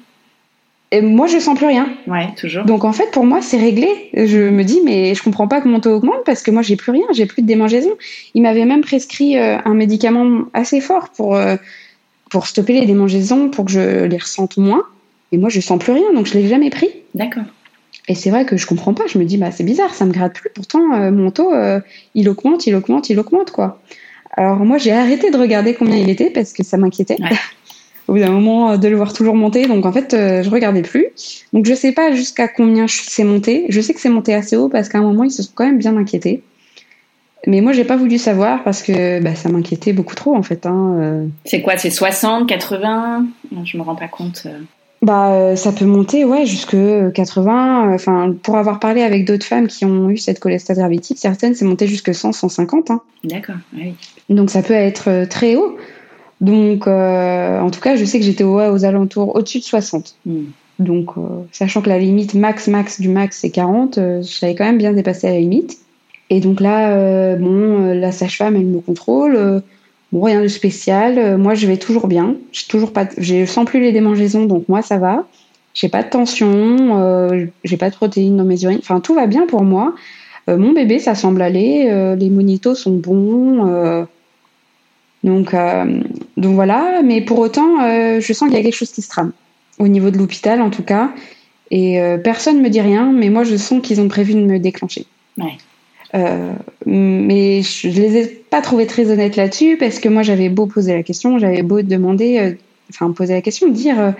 Et 0.94 1.00
moi, 1.00 1.26
je 1.26 1.38
sens 1.38 1.58
plus 1.58 1.66
rien. 1.66 1.88
Ouais, 2.06 2.28
toujours. 2.36 2.64
Donc 2.64 2.84
en 2.84 2.92
fait, 2.92 3.10
pour 3.10 3.24
moi, 3.24 3.42
c'est 3.42 3.56
réglé. 3.56 3.88
Je 4.14 4.48
me 4.48 4.62
dis, 4.62 4.80
mais 4.84 5.16
je 5.16 5.22
comprends 5.24 5.48
pas 5.48 5.60
que 5.60 5.66
mon 5.66 5.80
taux 5.80 5.90
augmente 5.90 6.22
parce 6.24 6.40
que 6.40 6.52
moi, 6.52 6.62
j'ai 6.62 6.76
plus 6.76 6.92
rien, 6.92 7.04
j'ai 7.12 7.26
plus 7.26 7.42
de 7.42 7.48
démangeaison. 7.48 7.90
Il 8.34 8.42
m'avait 8.42 8.64
même 8.64 8.80
prescrit 8.80 9.36
euh, 9.36 9.58
un 9.64 9.74
médicament 9.74 10.44
assez 10.52 10.80
fort 10.80 11.08
pour 11.08 11.34
euh, 11.34 11.56
pour 12.30 12.46
stopper 12.46 12.74
les 12.74 12.86
démangeaisons, 12.86 13.48
pour 13.48 13.64
que 13.64 13.72
je 13.72 14.04
les 14.04 14.18
ressente 14.18 14.56
moins. 14.56 14.84
Et 15.32 15.36
moi, 15.36 15.48
je 15.48 15.60
sens 15.60 15.80
plus 15.80 15.92
rien, 15.92 16.12
donc 16.12 16.26
je 16.26 16.34
l'ai 16.34 16.46
jamais 16.46 16.70
pris. 16.70 16.90
D'accord. 17.14 17.42
Et 18.06 18.14
c'est 18.14 18.30
vrai 18.30 18.44
que 18.44 18.56
je 18.56 18.64
comprends 18.64 18.94
pas. 18.94 19.04
Je 19.08 19.18
me 19.18 19.24
dis, 19.24 19.36
bah 19.36 19.50
c'est 19.50 19.64
bizarre, 19.64 19.94
ça 19.94 20.04
me 20.04 20.12
gratte 20.12 20.34
plus. 20.34 20.50
Pourtant, 20.54 20.92
euh, 20.92 21.10
mon 21.10 21.32
taux, 21.32 21.52
il 22.14 22.28
augmente, 22.28 22.68
il 22.68 22.74
augmente, 22.76 23.10
il 23.10 23.18
augmente 23.18 23.50
quoi. 23.50 23.80
Alors 24.36 24.58
moi, 24.58 24.78
j'ai 24.78 24.92
arrêté 24.92 25.32
de 25.32 25.36
regarder 25.36 25.74
combien 25.74 25.96
il 25.96 26.08
était 26.08 26.30
parce 26.30 26.52
que 26.52 26.62
ça 26.62 26.76
m'inquiétait. 26.76 27.16
Ouais. 27.20 27.30
Au 28.08 28.12
bout 28.12 28.18
d'un 28.18 28.30
moment 28.30 28.72
euh, 28.72 28.76
de 28.76 28.88
le 28.88 28.96
voir 28.96 29.12
toujours 29.12 29.34
monter. 29.34 29.66
Donc 29.66 29.86
en 29.86 29.92
fait, 29.92 30.14
euh, 30.14 30.42
je 30.42 30.50
regardais 30.50 30.82
plus. 30.82 31.06
Donc 31.52 31.66
je 31.66 31.74
sais 31.74 31.92
pas 31.92 32.12
jusqu'à 32.12 32.48
combien 32.48 32.86
c'est 32.88 33.24
monté. 33.24 33.66
Je 33.68 33.80
sais 33.80 33.94
que 33.94 34.00
c'est 34.00 34.08
monté 34.08 34.34
assez 34.34 34.56
haut 34.56 34.68
parce 34.68 34.88
qu'à 34.88 34.98
un 34.98 35.02
moment 35.02 35.24
ils 35.24 35.30
se 35.30 35.42
sont 35.42 35.52
quand 35.54 35.66
même 35.66 35.78
bien 35.78 35.96
inquiétés. 35.96 36.42
Mais 37.46 37.60
moi 37.60 37.72
j'ai 37.72 37.84
pas 37.84 37.96
voulu 37.96 38.18
savoir 38.18 38.62
parce 38.64 38.82
que 38.82 39.20
bah, 39.20 39.34
ça 39.34 39.48
m'inquiétait 39.48 39.92
beaucoup 39.92 40.14
trop 40.14 40.34
en 40.34 40.42
fait. 40.42 40.66
Hein. 40.66 40.96
Euh. 40.98 41.26
C'est 41.44 41.62
quoi 41.62 41.76
C'est 41.76 41.90
60, 41.90 42.48
80 42.48 43.26
Je 43.64 43.76
me 43.76 43.82
rends 43.82 43.96
pas 43.96 44.08
compte. 44.08 44.46
Bah, 45.02 45.54
ça 45.54 45.70
peut 45.70 45.84
monter, 45.84 46.24
ouais, 46.24 46.46
jusque 46.46 46.76
80. 47.12 47.92
Enfin, 47.92 48.34
pour 48.42 48.56
avoir 48.56 48.80
parlé 48.80 49.02
avec 49.02 49.26
d'autres 49.26 49.44
femmes 49.44 49.66
qui 49.66 49.84
ont 49.84 50.08
eu 50.08 50.16
cette 50.16 50.40
cholestase 50.40 50.80
certaines, 51.16 51.54
c'est 51.54 51.66
monté 51.66 51.86
jusque 51.86 52.14
100, 52.14 52.32
150. 52.32 52.90
Hein. 52.90 53.02
D'accord, 53.22 53.56
oui. 53.76 53.92
Donc 54.30 54.48
ça 54.48 54.62
peut 54.62 54.72
être 54.72 55.26
très 55.28 55.56
haut. 55.56 55.76
Donc, 56.44 56.86
euh, 56.86 57.58
en 57.58 57.70
tout 57.70 57.80
cas, 57.80 57.96
je 57.96 58.04
sais 58.04 58.18
que 58.18 58.24
j'étais 58.24 58.44
aux 58.44 58.84
alentours 58.84 59.34
au-dessus 59.34 59.60
de 59.60 59.64
60. 59.64 60.14
Hmm. 60.26 60.42
Donc, 60.78 61.16
euh, 61.16 61.22
sachant 61.52 61.80
que 61.80 61.88
la 61.88 61.98
limite 61.98 62.34
max, 62.34 62.68
max 62.68 63.00
du 63.00 63.08
max, 63.08 63.38
c'est 63.40 63.48
40, 63.48 63.96
euh, 63.96 64.22
j'avais 64.22 64.54
quand 64.54 64.64
même 64.64 64.76
bien 64.76 64.92
dépassé 64.92 65.28
la 65.28 65.38
limite. 65.38 65.78
Et 66.28 66.40
donc 66.40 66.60
là, 66.60 67.36
bon, 67.36 67.94
la 67.94 68.12
sage-femme, 68.12 68.56
elle 68.56 68.66
me 68.66 68.80
contrôle. 68.80 69.62
bon, 70.12 70.22
rien 70.22 70.42
de 70.42 70.48
spécial. 70.48 71.36
moi, 71.38 71.54
je 71.54 71.66
vais 71.66 71.76
toujours 71.76 72.08
bien. 72.08 72.36
J'ai 72.52 72.66
toujours 72.66 72.92
pas, 72.92 73.06
je 73.16 73.46
sens 73.46 73.64
plus 73.64 73.80
les 73.80 73.92
démangeaisons, 73.92 74.46
donc 74.46 74.68
moi, 74.68 74.82
ça 74.82 74.98
va. 74.98 75.26
J'ai 75.74 75.88
pas 75.88 76.02
de 76.02 76.08
tension, 76.08 77.46
j'ai 77.62 77.76
pas 77.76 77.90
de 77.90 77.94
protéines 77.94 78.36
dans 78.38 78.44
mes 78.44 78.62
urines. 78.64 78.78
Enfin, 78.80 79.00
tout 79.00 79.14
va 79.14 79.26
bien 79.26 79.46
pour 79.46 79.62
moi. 79.64 79.94
mon 80.48 80.72
bébé, 80.72 80.98
ça 80.98 81.14
semble 81.14 81.42
aller. 81.42 82.16
les 82.18 82.30
monitos 82.30 82.74
sont 82.74 82.94
bons. 82.94 84.06
Donc, 85.24 85.54
euh, 85.54 86.02
donc 86.36 86.54
voilà, 86.54 87.02
mais 87.04 87.20
pour 87.20 87.38
autant, 87.38 87.82
euh, 87.82 88.20
je 88.20 88.32
sens 88.32 88.48
qu'il 88.48 88.56
y 88.56 88.60
a 88.60 88.62
quelque 88.62 88.76
chose 88.76 88.92
qui 88.92 89.02
se 89.02 89.08
trame 89.08 89.32
au 89.78 89.88
niveau 89.88 90.10
de 90.10 90.18
l'hôpital 90.18 90.60
en 90.60 90.70
tout 90.70 90.82
cas. 90.82 91.12
Et 91.70 92.00
euh, 92.00 92.18
personne 92.18 92.58
ne 92.58 92.62
me 92.62 92.68
dit 92.68 92.80
rien, 92.80 93.12
mais 93.12 93.30
moi 93.30 93.44
je 93.44 93.56
sens 93.56 93.80
qu'ils 93.82 94.00
ont 94.00 94.08
prévu 94.08 94.34
de 94.34 94.40
me 94.40 94.58
déclencher. 94.58 95.06
Ouais. 95.38 95.56
mais 96.86 97.62
je, 97.62 97.88
ne 97.88 97.92
les 97.92 98.16
ai 98.16 98.26
pas 98.26 98.60
trouvés 98.60 98.86
très 98.86 99.10
honnêtes 99.10 99.34
là-dessus 99.34 99.76
parce 99.76 99.98
que 99.98 100.08
moi 100.08 100.22
j'avais 100.22 100.48
beau 100.48 100.66
poser 100.66 100.94
la 100.94 101.02
question, 101.02 101.38
j'avais 101.38 101.62
beau 101.62 101.82
demander, 101.82 102.56
enfin 102.90 103.10
poser 103.10 103.34
la 103.34 103.42
question, 103.42 103.68
dire 103.68 104.14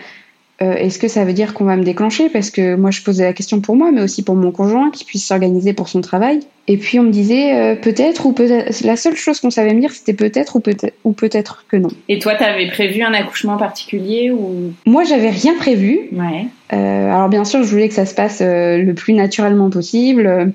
euh, 0.63 0.75
est-ce 0.75 1.01
que 1.01 1.09
ça 1.09 1.25
veut 1.25 1.33
dire 1.33 1.53
qu'on 1.53 1.65
va 1.65 1.77
me 1.77 1.83
déclencher? 1.83 2.29
Parce 2.29 2.51
que 2.51 2.77
moi, 2.77 2.93
je 2.93 3.03
posais 3.03 3.25
la 3.25 3.33
question 3.33 3.61
pour 3.61 3.75
moi, 3.75 3.91
mais 3.91 4.03
aussi 4.03 4.23
pour 4.23 4.37
mon 4.37 4.53
conjoint, 4.53 4.91
qui 4.91 5.05
puisse 5.05 5.27
s'organiser 5.27 5.73
pour 5.73 5.89
son 5.89 6.01
travail. 6.01 6.41
Et 6.69 6.77
puis 6.77 6.99
on 6.99 7.03
me 7.03 7.11
disait 7.11 7.55
euh, 7.55 7.75
peut-être 7.75 8.25
ou 8.25 8.33
peut-être. 8.33 8.85
La 8.85 8.97
seule 8.97 9.17
chose 9.17 9.41
qu'on 9.41 9.51
savait 9.51 9.75
me 9.75 9.81
dire, 9.81 9.91
c'était 9.91 10.15
peut-être 10.15 10.57
ou 10.57 10.61
peut-être 10.61 10.95
ou 11.03 11.13
peut-être 11.13 11.65
que 11.69 11.77
non. 11.77 11.89
Et 12.09 12.21
toi, 12.21 12.37
tu 12.37 12.45
avais 12.45 12.69
prévu 12.71 13.03
un 13.03 13.13
accouchement 13.13 13.57
particulier 13.57 14.31
ou? 14.31 14.73
Moi, 14.87 15.03
j'avais 15.05 15.31
rien 15.31 15.55
prévu. 15.55 16.09
Ouais. 16.13 16.47
Euh, 16.73 17.13
alors 17.13 17.29
bien 17.29 17.45
sûr, 17.45 17.63
je 17.63 17.69
voulais 17.69 17.89
que 17.89 17.95
ça 17.95 18.07
se 18.07 18.15
passe 18.15 18.41
le 18.41 18.93
plus 18.93 19.13
naturellement 19.13 19.71
possible. 19.71 20.53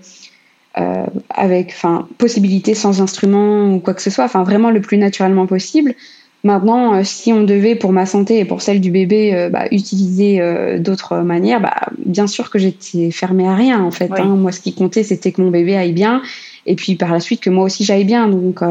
avec 1.29 1.73
enfin 1.75 2.07
possibilité 2.17 2.73
sans 2.73 3.01
instrument 3.01 3.73
ou 3.73 3.79
quoi 3.79 3.93
que 3.93 4.01
ce 4.01 4.09
soit 4.09 4.23
enfin 4.23 4.43
vraiment 4.43 4.71
le 4.71 4.79
plus 4.79 4.97
naturellement 4.97 5.45
possible 5.45 5.93
Maintenant, 6.43 6.93
euh, 6.93 7.01
si 7.03 7.33
on 7.33 7.43
devait, 7.43 7.75
pour 7.75 7.91
ma 7.91 8.05
santé 8.05 8.39
et 8.39 8.45
pour 8.45 8.61
celle 8.61 8.79
du 8.79 8.91
bébé, 8.91 9.33
euh, 9.33 9.49
bah, 9.49 9.65
utiliser 9.71 10.39
euh, 10.39 10.79
d'autres 10.79 11.17
manières, 11.17 11.59
bah, 11.59 11.75
bien 11.97 12.27
sûr 12.27 12.49
que 12.49 12.57
j'étais 12.57 13.11
fermée 13.11 13.47
à 13.47 13.55
rien 13.55 13.83
en 13.83 13.91
fait. 13.91 14.09
Hein. 14.11 14.35
Moi, 14.37 14.53
ce 14.53 14.61
qui 14.61 14.73
comptait, 14.73 15.03
c'était 15.03 15.33
que 15.33 15.41
mon 15.41 15.49
bébé 15.49 15.75
aille 15.75 15.91
bien, 15.91 16.21
et 16.65 16.75
puis 16.75 16.95
par 16.95 17.11
la 17.11 17.19
suite 17.19 17.41
que 17.41 17.49
moi 17.49 17.65
aussi 17.65 17.83
j'aille 17.83 18.05
bien. 18.05 18.29
Donc, 18.29 18.61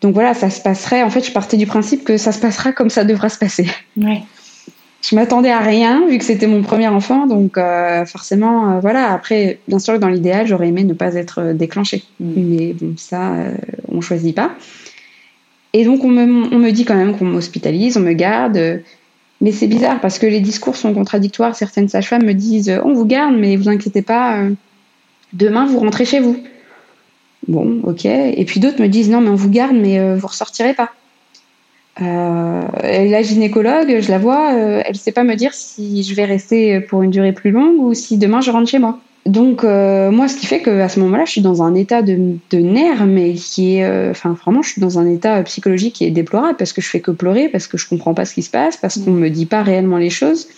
donc 0.00 0.14
voilà, 0.14 0.32
ça 0.32 0.48
se 0.48 0.62
passerait. 0.62 1.02
En 1.02 1.10
fait, 1.10 1.26
je 1.26 1.32
partais 1.32 1.58
du 1.58 1.66
principe 1.66 2.04
que 2.04 2.16
ça 2.16 2.32
se 2.32 2.40
passera 2.40 2.72
comme 2.72 2.88
ça 2.88 3.04
devra 3.04 3.28
se 3.28 3.38
passer. 3.38 3.66
Ouais. 3.98 4.22
Je 5.02 5.16
m'attendais 5.16 5.50
à 5.50 5.60
rien 5.60 6.06
vu 6.06 6.18
que 6.18 6.24
c'était 6.24 6.46
mon 6.46 6.62
premier 6.62 6.88
enfant, 6.88 7.26
donc 7.26 7.58
forcément, 8.06 8.80
voilà. 8.80 9.12
Après, 9.12 9.58
bien 9.68 9.78
sûr 9.78 9.94
que 9.94 9.98
dans 9.98 10.08
l'idéal, 10.08 10.46
j'aurais 10.46 10.68
aimé 10.68 10.84
ne 10.84 10.94
pas 10.94 11.14
être 11.16 11.52
déclenchée, 11.52 12.02
mm. 12.18 12.32
mais 12.36 12.72
bon, 12.72 12.94
ça, 12.96 13.34
on 13.88 14.00
choisit 14.00 14.34
pas. 14.34 14.52
Et 15.72 15.84
donc, 15.84 16.04
on 16.04 16.08
me, 16.08 16.54
on 16.54 16.58
me 16.58 16.70
dit 16.70 16.84
quand 16.84 16.96
même 16.96 17.16
qu'on 17.16 17.26
m'hospitalise, 17.26 17.96
on 17.96 18.00
me 18.00 18.12
garde. 18.12 18.82
Mais 19.40 19.52
c'est 19.52 19.68
bizarre 19.68 20.00
parce 20.00 20.18
que 20.18 20.26
les 20.26 20.40
discours 20.40 20.76
sont 20.76 20.92
contradictoires. 20.92 21.54
Certaines 21.54 21.88
sages-femmes 21.88 22.24
me 22.24 22.34
disent 22.34 22.78
On 22.84 22.92
vous 22.92 23.06
garde, 23.06 23.34
mais 23.36 23.56
vous 23.56 23.68
inquiétez 23.68 24.02
pas, 24.02 24.38
euh, 24.38 24.50
demain 25.32 25.66
vous 25.66 25.78
rentrez 25.78 26.04
chez 26.04 26.20
vous. 26.20 26.36
Bon, 27.48 27.80
ok. 27.84 28.04
Et 28.04 28.44
puis 28.46 28.60
d'autres 28.60 28.82
me 28.82 28.88
disent 28.88 29.08
Non, 29.08 29.20
mais 29.20 29.30
on 29.30 29.36
vous 29.36 29.48
garde, 29.48 29.74
mais 29.74 29.98
euh, 29.98 30.16
vous 30.16 30.26
ressortirez 30.26 30.74
pas. 30.74 30.90
Euh, 32.02 32.62
la 32.82 33.22
gynécologue, 33.22 34.00
je 34.00 34.10
la 34.10 34.18
vois, 34.18 34.52
elle 34.52 34.96
sait 34.96 35.12
pas 35.12 35.24
me 35.24 35.34
dire 35.34 35.52
si 35.52 36.02
je 36.02 36.14
vais 36.14 36.24
rester 36.24 36.80
pour 36.80 37.02
une 37.02 37.10
durée 37.10 37.32
plus 37.32 37.50
longue 37.50 37.78
ou 37.78 37.94
si 37.94 38.16
demain 38.16 38.40
je 38.40 38.50
rentre 38.50 38.70
chez 38.70 38.78
moi. 38.78 39.00
Donc 39.26 39.64
euh, 39.64 40.10
moi, 40.10 40.28
ce 40.28 40.36
qui 40.36 40.46
fait 40.46 40.62
qu'à 40.62 40.88
ce 40.88 40.98
moment-là, 41.00 41.24
je 41.26 41.32
suis 41.32 41.40
dans 41.42 41.62
un 41.62 41.74
état 41.74 42.02
de, 42.02 42.36
de 42.50 42.58
nerfs, 42.58 43.06
mais 43.06 43.34
qui 43.34 43.76
est, 43.76 43.84
euh, 43.84 44.10
enfin 44.10 44.32
vraiment, 44.32 44.62
je 44.62 44.70
suis 44.70 44.80
dans 44.80 44.98
un 44.98 45.06
état 45.06 45.42
psychologique 45.42 45.94
qui 45.96 46.04
est 46.04 46.10
déplorable 46.10 46.56
parce 46.56 46.72
que 46.72 46.80
je 46.80 46.88
fais 46.88 47.00
que 47.00 47.10
pleurer, 47.10 47.48
parce 47.48 47.66
que 47.66 47.76
je 47.76 47.88
comprends 47.88 48.14
pas 48.14 48.24
ce 48.24 48.34
qui 48.34 48.42
se 48.42 48.50
passe, 48.50 48.76
parce 48.76 48.98
qu'on 48.98 49.10
me 49.10 49.28
dit 49.28 49.46
pas 49.46 49.62
réellement 49.62 49.98
les 49.98 50.10
choses. 50.10 50.48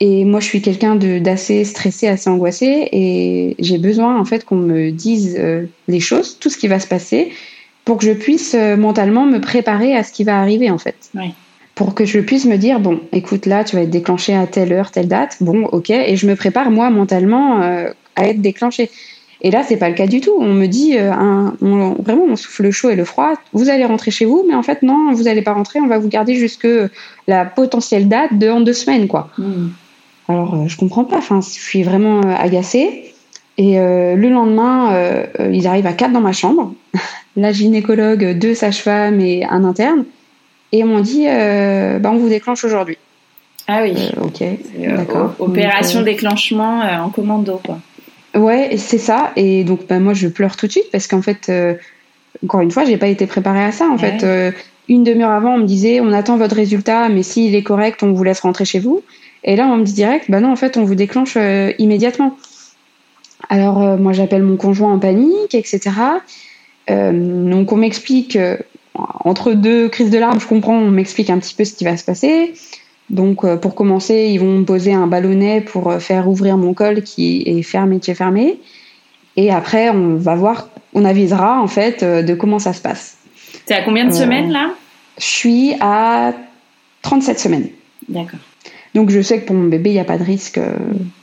Et 0.00 0.24
moi, 0.24 0.40
je 0.40 0.46
suis 0.46 0.62
quelqu'un 0.62 0.96
d'assez 0.96 1.64
stressé, 1.64 2.08
assez 2.08 2.30
angoissé, 2.30 2.88
et 2.90 3.54
j'ai 3.58 3.76
besoin 3.76 4.18
en 4.18 4.24
fait 4.24 4.44
qu'on 4.46 4.56
me 4.56 4.90
dise 4.90 5.36
euh, 5.38 5.66
les 5.88 6.00
choses, 6.00 6.38
tout 6.40 6.48
ce 6.48 6.56
qui 6.56 6.68
va 6.68 6.80
se 6.80 6.86
passer, 6.86 7.30
pour 7.84 7.98
que 7.98 8.06
je 8.06 8.12
puisse 8.12 8.54
mentalement 8.54 9.26
me 9.26 9.40
préparer 9.40 9.94
à 9.94 10.02
ce 10.02 10.12
qui 10.12 10.24
va 10.24 10.40
arriver 10.40 10.70
en 10.70 10.78
fait. 10.78 11.10
Pour 11.80 11.94
que 11.94 12.04
je 12.04 12.20
puisse 12.20 12.44
me 12.44 12.58
dire 12.58 12.78
bon, 12.78 13.00
écoute 13.10 13.46
là, 13.46 13.64
tu 13.64 13.74
vas 13.74 13.80
être 13.80 13.90
déclenché 13.90 14.34
à 14.34 14.46
telle 14.46 14.70
heure, 14.70 14.90
telle 14.90 15.08
date, 15.08 15.38
bon, 15.40 15.64
ok, 15.64 15.88
et 15.88 16.14
je 16.14 16.26
me 16.26 16.36
prépare 16.36 16.70
moi 16.70 16.90
mentalement 16.90 17.62
euh, 17.62 17.88
à 18.16 18.28
être 18.28 18.42
déclenché. 18.42 18.90
Et 19.40 19.50
là, 19.50 19.62
c'est 19.66 19.78
pas 19.78 19.88
le 19.88 19.94
cas 19.94 20.06
du 20.06 20.20
tout. 20.20 20.34
On 20.38 20.52
me 20.52 20.66
dit 20.66 20.98
euh, 20.98 21.10
un, 21.10 21.54
vraiment, 21.62 22.24
on 22.28 22.36
souffle 22.36 22.64
le 22.64 22.70
chaud 22.70 22.90
et 22.90 22.96
le 22.96 23.06
froid. 23.06 23.32
Vous 23.54 23.70
allez 23.70 23.86
rentrer 23.86 24.10
chez 24.10 24.26
vous, 24.26 24.44
mais 24.46 24.54
en 24.54 24.62
fait 24.62 24.82
non, 24.82 25.10
vous 25.14 25.26
allez 25.26 25.40
pas 25.40 25.54
rentrer. 25.54 25.80
On 25.80 25.86
va 25.86 25.98
vous 25.98 26.08
garder 26.08 26.34
jusque 26.34 26.68
la 27.26 27.46
potentielle 27.46 28.08
date 28.08 28.38
de 28.38 28.50
en 28.50 28.60
deux 28.60 28.74
semaines, 28.74 29.08
quoi. 29.08 29.30
Hmm. 29.38 29.68
Alors, 30.28 30.56
euh, 30.56 30.68
je 30.68 30.76
comprends 30.76 31.04
pas. 31.04 31.16
Enfin, 31.16 31.40
je 31.40 31.48
suis 31.48 31.82
vraiment 31.82 32.20
agacée. 32.20 33.14
Et 33.56 33.76
le 33.76 34.28
lendemain, 34.28 35.26
ils 35.38 35.66
arrivent 35.66 35.86
à 35.86 35.92
quatre 35.92 36.12
dans 36.12 36.20
ma 36.20 36.32
chambre. 36.32 36.74
La 37.36 37.52
gynécologue, 37.52 38.38
deux 38.38 38.54
sages-femmes 38.54 39.20
et 39.20 39.44
un 39.44 39.64
interne. 39.64 40.04
Et 40.72 40.84
on 40.84 40.86
m'ont 40.86 41.00
dit, 41.00 41.26
bah, 41.26 42.10
on 42.12 42.18
vous 42.18 42.28
déclenche 42.28 42.64
aujourd'hui. 42.64 42.98
Ah 43.66 43.82
oui. 43.82 43.94
ok, 44.20 44.42
d'accord. 44.78 45.34
Opération 45.38 46.02
déclenchement 46.02 46.80
en 46.80 47.10
commando, 47.10 47.60
quoi. 47.64 47.78
Ouais, 48.34 48.76
c'est 48.76 48.98
ça. 48.98 49.32
Et 49.36 49.64
donc, 49.64 49.86
bah, 49.88 49.98
moi, 49.98 50.14
je 50.14 50.28
pleure 50.28 50.56
tout 50.56 50.66
de 50.66 50.72
suite 50.72 50.90
parce 50.92 51.06
qu'en 51.06 51.22
fait, 51.22 51.50
encore 52.44 52.60
une 52.60 52.70
fois, 52.70 52.84
j'ai 52.84 52.96
pas 52.96 53.08
été 53.08 53.26
préparée 53.26 53.64
à 53.64 53.72
ça. 53.72 53.88
En 53.88 53.98
fait, 53.98 54.24
euh, 54.24 54.52
une 54.88 55.04
demi-heure 55.04 55.30
avant, 55.30 55.54
on 55.54 55.58
me 55.58 55.66
disait, 55.66 56.00
on 56.00 56.12
attend 56.12 56.36
votre 56.36 56.56
résultat, 56.56 57.08
mais 57.08 57.22
s'il 57.22 57.54
est 57.54 57.62
correct, 57.62 58.02
on 58.02 58.12
vous 58.12 58.24
laisse 58.24 58.40
rentrer 58.40 58.64
chez 58.64 58.78
vous. 58.78 59.02
Et 59.44 59.56
là, 59.56 59.66
on 59.66 59.76
me 59.76 59.84
dit 59.84 59.92
direct, 59.92 60.30
bah 60.30 60.40
non, 60.40 60.50
en 60.50 60.56
fait, 60.56 60.76
on 60.76 60.84
vous 60.84 60.94
déclenche 60.94 61.34
euh, 61.36 61.72
immédiatement. 61.78 62.36
Alors, 63.48 63.82
euh, 63.82 63.96
moi, 63.96 64.12
j'appelle 64.12 64.42
mon 64.42 64.56
conjoint 64.56 64.92
en 64.92 64.98
panique, 64.98 65.54
etc. 65.54 65.90
donc, 66.88 67.70
on 67.70 67.76
m'explique, 67.76 68.36
entre 69.24 69.52
deux 69.52 69.88
crises 69.88 70.10
de 70.10 70.18
larmes, 70.18 70.40
je 70.40 70.46
comprends, 70.46 70.76
on 70.76 70.90
m'explique 70.90 71.30
un 71.30 71.38
petit 71.38 71.54
peu 71.54 71.64
ce 71.64 71.74
qui 71.74 71.84
va 71.84 71.96
se 71.96 72.04
passer. 72.04 72.54
Donc, 73.08 73.44
pour 73.56 73.74
commencer, 73.74 74.28
ils 74.30 74.38
vont 74.38 74.58
me 74.58 74.64
poser 74.64 74.92
un 74.92 75.06
ballonnet 75.06 75.60
pour 75.60 75.94
faire 75.94 76.28
ouvrir 76.28 76.56
mon 76.56 76.74
col 76.74 77.02
qui 77.02 77.42
est 77.44 77.62
fermé 77.62 77.98
qui 77.98 78.12
est 78.12 78.14
fermé. 78.14 78.60
Et 79.36 79.50
après, 79.50 79.90
on 79.90 80.14
va 80.14 80.36
voir 80.36 80.68
on 80.92 81.04
avisera 81.04 81.60
en 81.60 81.66
fait 81.66 82.02
euh, 82.02 82.22
de 82.22 82.34
comment 82.34 82.58
ça 82.58 82.72
se 82.72 82.80
passe. 82.80 83.18
C'est 83.66 83.74
à 83.74 83.82
combien 83.82 84.04
de 84.04 84.10
euh, 84.10 84.14
semaines 84.14 84.50
là? 84.50 84.70
Je 85.18 85.24
suis 85.24 85.74
à 85.80 86.32
37 87.02 87.38
semaines. 87.38 87.68
D'accord. 88.08 88.40
Donc 88.94 89.10
je 89.10 89.20
sais 89.20 89.40
que 89.40 89.46
pour 89.46 89.56
mon 89.56 89.68
bébé, 89.68 89.90
il 89.90 89.94
n'y 89.94 90.00
a 90.00 90.04
pas 90.04 90.18
de 90.18 90.24
risque 90.24 90.58
euh, 90.58 90.76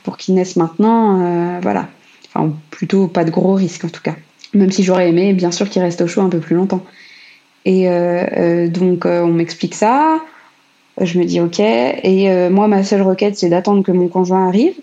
pour 0.04 0.16
qu'il 0.16 0.34
naisse 0.34 0.56
maintenant. 0.56 1.60
voilà. 1.60 1.88
Enfin, 2.28 2.52
plutôt 2.70 3.08
pas 3.08 3.24
de 3.24 3.30
gros 3.30 3.54
risque 3.54 3.84
en 3.84 3.88
tout 3.88 4.02
cas. 4.02 4.14
Même 4.54 4.70
si 4.70 4.82
j'aurais 4.82 5.08
aimé, 5.08 5.32
bien 5.32 5.50
sûr, 5.50 5.68
qu'il 5.68 5.82
reste 5.82 6.00
au 6.00 6.06
chaud 6.06 6.22
un 6.22 6.28
peu 6.28 6.38
plus 6.38 6.56
longtemps. 6.56 6.82
Et 7.64 7.88
donc 8.68 9.04
on 9.04 9.28
m'explique 9.28 9.74
ça. 9.74 10.20
Je 11.00 11.18
me 11.18 11.24
dis 11.24 11.40
ok. 11.40 11.60
Et 11.60 12.48
moi, 12.50 12.66
ma 12.68 12.82
seule 12.82 13.02
requête, 13.02 13.36
c'est 13.36 13.48
d'attendre 13.48 13.82
que 13.82 13.92
mon 13.92 14.08
conjoint 14.08 14.48
arrive. 14.48 14.74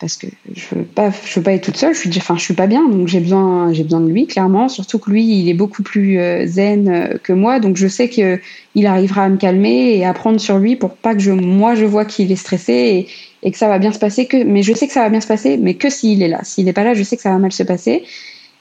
Parce 0.00 0.16
que 0.16 0.26
je 0.52 0.74
veux 0.74 0.82
pas 0.82 1.10
je 1.24 1.38
veux 1.38 1.42
pas 1.42 1.52
être 1.52 1.64
toute 1.64 1.76
seule. 1.76 1.94
Je 1.94 2.00
suis 2.00 2.10
enfin 2.16 2.36
je 2.36 2.42
suis 2.42 2.54
pas 2.54 2.66
bien. 2.66 2.86
Donc 2.88 3.06
j'ai 3.06 3.20
besoin 3.20 3.72
j'ai 3.72 3.84
besoin 3.84 4.00
de 4.00 4.10
lui 4.10 4.26
clairement. 4.26 4.68
Surtout 4.68 4.98
que 4.98 5.10
lui 5.10 5.24
il 5.24 5.48
est 5.48 5.54
beaucoup 5.54 5.82
plus 5.82 6.18
euh, 6.18 6.46
zen 6.46 6.88
euh, 6.88 7.18
que 7.22 7.32
moi. 7.32 7.60
Donc 7.60 7.76
je 7.76 7.86
sais 7.86 8.08
que 8.08 8.40
il 8.74 8.86
arrivera 8.86 9.24
à 9.24 9.28
me 9.28 9.36
calmer 9.36 9.96
et 9.96 10.04
à 10.04 10.12
prendre 10.12 10.40
sur 10.40 10.58
lui 10.58 10.74
pour 10.74 10.90
pas 10.90 11.14
que 11.14 11.30
moi 11.30 11.76
je 11.76 11.84
vois 11.84 12.04
qu'il 12.04 12.32
est 12.32 12.36
stressé 12.36 13.06
et, 13.42 13.50
que 13.50 13.56
ça 13.56 13.68
va 13.68 13.78
bien 13.78 13.92
se 13.92 13.98
passer 13.98 14.26
que 14.26 14.42
mais 14.42 14.62
je 14.62 14.72
sais 14.72 14.86
que 14.88 14.92
ça 14.92 15.00
va 15.00 15.10
bien 15.10 15.20
se 15.20 15.26
passer 15.26 15.56
mais 15.58 15.74
que 15.74 15.88
s'il 15.88 16.22
est 16.22 16.28
là. 16.28 16.40
S'il 16.42 16.66
est 16.68 16.72
pas 16.72 16.84
là 16.84 16.94
je 16.94 17.02
sais 17.02 17.16
que 17.16 17.22
ça 17.22 17.30
va 17.30 17.38
mal 17.38 17.52
se 17.52 17.62
passer 17.62 18.02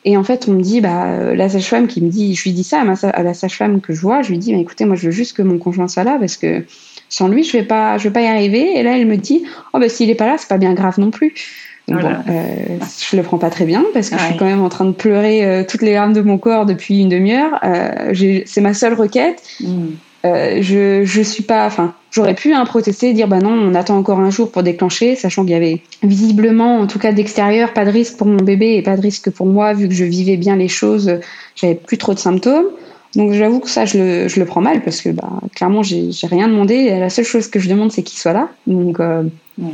et 0.06 0.18
en 0.18 0.24
fait 0.24 0.48
on 0.48 0.54
me 0.54 0.62
dit 0.62 0.82
bah 0.82 1.06
euh, 1.06 1.36
la 1.36 1.50
sage-femme 1.50 1.88
qui 1.88 2.02
me 2.02 2.10
dit 2.10 2.36
je 2.36 2.44
lui 2.44 2.52
dis 2.52 2.64
ça 2.64 2.82
à, 2.82 2.84
ma, 2.84 2.94
à 2.94 3.24
la 3.24 3.34
sage-femme 3.34 3.82
que 3.82 3.94
je 3.94 4.02
vois 4.02 4.22
je 4.22 4.30
lui 4.30 4.38
dis 4.38 4.54
mais 4.54 4.62
écoutez 4.62 4.86
moi 4.86 4.96
je 4.96 5.06
veux 5.06 5.12
juste 5.12 5.36
que 5.36 5.42
mon 5.42 5.58
conjoint 5.58 5.88
soit 5.88 6.04
là 6.04 6.18
parce 6.20 6.38
que 6.38 6.66
sans 7.14 7.28
lui, 7.28 7.44
je 7.44 7.56
vais 7.56 7.64
pas, 7.64 8.00
je 8.00 8.06
vais 8.06 8.14
pas 8.14 8.22
y 8.22 8.26
arriver. 8.26 8.76
Et 8.76 8.82
là, 8.82 8.98
elle 8.98 9.06
me 9.06 9.18
dit, 9.18 9.44
oh 9.74 9.80
ben 9.80 9.88
s'il 9.88 10.10
est 10.10 10.16
pas 10.16 10.26
là, 10.26 10.36
c'est 10.40 10.50
pas 10.50 10.58
bien 10.58 10.74
grave 10.74 11.00
non 11.00 11.12
plus. 11.12 11.36
Donc, 11.88 12.02
bon, 12.02 12.16
euh, 12.30 12.80
je 13.12 13.18
le 13.18 13.24
prends 13.24 13.38
pas 13.38 13.52
très 13.52 13.66
bien 13.66 13.84
parce 13.94 14.10
que 14.10 14.18
je 14.18 14.24
suis 14.24 14.38
quand 14.38 14.46
même 14.46 14.62
en 14.62 14.70
train 14.70 14.86
de 14.86 14.94
pleurer 14.94 15.46
euh, 15.46 15.64
toutes 15.68 15.84
les 15.84 15.94
larmes 15.94 16.14
de 16.14 16.22
mon 16.22 16.40
corps 16.40 16.66
depuis 16.66 17.02
une 17.02 17.10
demi-heure. 17.10 17.60
Euh, 17.64 18.14
c'est 18.46 18.62
ma 18.62 18.74
seule 18.74 18.94
requête. 18.94 19.44
Mm. 19.60 19.90
Euh, 20.26 20.62
je 20.62 21.04
je 21.04 21.22
suis 21.22 21.44
pas, 21.44 21.66
enfin, 21.66 21.94
j'aurais 22.10 22.34
pu 22.34 22.54
hein, 22.54 22.64
protester, 22.66 23.12
dire 23.14 23.28
bah 23.28 23.40
non, 23.40 23.52
on 23.52 23.76
attend 23.76 23.98
encore 23.98 24.20
un 24.20 24.30
jour 24.30 24.50
pour 24.52 24.64
déclencher, 24.64 25.16
sachant 25.18 25.44
qu'il 25.44 25.52
y 25.52 25.56
avait 25.56 25.82
visiblement, 26.02 26.80
en 26.80 26.88
tout 26.88 27.00
cas 27.00 27.12
d'extérieur, 27.12 27.74
pas 27.74 27.84
de 27.84 27.90
risque 27.90 28.18
pour 28.18 28.28
mon 28.28 28.38
bébé 28.38 28.76
et 28.76 28.82
pas 28.82 28.96
de 28.96 29.02
risque 29.02 29.32
pour 29.32 29.48
moi 29.48 29.74
vu 29.74 29.90
que 29.90 29.94
je 29.94 30.06
vivais 30.06 30.38
bien 30.38 30.56
les 30.56 30.70
choses. 30.70 31.20
J'avais 31.56 31.76
plus 31.76 31.98
trop 31.98 32.14
de 32.14 32.20
symptômes. 32.20 32.68
Donc 33.16 33.34
j'avoue 33.34 33.60
que 33.60 33.70
ça, 33.70 33.86
je 33.86 33.98
le, 33.98 34.28
je 34.28 34.40
le, 34.40 34.46
prends 34.46 34.62
mal 34.62 34.82
parce 34.82 35.02
que 35.02 35.10
bah, 35.10 35.30
clairement, 35.56 35.84
j'ai 35.84 36.10
rien 36.24 36.48
demandé. 36.48 36.90
la 36.90 37.10
seule 37.10 37.26
chose 37.26 37.48
que 37.48 37.60
je 37.60 37.70
demande, 37.70 37.92
c'est 37.92 38.02
qu'il 38.02 38.18
soit 38.18 38.34
là. 38.34 38.50
Donc 38.66 39.00
euh, 39.00 39.24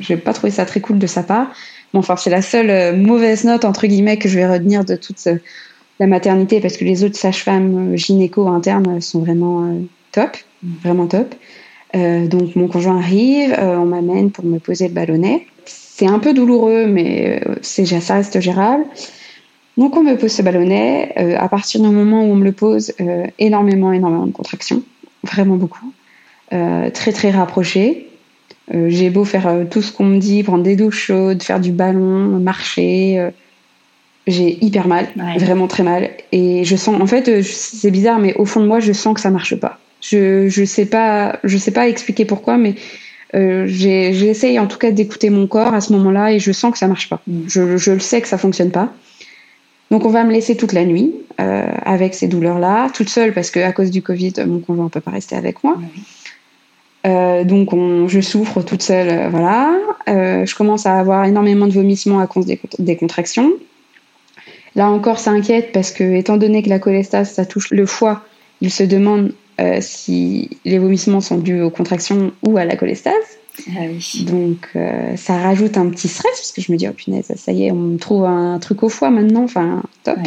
je 0.01 0.13
n'ai 0.13 0.19
pas 0.19 0.33
trouvé 0.33 0.51
ça 0.51 0.65
très 0.65 0.81
cool 0.81 0.99
de 0.99 1.07
sa 1.07 1.23
part. 1.23 1.51
Bon, 1.93 1.99
enfin, 1.99 2.15
c'est 2.17 2.29
la 2.29 2.41
seule 2.41 2.69
euh, 2.69 2.95
mauvaise 2.95 3.45
note, 3.45 3.65
entre 3.65 3.88
guillemets, 3.88 4.17
que 4.17 4.27
je 4.27 4.35
vais 4.35 4.47
retenir 4.47 4.83
de 4.83 4.95
toute 4.95 5.25
la 5.99 6.07
maternité 6.07 6.59
parce 6.59 6.75
que 6.75 6.85
les 6.85 7.03
autres 7.03 7.17
sages-femmes 7.17 7.93
euh, 7.93 7.97
gynéco 7.97 8.47
internes 8.47 8.99
sont 8.99 9.19
vraiment 9.19 9.73
top, 10.11 10.37
vraiment 10.63 11.07
top. 11.07 11.35
donc 11.93 12.55
mon 12.55 12.67
conjoint 12.67 12.97
arrive, 12.97 13.55
on 13.59 13.85
m'amène 13.85 14.31
pour 14.31 14.45
me 14.45 14.59
poser 14.59 14.87
le 14.87 14.93
ballonnet. 14.93 15.47
C'est 15.65 16.07
un 16.07 16.19
peu 16.19 16.33
douloureux, 16.33 16.87
mais 16.87 17.41
c'est 17.61 17.85
ça 17.85 18.15
reste 18.15 18.39
gérable. 18.39 18.85
Donc 19.79 19.95
on 19.95 20.03
me 20.03 20.17
pose 20.17 20.31
ce 20.31 20.41
ballonnet. 20.41 21.13
Euh, 21.17 21.37
à 21.39 21.47
partir 21.47 21.81
du 21.81 21.87
moment 21.87 22.21
où 22.25 22.33
on 22.33 22.35
me 22.35 22.43
le 22.43 22.51
pose, 22.51 22.91
euh, 22.99 23.25
énormément, 23.39 23.93
énormément 23.93 24.27
de 24.27 24.33
contractions, 24.33 24.83
vraiment 25.23 25.55
beaucoup, 25.55 25.93
euh, 26.51 26.89
très 26.89 27.13
très 27.13 27.31
rapproché. 27.31 28.07
J'ai 28.71 29.09
beau 29.09 29.25
faire 29.25 29.65
tout 29.71 29.81
ce 29.81 29.91
qu'on 29.91 30.03
me 30.03 30.19
dit, 30.19 30.43
prendre 30.43 30.63
des 30.63 30.75
douches 30.75 31.07
chaudes, 31.07 31.41
faire 31.41 31.59
du 31.59 31.71
ballon, 31.71 32.39
marcher, 32.39 33.31
j'ai 34.27 34.63
hyper 34.63 34.87
mal, 34.87 35.07
vraiment 35.39 35.65
très 35.65 35.81
mal. 35.81 36.11
Et 36.31 36.63
je 36.65 36.75
sens, 36.75 37.01
en 37.01 37.07
fait, 37.07 37.41
c'est 37.41 37.89
bizarre, 37.89 38.19
mais 38.19 38.35
au 38.35 38.45
fond 38.45 38.61
de 38.61 38.67
moi, 38.67 38.79
je 38.79 38.93
sens 38.93 39.15
que 39.15 39.21
ça 39.21 39.31
marche 39.31 39.55
pas. 39.55 39.79
Je 40.01 40.47
je 40.47 40.63
sais 40.63 40.85
pas, 40.85 41.39
je 41.43 41.57
sais 41.57 41.71
pas 41.71 41.88
expliquer 41.88 42.25
pourquoi, 42.25 42.57
mais 42.57 42.75
j'essaye 43.33 44.57
en 44.59 44.67
tout 44.67 44.77
cas 44.77 44.91
d'écouter 44.91 45.29
mon 45.29 45.45
corps 45.45 45.73
à 45.73 45.81
ce 45.81 45.93
moment-là 45.93 46.33
et 46.33 46.39
je 46.39 46.51
sens 46.51 46.71
que 46.71 46.77
ça 46.77 46.88
marche 46.88 47.09
pas. 47.09 47.21
Mm. 47.27 47.41
Je, 47.47 47.77
je 47.77 47.91
le 47.91 47.99
sais 47.99 48.21
que 48.21 48.27
ça 48.27 48.38
fonctionne 48.38 48.71
pas. 48.71 48.91
Donc 49.91 50.05
on 50.05 50.09
va 50.09 50.23
me 50.23 50.31
laisser 50.31 50.55
toute 50.55 50.73
la 50.73 50.85
nuit 50.85 51.13
euh, 51.39 51.67
avec 51.83 52.13
ces 52.13 52.27
douleurs-là, 52.27 52.89
toute 52.93 53.09
seule 53.09 53.33
parce 53.33 53.49
que 53.49 53.59
à 53.59 53.71
cause 53.71 53.91
du 53.91 54.01
Covid, 54.01 54.33
mon 54.45 54.59
conjoint 54.59 54.85
ne 54.85 54.89
peut 54.89 55.01
pas 55.01 55.12
rester 55.12 55.35
avec 55.35 55.63
moi. 55.63 55.77
Euh, 57.07 57.43
donc 57.43 57.73
on, 57.73 58.07
je 58.07 58.19
souffre 58.19 58.62
toute 58.62 58.81
seule, 58.81 59.09
euh, 59.09 59.29
voilà. 59.29 59.71
Euh, 60.09 60.45
je 60.45 60.53
commence 60.55 60.85
à 60.85 60.99
avoir 60.99 61.25
énormément 61.25 61.65
de 61.65 61.71
vomissements 61.71 62.19
à 62.19 62.27
cause 62.27 62.45
des, 62.45 62.59
des 62.77 62.97
contractions. 62.97 63.53
Là 64.75 64.89
encore, 64.89 65.17
ça 65.17 65.31
inquiète 65.31 65.71
parce 65.71 65.91
que 65.91 66.03
étant 66.03 66.38
donné 66.38 66.62
que 66.62 66.69
la 66.69 66.79
cholestase, 66.79 67.31
ça 67.31 67.45
touche 67.45 67.71
le 67.71 67.85
foie, 67.85 68.23
il 68.62 68.71
se 68.71 68.83
demande 68.83 69.33
euh, 69.59 69.79
si 69.81 70.49
les 70.65 70.79
vomissements 70.79 71.21
sont 71.21 71.37
dus 71.37 71.61
aux 71.61 71.69
contractions 71.69 72.31
ou 72.43 72.57
à 72.57 72.65
la 72.65 72.75
cholestase. 72.75 73.13
Ah 73.69 73.81
Donc 74.25 74.69
euh, 74.75 75.15
ça 75.17 75.37
rajoute 75.37 75.77
un 75.77 75.89
petit 75.89 76.07
stress 76.07 76.31
parce 76.37 76.51
que 76.53 76.61
je 76.61 76.71
me 76.71 76.77
dis 76.77 76.87
oh 76.87 76.93
punaise 76.93 77.33
ça 77.35 77.51
y 77.51 77.65
est 77.65 77.71
on 77.71 77.75
me 77.75 77.97
trouve 77.97 78.23
un 78.23 78.57
truc 78.59 78.83
au 78.83 78.89
foie 78.89 79.09
maintenant 79.09 79.43
enfin 79.43 79.83
top. 80.03 80.17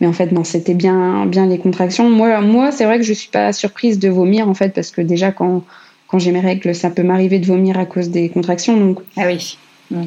Mais 0.00 0.06
en 0.06 0.12
fait 0.12 0.30
non 0.30 0.44
c'était 0.44 0.74
bien 0.74 1.26
bien 1.26 1.46
les 1.46 1.58
contractions. 1.58 2.08
Moi 2.08 2.40
moi 2.40 2.70
c'est 2.70 2.84
vrai 2.84 2.98
que 2.98 3.04
je 3.04 3.12
suis 3.12 3.30
pas 3.30 3.52
surprise 3.52 3.98
de 3.98 4.08
vomir 4.08 4.48
en 4.48 4.54
fait 4.54 4.72
parce 4.72 4.92
que 4.92 5.00
déjà 5.00 5.32
quand 5.32 5.64
quand 6.06 6.20
j'ai 6.20 6.30
mes 6.30 6.40
règles 6.40 6.72
ça 6.74 6.90
peut 6.90 7.02
m'arriver 7.02 7.40
de 7.40 7.46
vomir 7.46 7.78
à 7.78 7.84
cause 7.84 8.10
des 8.10 8.28
contractions 8.28 8.76
donc. 8.76 9.00
Ah 9.16 9.24
oui. 9.26 9.58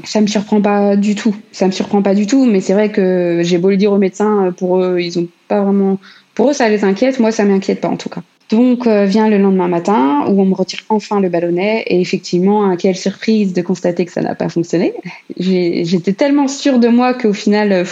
Ça 0.03 0.21
me 0.21 0.27
surprend 0.27 0.61
pas 0.61 0.95
du 0.95 1.13
tout. 1.13 1.35
Ça 1.51 1.67
me 1.67 1.71
surprend 1.71 2.01
pas 2.01 2.15
du 2.15 2.25
tout, 2.25 2.45
mais 2.45 2.59
c'est 2.59 2.73
vrai 2.73 2.91
que 2.91 3.41
j'ai 3.43 3.59
beau 3.59 3.69
le 3.69 3.77
dire 3.77 3.91
aux 3.91 3.99
médecins, 3.99 4.51
pour 4.57 4.79
eux, 4.79 4.99
ils 4.99 5.19
ont 5.19 5.27
pas 5.47 5.61
vraiment. 5.61 5.99
Pour 6.33 6.49
eux, 6.49 6.53
ça 6.53 6.69
les 6.69 6.83
inquiète. 6.83 7.19
Moi, 7.19 7.31
ça 7.31 7.45
m'inquiète 7.45 7.81
pas 7.81 7.89
en 7.89 7.97
tout 7.97 8.09
cas. 8.09 8.23
Donc 8.49 8.85
euh, 8.85 9.05
vient 9.05 9.27
le 9.27 9.37
lendemain 9.37 9.67
matin 9.67 10.25
où 10.27 10.41
on 10.41 10.45
me 10.45 10.53
retire 10.53 10.81
enfin 10.89 11.19
le 11.19 11.29
ballonnet 11.29 11.83
et 11.87 11.99
effectivement, 11.99 12.75
quelle 12.77 12.95
surprise 12.95 13.53
de 13.53 13.61
constater 13.61 14.05
que 14.05 14.11
ça 14.11 14.21
n'a 14.21 14.35
pas 14.35 14.49
fonctionné. 14.49 14.93
J'étais 15.37 16.13
tellement 16.13 16.47
sûre 16.47 16.79
de 16.79 16.87
moi 16.87 17.13
qu'au 17.13 17.33
final, 17.33 17.85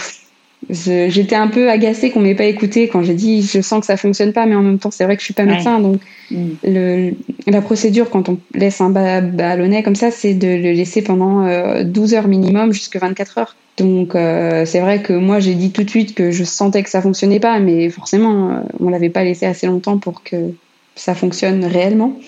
j'étais 0.70 1.36
un 1.36 1.48
peu 1.48 1.70
agacée 1.70 2.10
qu'on 2.10 2.20
m'ait 2.20 2.34
pas 2.34 2.44
écouté 2.44 2.88
quand 2.88 3.02
j'ai 3.02 3.14
dit 3.14 3.42
je 3.42 3.60
sens 3.60 3.80
que 3.80 3.86
ça 3.86 3.96
fonctionne 3.96 4.32
pas, 4.32 4.46
mais 4.46 4.54
en 4.54 4.62
même 4.62 4.78
temps 4.78 4.90
c'est 4.90 5.04
vrai 5.04 5.16
que 5.16 5.20
je 5.20 5.26
suis 5.26 5.34
pas 5.34 5.44
médecin, 5.44 5.80
donc 5.80 6.00
mm. 6.30 6.36
le, 6.64 7.12
la 7.46 7.60
procédure 7.60 8.10
quand 8.10 8.28
on 8.28 8.38
laisse 8.54 8.80
un 8.80 8.90
ballonnet 8.90 9.82
comme 9.82 9.96
ça, 9.96 10.10
c'est 10.10 10.34
de 10.34 10.48
le 10.48 10.72
laisser 10.72 11.02
pendant 11.02 11.42
12 11.82 12.14
euh, 12.14 12.16
heures 12.16 12.28
minimum 12.28 12.72
jusqu'à 12.72 12.98
24 12.98 13.38
heures. 13.38 13.56
Donc 13.76 14.14
euh, 14.14 14.64
c'est 14.66 14.80
vrai 14.80 15.02
que 15.02 15.12
moi 15.12 15.40
j'ai 15.40 15.54
dit 15.54 15.72
tout 15.72 15.82
de 15.82 15.90
suite 15.90 16.14
que 16.14 16.30
je 16.30 16.44
sentais 16.44 16.82
que 16.82 16.90
ça 16.90 17.02
fonctionnait 17.02 17.40
pas, 17.40 17.58
mais 17.58 17.90
forcément 17.90 18.50
euh, 18.50 18.60
on 18.80 18.88
l'avait 18.88 19.10
pas 19.10 19.24
laissé 19.24 19.46
assez 19.46 19.66
longtemps 19.66 19.98
pour 19.98 20.22
que 20.22 20.52
ça 20.94 21.14
fonctionne 21.14 21.64
réellement. 21.64 22.18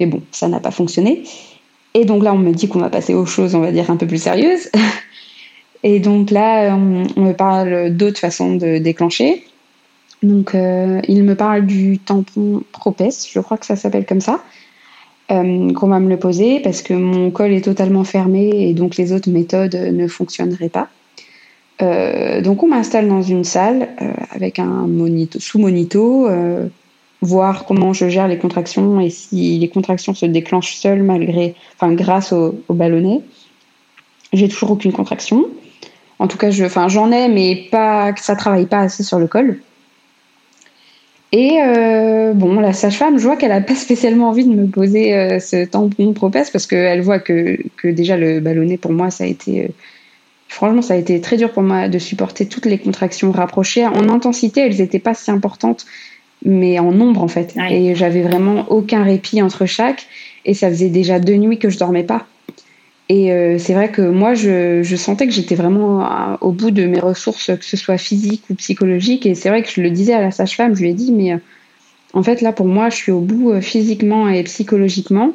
Mais 0.00 0.06
bon, 0.06 0.22
ça 0.30 0.48
n'a 0.48 0.60
pas 0.60 0.70
fonctionné. 0.70 1.22
Et 1.94 2.04
donc 2.04 2.22
là 2.22 2.34
on 2.34 2.38
me 2.38 2.52
dit 2.52 2.68
qu'on 2.68 2.80
va 2.80 2.90
passer 2.90 3.14
aux 3.14 3.24
choses, 3.24 3.54
on 3.54 3.60
va 3.60 3.72
dire 3.72 3.90
un 3.90 3.96
peu 3.96 4.06
plus 4.06 4.22
sérieuses. 4.22 4.70
Et 5.82 6.00
donc 6.00 6.30
là 6.30 6.76
on, 6.76 7.20
me 7.20 7.32
parle 7.32 7.90
d'autres 7.90 8.18
façons 8.18 8.56
de 8.56 8.78
déclencher. 8.78 9.44
Donc 10.22 10.54
euh, 10.54 11.00
il 11.08 11.24
me 11.24 11.34
parle 11.34 11.66
du 11.66 11.98
tampon 11.98 12.62
Propes, 12.72 13.10
je 13.28 13.40
crois 13.40 13.58
que 13.58 13.66
ça 13.66 13.76
s'appelle 13.76 14.06
comme 14.06 14.20
ça. 14.20 14.40
Euh, 15.32 15.72
qu'on 15.72 15.86
va 15.86 16.00
me 16.00 16.10
le 16.10 16.18
poser 16.18 16.60
parce 16.60 16.82
que 16.82 16.92
mon 16.92 17.30
col 17.30 17.52
est 17.52 17.64
totalement 17.64 18.04
fermé 18.04 18.68
et 18.68 18.74
donc 18.74 18.96
les 18.96 19.12
autres 19.12 19.30
méthodes 19.30 19.74
ne 19.74 20.06
fonctionneraient 20.06 20.68
pas. 20.68 20.88
Euh, 21.80 22.42
donc 22.42 22.62
on 22.62 22.68
m'installe 22.68 23.08
dans 23.08 23.22
une 23.22 23.44
salle 23.44 23.88
euh, 24.02 24.12
avec 24.30 24.58
un 24.58 24.86
monito, 24.86 25.38
sous 25.40 25.58
monito, 25.58 26.28
voir 27.22 27.64
comment 27.64 27.92
je 27.92 28.08
gère 28.08 28.26
les 28.26 28.36
contractions 28.36 29.00
et 29.00 29.10
si 29.10 29.58
les 29.58 29.68
contractions 29.68 30.12
se 30.12 30.26
déclenchent 30.26 30.74
seules 30.74 31.04
malgré, 31.04 31.54
enfin 31.76 31.92
grâce 31.94 32.32
au, 32.32 32.60
au 32.68 32.74
ballonnet. 32.74 33.20
J'ai 34.32 34.48
toujours 34.48 34.72
aucune 34.72 34.92
contraction. 34.92 35.46
En 36.22 36.28
tout 36.28 36.38
cas, 36.38 36.50
je, 36.52 36.64
enfin, 36.64 36.86
j'en 36.86 37.10
ai, 37.10 37.26
mais 37.26 37.66
pas, 37.72 38.14
ça 38.16 38.36
travaille 38.36 38.66
pas 38.66 38.78
assez 38.78 39.02
sur 39.02 39.18
le 39.18 39.26
col. 39.26 39.58
Et 41.32 41.58
euh, 41.60 42.32
bon, 42.32 42.60
la 42.60 42.72
sage-femme, 42.72 43.18
je 43.18 43.24
vois 43.24 43.36
qu'elle 43.36 43.50
a 43.50 43.60
pas 43.60 43.74
spécialement 43.74 44.28
envie 44.28 44.44
de 44.44 44.54
me 44.54 44.68
poser 44.68 45.16
euh, 45.16 45.40
ce 45.40 45.64
tampon 45.64 46.12
propesse 46.12 46.50
parce 46.50 46.68
qu'elle 46.68 47.00
voit 47.00 47.18
que, 47.18 47.58
que 47.76 47.88
déjà 47.88 48.16
le 48.16 48.38
ballonnet 48.38 48.76
pour 48.76 48.92
moi, 48.92 49.10
ça 49.10 49.24
a 49.24 49.26
été. 49.26 49.64
Euh, 49.64 49.68
franchement, 50.46 50.80
ça 50.80 50.94
a 50.94 50.96
été 50.96 51.20
très 51.20 51.38
dur 51.38 51.50
pour 51.50 51.64
moi 51.64 51.88
de 51.88 51.98
supporter 51.98 52.46
toutes 52.46 52.66
les 52.66 52.78
contractions 52.78 53.32
rapprochées. 53.32 53.84
En 53.84 54.08
intensité, 54.08 54.60
elles 54.60 54.76
n'étaient 54.76 55.00
pas 55.00 55.14
si 55.14 55.32
importantes, 55.32 55.86
mais 56.44 56.78
en 56.78 56.92
nombre 56.92 57.20
en 57.24 57.28
fait. 57.28 57.56
Et 57.68 57.96
j'avais 57.96 58.22
vraiment 58.22 58.66
aucun 58.70 59.02
répit 59.02 59.42
entre 59.42 59.66
chaque. 59.66 60.06
Et 60.44 60.54
ça 60.54 60.68
faisait 60.68 60.88
déjà 60.88 61.18
deux 61.18 61.34
nuits 61.34 61.58
que 61.58 61.68
je 61.68 61.78
dormais 61.78 62.04
pas. 62.04 62.26
Et 63.08 63.32
euh, 63.32 63.58
c'est 63.58 63.74
vrai 63.74 63.90
que 63.90 64.02
moi, 64.02 64.34
je, 64.34 64.82
je 64.82 64.96
sentais 64.96 65.26
que 65.26 65.32
j'étais 65.32 65.54
vraiment 65.54 66.36
au 66.40 66.52
bout 66.52 66.70
de 66.70 66.86
mes 66.86 67.00
ressources, 67.00 67.46
que 67.46 67.64
ce 67.64 67.76
soit 67.76 67.98
physique 67.98 68.44
ou 68.48 68.54
psychologique. 68.54 69.26
Et 69.26 69.34
c'est 69.34 69.48
vrai 69.48 69.62
que 69.62 69.70
je 69.70 69.80
le 69.80 69.90
disais 69.90 70.14
à 70.14 70.20
la 70.20 70.30
sage-femme, 70.30 70.74
je 70.74 70.82
lui 70.82 70.90
ai 70.90 70.94
dit, 70.94 71.12
mais 71.12 71.32
euh, 71.32 71.38
en 72.14 72.22
fait, 72.22 72.40
là, 72.40 72.52
pour 72.52 72.66
moi, 72.66 72.90
je 72.90 72.96
suis 72.96 73.12
au 73.12 73.20
bout 73.20 73.50
euh, 73.50 73.60
physiquement 73.60 74.28
et 74.28 74.42
psychologiquement. 74.44 75.32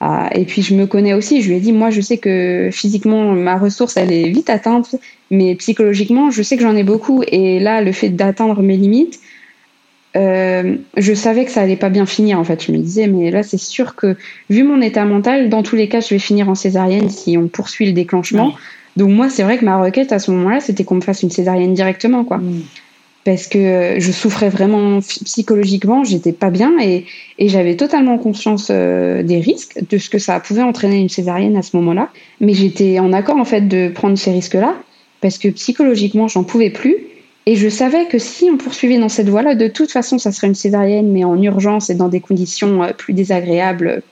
Ah, 0.00 0.30
et 0.34 0.44
puis, 0.44 0.62
je 0.62 0.74
me 0.74 0.86
connais 0.86 1.14
aussi. 1.14 1.42
Je 1.42 1.48
lui 1.48 1.56
ai 1.56 1.60
dit, 1.60 1.72
moi, 1.72 1.90
je 1.90 2.00
sais 2.00 2.18
que 2.18 2.70
physiquement, 2.72 3.32
ma 3.32 3.56
ressource, 3.56 3.96
elle 3.96 4.12
est 4.12 4.28
vite 4.30 4.50
atteinte. 4.50 4.96
Mais 5.30 5.54
psychologiquement, 5.54 6.30
je 6.30 6.42
sais 6.42 6.56
que 6.56 6.62
j'en 6.62 6.76
ai 6.76 6.82
beaucoup. 6.82 7.22
Et 7.28 7.60
là, 7.60 7.82
le 7.82 7.92
fait 7.92 8.10
d'atteindre 8.10 8.62
mes 8.62 8.76
limites, 8.76 9.20
euh, 10.16 10.76
je 10.96 11.12
savais 11.14 11.44
que 11.44 11.50
ça 11.50 11.60
allait 11.60 11.76
pas 11.76 11.90
bien 11.90 12.06
finir 12.06 12.38
en 12.38 12.44
fait. 12.44 12.64
Je 12.64 12.72
me 12.72 12.78
disais, 12.78 13.06
mais 13.06 13.30
là 13.30 13.42
c'est 13.42 13.58
sûr 13.58 13.94
que 13.94 14.16
vu 14.50 14.64
mon 14.64 14.80
état 14.80 15.04
mental, 15.04 15.48
dans 15.48 15.62
tous 15.62 15.76
les 15.76 15.88
cas, 15.88 16.00
je 16.00 16.08
vais 16.10 16.18
finir 16.18 16.48
en 16.48 16.54
césarienne 16.54 17.10
si 17.10 17.36
on 17.36 17.48
poursuit 17.48 17.86
le 17.86 17.92
déclenchement. 17.92 18.54
Donc 18.96 19.10
moi, 19.10 19.28
c'est 19.28 19.42
vrai 19.42 19.58
que 19.58 19.64
ma 19.64 19.78
requête 19.78 20.12
à 20.12 20.18
ce 20.18 20.30
moment-là, 20.30 20.60
c'était 20.60 20.84
qu'on 20.84 20.94
me 20.96 21.00
fasse 21.02 21.22
une 21.22 21.30
césarienne 21.30 21.74
directement, 21.74 22.24
quoi. 22.24 22.38
Mm. 22.38 22.62
Parce 23.24 23.48
que 23.48 23.96
je 23.98 24.12
souffrais 24.12 24.48
vraiment 24.48 25.00
psychologiquement, 25.00 26.04
j'étais 26.04 26.32
pas 26.32 26.50
bien 26.50 26.72
et, 26.80 27.04
j'avais 27.40 27.74
totalement 27.74 28.18
conscience 28.18 28.68
euh, 28.70 29.24
des 29.24 29.40
risques, 29.40 29.80
de 29.90 29.98
ce 29.98 30.08
que 30.08 30.18
ça 30.18 30.38
pouvait 30.38 30.62
entraîner 30.62 31.00
une 31.00 31.08
césarienne 31.08 31.56
à 31.56 31.62
ce 31.62 31.76
moment-là. 31.76 32.08
Mais 32.40 32.54
j'étais 32.54 33.00
en 33.00 33.12
accord 33.12 33.36
en 33.36 33.44
fait 33.44 33.62
de 33.62 33.88
prendre 33.88 34.16
ces 34.16 34.30
risques-là 34.30 34.76
parce 35.20 35.38
que 35.38 35.48
psychologiquement, 35.48 36.28
j'en 36.28 36.44
pouvais 36.44 36.70
plus 36.70 36.96
et 37.46 37.54
je 37.54 37.68
savais 37.68 38.06
que 38.06 38.18
si 38.18 38.50
on 38.52 38.56
poursuivait 38.56 38.98
dans 38.98 39.08
cette 39.08 39.28
voie-là, 39.28 39.54
de 39.54 39.68
toute 39.68 39.92
façon, 39.92 40.18
ça 40.18 40.32
serait 40.32 40.48
une 40.48 40.56
césaриenne, 40.56 41.12
mais 41.12 41.22
en 41.22 41.40
urgence 41.40 41.90
et 41.90 41.94
dans 41.94 42.08
des 42.08 42.20
conditions 42.20 42.82
euh, 42.82 42.92
plus 42.92 43.14
désagréables 43.14 44.02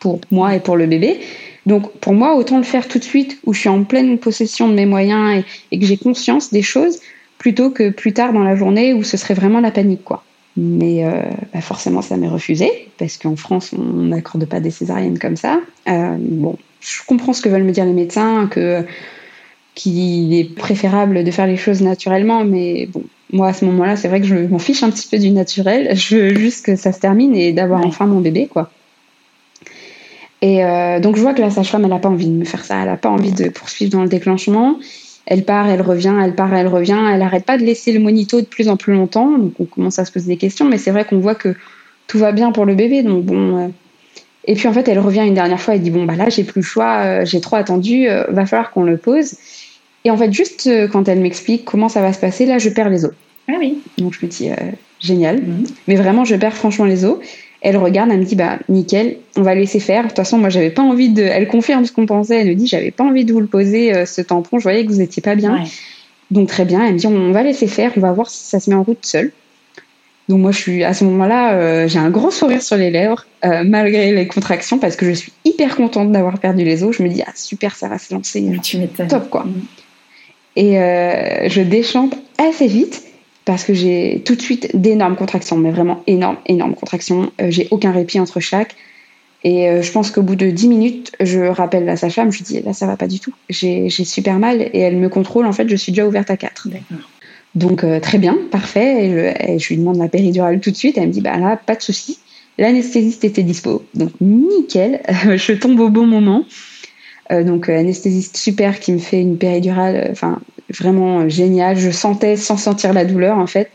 pour 0.00 0.20
moi 0.32 0.56
et 0.56 0.60
pour 0.60 0.76
le 0.76 0.86
bébé. 0.86 1.20
Donc 1.64 1.92
pour 2.00 2.12
moi, 2.12 2.34
autant 2.34 2.58
le 2.58 2.64
faire 2.64 2.88
tout 2.88 2.98
de 2.98 3.04
suite, 3.04 3.38
où 3.46 3.54
je 3.54 3.60
suis 3.60 3.68
en 3.68 3.84
pleine 3.84 4.18
possession 4.18 4.68
de 4.68 4.74
mes 4.74 4.86
moyens 4.86 5.44
et, 5.70 5.78
que 5.78 5.86
j'ai 5.86 5.96
conscience 5.96 6.50
des 6.50 6.62
choses, 6.62 6.98
plutôt 7.38 7.70
que 7.70 7.90
plus 7.90 8.12
tard 8.12 8.32
dans 8.32 8.42
la 8.42 8.56
journée 8.56 8.94
où 8.94 9.04
ce 9.04 9.16
serait 9.16 9.34
vraiment 9.34 9.60
la 9.60 9.70
panique. 9.70 10.08
Mais 10.56 11.04
euh, 11.04 11.22
bah 11.54 11.60
forcément, 11.60 12.02
ça 12.02 12.16
m'est 12.16 12.28
refusé, 12.28 12.88
parce 12.98 13.16
qu'en 13.16 13.36
France, 13.36 13.72
on 13.72 14.02
n'accorde 14.02 14.44
pas 14.44 14.58
des 14.58 14.70
césariennes 14.70 15.20
comme 15.20 15.36
ça. 15.36 15.60
Euh, 15.88 16.16
bon, 16.18 16.58
je 16.80 16.98
comprends 17.06 17.32
ce 17.32 17.40
que 17.42 17.48
veulent 17.48 17.62
me 17.62 17.72
dire 17.72 17.84
les 17.84 17.92
médecins, 17.92 18.48
que 18.50 18.84
qu'il 19.74 20.34
est 20.34 20.54
préférable 20.54 21.24
de 21.24 21.30
faire 21.30 21.46
les 21.46 21.56
choses 21.56 21.80
naturellement, 21.80 22.44
mais 22.44 22.86
bon, 22.86 23.02
moi 23.32 23.48
à 23.48 23.52
ce 23.52 23.64
moment-là, 23.64 23.96
c'est 23.96 24.08
vrai 24.08 24.20
que 24.20 24.26
je 24.26 24.34
m'en 24.34 24.58
fiche 24.58 24.82
un 24.82 24.90
petit 24.90 25.08
peu 25.08 25.18
du 25.18 25.30
naturel. 25.30 25.90
Je 25.96 26.16
veux 26.16 26.34
juste 26.34 26.66
que 26.66 26.76
ça 26.76 26.92
se 26.92 27.00
termine 27.00 27.34
et 27.34 27.52
d'avoir 27.52 27.84
enfin 27.86 28.06
mon 28.06 28.20
bébé, 28.20 28.46
quoi. 28.46 28.70
Et 30.42 30.64
euh, 30.64 30.98
donc 30.98 31.16
je 31.16 31.22
vois 31.22 31.34
que 31.34 31.40
la 31.40 31.50
sage-femme, 31.50 31.84
elle 31.84 31.90
n'a 31.90 32.00
pas 32.00 32.08
envie 32.08 32.26
de 32.26 32.32
me 32.32 32.44
faire 32.44 32.64
ça, 32.64 32.80
elle 32.80 32.88
n'a 32.88 32.96
pas 32.96 33.08
envie 33.08 33.30
de 33.30 33.48
poursuivre 33.48 33.92
dans 33.92 34.02
le 34.02 34.08
déclenchement. 34.08 34.78
Elle 35.24 35.44
part, 35.44 35.68
elle 35.68 35.82
revient, 35.82 36.16
elle 36.20 36.34
part, 36.34 36.52
elle 36.52 36.66
revient. 36.66 36.98
Elle 37.12 37.20
n'arrête 37.20 37.44
pas 37.44 37.56
de 37.56 37.62
laisser 37.62 37.92
le 37.92 38.00
monito 38.00 38.40
de 38.40 38.46
plus 38.46 38.68
en 38.68 38.76
plus 38.76 38.92
longtemps. 38.92 39.38
Donc 39.38 39.52
on 39.60 39.64
commence 39.64 40.00
à 40.00 40.04
se 40.04 40.10
poser 40.10 40.26
des 40.26 40.36
questions, 40.36 40.68
mais 40.68 40.78
c'est 40.78 40.90
vrai 40.90 41.04
qu'on 41.04 41.20
voit 41.20 41.36
que 41.36 41.54
tout 42.08 42.18
va 42.18 42.32
bien 42.32 42.50
pour 42.50 42.66
le 42.66 42.74
bébé. 42.74 43.04
Donc 43.04 43.24
bon. 43.24 43.56
Euh. 43.56 43.68
Et 44.44 44.54
puis 44.54 44.66
en 44.66 44.72
fait, 44.72 44.88
elle 44.88 44.98
revient 44.98 45.22
une 45.24 45.34
dernière 45.34 45.60
fois 45.60 45.76
et 45.76 45.78
dit 45.78 45.92
bon 45.92 46.04
bah 46.04 46.16
là 46.16 46.28
j'ai 46.28 46.42
plus 46.42 46.62
le 46.62 46.66
choix, 46.66 47.02
euh, 47.04 47.24
j'ai 47.24 47.40
trop 47.40 47.54
attendu, 47.54 48.08
va 48.08 48.44
falloir 48.44 48.72
qu'on 48.72 48.82
le 48.82 48.96
pose. 48.96 49.36
Et 50.04 50.10
en 50.10 50.16
fait, 50.16 50.32
juste 50.32 50.66
euh, 50.66 50.88
quand 50.88 51.08
elle 51.08 51.20
m'explique 51.20 51.64
comment 51.64 51.88
ça 51.88 52.00
va 52.00 52.12
se 52.12 52.18
passer, 52.18 52.46
là, 52.46 52.58
je 52.58 52.68
perds 52.68 52.90
les 52.90 53.04
os. 53.04 53.12
Ah 53.48 53.54
oui. 53.58 53.78
Donc 53.98 54.14
je 54.18 54.24
me 54.24 54.30
dis, 54.30 54.50
euh, 54.50 54.54
génial. 55.00 55.40
Mhm. 55.40 55.64
Mais 55.88 55.94
vraiment, 55.96 56.24
je 56.24 56.34
perds 56.36 56.54
franchement 56.54 56.84
les 56.84 57.04
os. 57.04 57.18
Elle 57.60 57.76
regarde, 57.76 58.10
elle 58.10 58.18
me 58.18 58.24
dit, 58.24 58.34
bah 58.34 58.58
nickel, 58.68 59.18
on 59.36 59.42
va 59.42 59.54
laisser 59.54 59.78
faire. 59.78 60.02
De 60.02 60.08
toute 60.08 60.16
façon, 60.16 60.38
moi, 60.38 60.48
j'avais 60.48 60.70
pas 60.70 60.82
envie 60.82 61.10
de. 61.10 61.22
Elle 61.22 61.46
confirme 61.46 61.84
ce 61.84 61.92
qu'on 61.92 62.06
pensait. 62.06 62.40
Elle 62.40 62.48
me 62.48 62.54
dit, 62.54 62.66
j'avais 62.66 62.90
pas 62.90 63.04
envie 63.04 63.24
de 63.24 63.32
vous 63.32 63.40
le 63.40 63.46
poser, 63.46 63.94
euh, 63.94 64.06
ce 64.06 64.20
tampon. 64.20 64.58
Je 64.58 64.64
voyais 64.64 64.84
que 64.84 64.90
vous 64.90 65.00
étiez 65.00 65.22
pas 65.22 65.36
bien. 65.36 65.64
Donc 66.32 66.48
très 66.48 66.64
bien. 66.64 66.84
Elle 66.84 66.94
me 66.94 66.98
dit, 66.98 67.06
on 67.06 67.30
va 67.30 67.44
laisser 67.44 67.68
faire. 67.68 67.92
On 67.96 68.00
va 68.00 68.10
voir 68.12 68.28
si 68.28 68.44
ça 68.44 68.58
se 68.58 68.68
met 68.68 68.74
en 68.74 68.82
route 68.82 69.04
seul. 69.06 69.30
Donc 70.28 70.40
moi, 70.40 70.50
je 70.50 70.58
suis 70.58 70.82
à 70.82 70.94
ce 70.94 71.04
moment-là, 71.04 71.86
j'ai 71.88 71.98
un 71.98 72.08
grand 72.08 72.30
sourire 72.30 72.62
sur 72.62 72.76
les 72.76 72.90
lèvres, 72.90 73.26
malgré 73.42 74.12
les 74.12 74.26
contractions, 74.28 74.78
parce 74.78 74.96
que 74.96 75.04
je 75.04 75.12
suis 75.12 75.32
hyper 75.44 75.76
contente 75.76 76.10
d'avoir 76.10 76.38
perdu 76.38 76.64
les 76.64 76.84
os. 76.84 76.96
Je 76.96 77.02
me 77.02 77.08
dis, 77.08 77.22
ah 77.26 77.32
super, 77.34 77.74
ça 77.74 77.88
va 77.88 77.98
se 77.98 78.14
lancer. 78.14 78.44
Tu 78.62 78.78
m'étonnes. 78.78 79.08
Top 79.08 79.28
quoi. 79.28 79.44
Mhm. 79.44 79.62
Et 80.56 80.78
euh, 80.78 81.48
je 81.48 81.62
déchante 81.62 82.14
assez 82.38 82.66
vite 82.66 83.02
parce 83.44 83.64
que 83.64 83.74
j'ai 83.74 84.22
tout 84.24 84.34
de 84.34 84.42
suite 84.42 84.76
d'énormes 84.76 85.16
contractions, 85.16 85.56
mais 85.56 85.70
vraiment 85.70 86.02
énormes, 86.06 86.38
énormes 86.46 86.74
contractions. 86.74 87.32
Euh, 87.40 87.50
j'ai 87.50 87.68
aucun 87.70 87.92
répit 87.92 88.20
entre 88.20 88.40
chaque. 88.40 88.76
Et 89.44 89.68
euh, 89.68 89.82
je 89.82 89.90
pense 89.90 90.12
qu'au 90.12 90.22
bout 90.22 90.36
de 90.36 90.50
10 90.50 90.68
minutes, 90.68 91.12
je 91.20 91.40
rappelle 91.40 91.84
la 91.84 91.96
sage-femme, 91.96 92.30
je 92.30 92.44
dis 92.44 92.60
là, 92.60 92.72
ça 92.72 92.86
va 92.86 92.96
pas 92.96 93.08
du 93.08 93.18
tout. 93.18 93.32
J'ai 93.48 93.88
super 93.90 94.38
mal 94.38 94.62
et 94.62 94.78
elle 94.78 94.96
me 94.96 95.08
contrôle. 95.08 95.46
En 95.46 95.52
fait, 95.52 95.68
je 95.68 95.74
suis 95.74 95.90
déjà 95.90 96.06
ouverte 96.06 96.30
à 96.30 96.36
4. 96.36 96.68
Donc, 97.56 97.84
très 98.00 98.18
bien, 98.18 98.38
parfait. 98.52 99.34
Et 99.48 99.58
je, 99.58 99.68
lui 99.68 99.78
demande 99.78 99.96
la 99.96 100.08
péridurale 100.08 100.60
tout 100.60 100.70
de 100.70 100.76
suite. 100.76 100.96
Elle 100.96 101.08
me 101.08 101.12
dit 101.12 101.20
bah 101.20 101.36
là, 101.38 101.56
pas 101.56 101.74
de 101.74 101.82
souci. 101.82 102.20
L'anesthésiste 102.56 103.24
était 103.24 103.42
dispo. 103.42 103.84
Donc, 103.94 104.12
nickel. 104.20 105.02
je 105.08 105.52
tombe 105.54 105.80
au 105.80 105.88
bon 105.88 106.06
moment. 106.06 106.44
Euh, 107.32 107.44
donc 107.44 107.68
euh, 107.68 107.78
anesthésiste 107.78 108.36
super 108.36 108.78
qui 108.78 108.92
me 108.92 108.98
fait 108.98 109.20
une 109.20 109.38
péridurale, 109.38 109.96
euh, 109.96 110.12
enfin 110.12 110.40
vraiment 110.68 111.28
génial. 111.28 111.76
Je 111.76 111.90
sentais 111.90 112.36
sans 112.36 112.56
sentir 112.56 112.92
la 112.92 113.04
douleur 113.04 113.38
en 113.38 113.46
fait. 113.46 113.70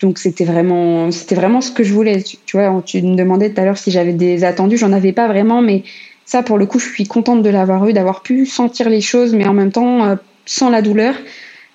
Donc 0.00 0.18
c'était 0.18 0.44
vraiment, 0.44 1.10
c'était 1.10 1.34
vraiment 1.34 1.60
ce 1.60 1.70
que 1.72 1.82
je 1.82 1.92
voulais. 1.92 2.22
Tu, 2.22 2.56
vois, 2.56 2.82
tu 2.84 3.02
me 3.02 3.16
demandais 3.16 3.50
tout 3.50 3.60
à 3.60 3.64
l'heure 3.64 3.78
si 3.78 3.90
j'avais 3.90 4.12
des 4.12 4.44
attendus, 4.44 4.76
j'en 4.76 4.92
avais 4.92 5.12
pas 5.12 5.28
vraiment, 5.28 5.62
mais 5.62 5.82
ça 6.24 6.42
pour 6.42 6.58
le 6.58 6.66
coup, 6.66 6.78
je 6.78 6.88
suis 6.88 7.06
contente 7.06 7.42
de 7.42 7.50
l'avoir 7.50 7.86
eu, 7.88 7.92
d'avoir 7.92 8.22
pu 8.22 8.46
sentir 8.46 8.88
les 8.88 9.00
choses, 9.00 9.34
mais 9.34 9.46
en 9.46 9.54
même 9.54 9.72
temps 9.72 10.16
sans 10.46 10.70
la 10.70 10.82
douleur. 10.82 11.14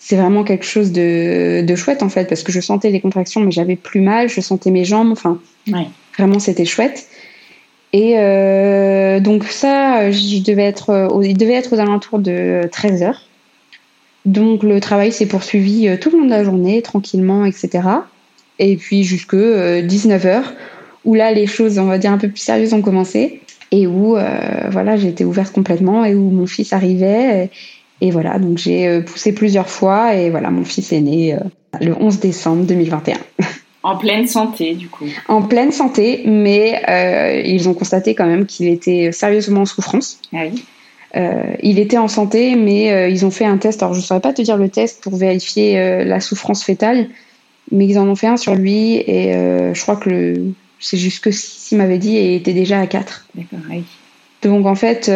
C'est 0.02 0.16
vraiment 0.16 0.44
quelque 0.44 0.66
chose 0.66 0.92
de, 0.92 1.62
de, 1.62 1.76
chouette 1.76 2.04
en 2.04 2.10
fait, 2.10 2.28
parce 2.30 2.44
que 2.44 2.52
je 2.52 2.62
sentais 2.62 2.90
les 2.90 3.02
contractions, 3.02 3.42
mais 3.42 3.52
j'avais 3.52 3.76
plus 3.76 4.00
mal, 4.00 4.30
je 4.30 4.40
sentais 4.42 4.72
mes 4.72 4.86
jambes, 4.86 5.12
enfin 5.12 5.40
vraiment 6.18 6.40
c'était 6.40 6.66
chouette. 6.66 7.09
Et 7.92 8.16
euh, 8.18 9.20
donc 9.20 9.46
ça, 9.46 10.12
je 10.12 10.44
devais 10.44 10.64
être, 10.64 10.90
euh, 10.92 11.24
il 11.24 11.38
devait 11.38 11.54
être 11.54 11.76
aux 11.76 11.80
alentours 11.80 12.20
de 12.20 12.62
13 12.72 13.04
heures. 13.04 13.22
Donc 14.26 14.64
le 14.64 14.80
travail 14.80 15.12
s'est 15.12 15.26
poursuivi 15.26 15.88
euh, 15.88 15.98
tout 15.98 16.12
le 16.12 16.20
long 16.20 16.26
de 16.26 16.30
la 16.30 16.44
journée, 16.44 16.82
tranquillement, 16.82 17.46
etc. 17.46 17.88
Et 18.60 18.76
puis 18.76 19.04
jusque 19.04 19.36
19 19.36 20.26
heures, 20.26 20.54
où 21.06 21.16
là 21.16 21.32
les 21.32 21.48
choses, 21.48 21.80
on 21.80 21.86
va 21.86 21.98
dire 21.98 22.12
un 22.12 22.18
peu 22.18 22.28
plus 22.28 22.40
sérieuses, 22.40 22.74
ont 22.74 22.82
commencé 22.82 23.42
et 23.72 23.88
où 23.88 24.18
voilà, 24.72 24.98
j'ai 24.98 25.08
été 25.08 25.24
ouverte 25.24 25.54
complètement 25.54 26.04
et 26.04 26.14
où 26.14 26.30
mon 26.30 26.46
fils 26.46 26.74
arrivait. 26.74 27.50
Et 28.02 28.12
voilà, 28.12 28.38
donc 28.38 28.58
j'ai 28.58 29.02
poussé 29.02 29.32
plusieurs 29.32 29.70
fois 29.70 30.16
et 30.16 30.30
voilà, 30.30 30.50
mon 30.50 30.66
fils 30.66 30.92
est 30.92 31.00
né 31.00 31.38
le 31.80 31.96
11 31.96 32.20
décembre 32.20 32.66
2021. 32.66 33.16
En 33.82 33.98
pleine 33.98 34.28
santé, 34.28 34.76
du 34.76 34.90
coup. 34.90 35.06
En 35.28 35.42
pleine 35.42 35.72
santé, 35.72 36.24
mais 36.26 36.82
euh, 36.90 37.42
ils 37.46 37.70
ont 37.70 37.74
constaté 37.74 38.14
quand 38.14 38.26
même 38.26 38.46
qu'il 38.46 38.68
était 38.68 39.12
sérieusement 39.12 39.62
en 39.62 39.66
souffrance. 39.66 40.20
Ah 40.34 40.44
oui. 40.52 40.64
Euh, 41.16 41.56
il 41.64 41.80
était 41.80 41.98
en 41.98 42.10
santé, 42.10 42.56
mais 42.56 42.92
euh, 42.92 43.08
ils 43.08 43.26
ont 43.26 43.32
fait 43.32 43.46
un 43.46 43.58
test. 43.58 43.82
Alors, 43.82 43.94
je 43.94 44.00
ne 44.00 44.04
saurais 44.04 44.20
pas 44.20 44.34
te 44.34 44.42
dire 44.42 44.58
le 44.58 44.70
test 44.70 45.02
pour 45.02 45.16
vérifier 45.16 46.04
la 46.04 46.20
souffrance 46.20 46.64
fétale, 46.64 47.08
mais 47.72 47.88
ils 47.88 47.98
en 47.98 48.08
ont 48.08 48.16
fait 48.16 48.28
un 48.28 48.38
sur 48.38 48.56
lui 48.56 48.96
et 48.96 49.34
je 49.74 49.82
crois 49.82 49.96
que 49.96 50.36
c'est 50.80 50.98
juste 50.98 51.24
que 51.24 51.32
6, 51.32 51.72
il 51.72 51.78
m'avait 51.78 51.98
dit, 51.98 52.16
et 52.16 52.34
il 52.34 52.36
était 52.36 52.54
déjà 52.54 52.80
à 52.80 52.88
4. 52.88 53.28
D'accord, 53.36 53.60
oui. 53.70 53.84
Donc, 54.42 54.66
en 54.66 54.76
fait, 54.76 55.12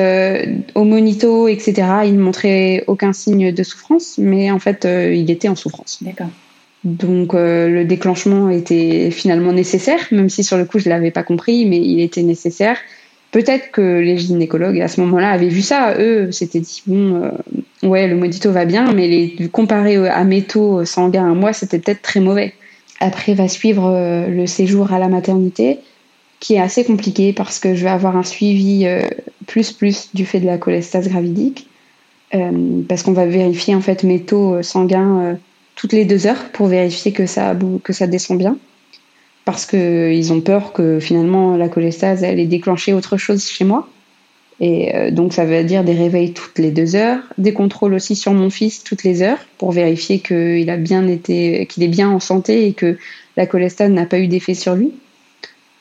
au 0.73 0.83
monito, 0.83 1.47
etc., 1.47 1.73
il 2.05 2.15
ne 2.15 2.21
montrait 2.21 2.83
aucun 2.87 3.13
signe 3.13 3.51
de 3.51 3.63
souffrance, 3.63 4.17
mais 4.17 4.51
en 4.51 4.59
fait, 4.59 4.85
il 4.85 5.29
était 5.29 5.47
en 5.47 5.55
souffrance. 5.55 5.99
D'accord. 6.01 6.27
Donc 6.83 7.33
euh, 7.33 7.69
le 7.69 7.85
déclenchement 7.85 8.49
était 8.49 9.09
finalement 9.09 9.53
nécessaire, 9.53 9.99
même 10.11 10.29
si 10.29 10.43
sur 10.43 10.57
le 10.57 10.65
coup 10.65 10.79
je 10.79 10.89
l'avais 10.89 11.11
pas 11.11 11.23
compris, 11.23 11.65
mais 11.65 11.79
il 11.79 12.01
était 12.01 12.23
nécessaire. 12.23 12.77
Peut-être 13.31 13.71
que 13.71 13.99
les 13.99 14.17
gynécologues 14.17 14.81
à 14.81 14.87
ce 14.87 15.01
moment-là 15.01 15.29
avaient 15.31 15.47
vu 15.47 15.61
ça. 15.61 15.95
Eux 15.97 16.31
s'étaient 16.31 16.59
dit 16.59 16.83
bon, 16.85 17.23
euh, 17.23 17.87
ouais, 17.87 18.07
le 18.07 18.15
modito 18.15 18.51
va 18.51 18.65
bien, 18.65 18.91
mais 18.93 19.07
les, 19.07 19.49
comparé 19.49 19.95
à 20.07 20.23
mes 20.23 20.43
taux 20.43 20.83
sanguins 20.85 21.31
à 21.31 21.33
moi, 21.33 21.53
c'était 21.53 21.79
peut-être 21.79 22.01
très 22.01 22.19
mauvais. 22.19 22.53
Après 22.99 23.33
va 23.33 23.47
suivre 23.47 23.85
euh, 23.87 24.27
le 24.27 24.45
séjour 24.45 24.91
à 24.91 24.99
la 24.99 25.07
maternité, 25.07 25.79
qui 26.41 26.55
est 26.55 26.59
assez 26.59 26.83
compliqué 26.83 27.31
parce 27.31 27.59
que 27.59 27.75
je 27.75 27.83
vais 27.83 27.89
avoir 27.89 28.17
un 28.17 28.23
suivi 28.23 28.85
plus 29.47 29.71
plus 29.71 30.09
du 30.13 30.25
fait 30.25 30.41
de 30.41 30.45
la 30.45 30.57
cholestase 30.57 31.07
gravidique. 31.07 31.69
parce 32.89 33.03
qu'on 33.03 33.13
va 33.13 33.25
vérifier 33.25 33.73
en 33.73 33.79
fait 33.79 34.03
mes 34.03 34.19
taux 34.19 34.61
sanguins 34.61 35.37
toutes 35.75 35.93
les 35.93 36.05
deux 36.05 36.27
heures 36.27 36.49
pour 36.53 36.67
vérifier 36.67 37.11
que 37.11 37.25
ça, 37.25 37.55
que 37.83 37.93
ça 37.93 38.07
descend 38.07 38.37
bien. 38.37 38.57
Parce 39.45 39.65
qu'ils 39.65 40.31
ont 40.31 40.41
peur 40.41 40.71
que 40.71 40.99
finalement 40.99 41.57
la 41.57 41.67
cholestase 41.67 42.23
elle 42.23 42.39
ait 42.39 42.45
déclenché 42.45 42.93
autre 42.93 43.17
chose 43.17 43.45
chez 43.45 43.65
moi. 43.65 43.87
Et 44.59 44.95
euh, 44.95 45.11
donc 45.11 45.33
ça 45.33 45.45
veut 45.45 45.63
dire 45.63 45.83
des 45.83 45.93
réveils 45.93 46.33
toutes 46.33 46.59
les 46.59 46.71
deux 46.71 46.95
heures, 46.95 47.19
des 47.37 47.53
contrôles 47.53 47.93
aussi 47.93 48.15
sur 48.15 48.33
mon 48.33 48.49
fils 48.49 48.83
toutes 48.83 49.03
les 49.03 49.21
heures 49.21 49.39
pour 49.57 49.71
vérifier 49.71 50.19
qu'il 50.19 50.69
a 50.69 50.77
bien 50.77 51.07
été, 51.07 51.65
qu'il 51.65 51.83
est 51.83 51.87
bien 51.89 52.09
en 52.09 52.19
santé 52.19 52.67
et 52.67 52.73
que 52.73 52.97
la 53.35 53.45
cholestase 53.45 53.91
n'a 53.91 54.05
pas 54.05 54.19
eu 54.19 54.27
d'effet 54.27 54.53
sur 54.53 54.75
lui. 54.75 54.91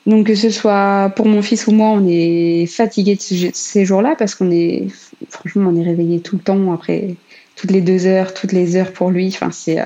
Donc 0.05 0.27
que 0.27 0.35
ce 0.35 0.49
soit 0.49 1.13
pour 1.15 1.27
mon 1.27 1.41
fils 1.41 1.67
ou 1.67 1.71
moi, 1.71 1.89
on 1.89 2.05
est 2.07 2.65
fatigué 2.65 3.15
de 3.15 3.51
ces 3.53 3.85
jours-là 3.85 4.15
parce 4.17 4.35
qu'on 4.35 4.51
est, 4.51 4.87
franchement, 5.29 5.71
on 5.73 5.79
est 5.79 5.85
réveillé 5.85 6.19
tout 6.19 6.35
le 6.35 6.41
temps 6.41 6.73
après 6.73 7.15
toutes 7.55 7.71
les 7.71 7.81
deux 7.81 8.05
heures, 8.05 8.33
toutes 8.33 8.51
les 8.51 8.75
heures 8.75 8.91
pour 8.91 9.09
lui. 9.09 9.27
Enfin, 9.27 9.51
c'est 9.51 9.79
euh, 9.79 9.85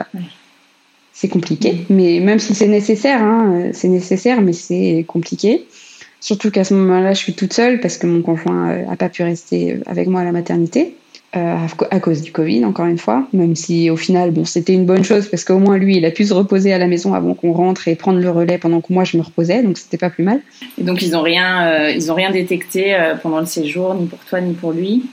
c'est 1.13 1.27
compliqué. 1.27 1.85
Mais 1.89 2.19
même 2.19 2.39
si 2.39 2.53
c'est 2.53 2.67
nécessaire, 2.67 3.21
hein, 3.21 3.69
c'est 3.73 3.87
nécessaire, 3.87 4.41
mais 4.41 4.53
c'est 4.53 5.03
compliqué. 5.07 5.65
Surtout 6.19 6.51
qu'à 6.51 6.63
ce 6.63 6.73
moment-là, 6.73 7.13
je 7.13 7.19
suis 7.19 7.33
toute 7.33 7.53
seule 7.53 7.79
parce 7.79 7.97
que 7.97 8.07
mon 8.07 8.21
conjoint 8.21 8.67
n'a 8.67 8.93
euh, 8.93 8.95
pas 8.95 9.09
pu 9.09 9.23
rester 9.23 9.79
avec 9.85 10.07
moi 10.07 10.21
à 10.21 10.23
la 10.23 10.31
maternité. 10.31 10.95
Euh, 11.35 11.57
à 11.91 11.99
cause 11.99 12.21
du 12.21 12.31
Covid, 12.31 12.63
encore 12.63 12.85
une 12.85 12.97
fois, 12.97 13.27
même 13.33 13.53
si 13.53 13.89
au 13.89 13.97
final, 13.97 14.31
bon, 14.31 14.45
c'était 14.45 14.73
une 14.73 14.85
bonne 14.85 15.03
chose 15.03 15.27
parce 15.27 15.43
qu'au 15.43 15.59
moins 15.59 15.77
lui, 15.77 15.97
il 15.97 16.05
a 16.05 16.11
pu 16.11 16.23
se 16.23 16.33
reposer 16.33 16.71
à 16.71 16.77
la 16.77 16.87
maison 16.87 17.13
avant 17.13 17.33
qu'on 17.33 17.51
rentre 17.51 17.89
et 17.89 17.95
prendre 17.95 18.19
le 18.19 18.29
relais 18.31 18.57
pendant 18.57 18.79
que 18.79 18.93
moi 18.93 19.03
je 19.03 19.17
me 19.17 19.23
reposais, 19.23 19.61
donc 19.61 19.77
c'était 19.77 19.97
pas 19.97 20.09
plus 20.09 20.23
mal. 20.23 20.39
Et 20.79 20.83
donc 20.83 21.01
ils 21.01 21.17
ont 21.17 21.21
rien, 21.21 21.89
ils 21.89 22.09
ont 22.13 22.15
rien 22.15 22.31
détecté 22.31 22.97
pendant 23.21 23.41
le 23.41 23.45
séjour, 23.45 23.93
ni 23.93 24.07
pour 24.07 24.19
toi 24.19 24.39
ni 24.39 24.53
pour 24.53 24.71
lui? 24.71 25.03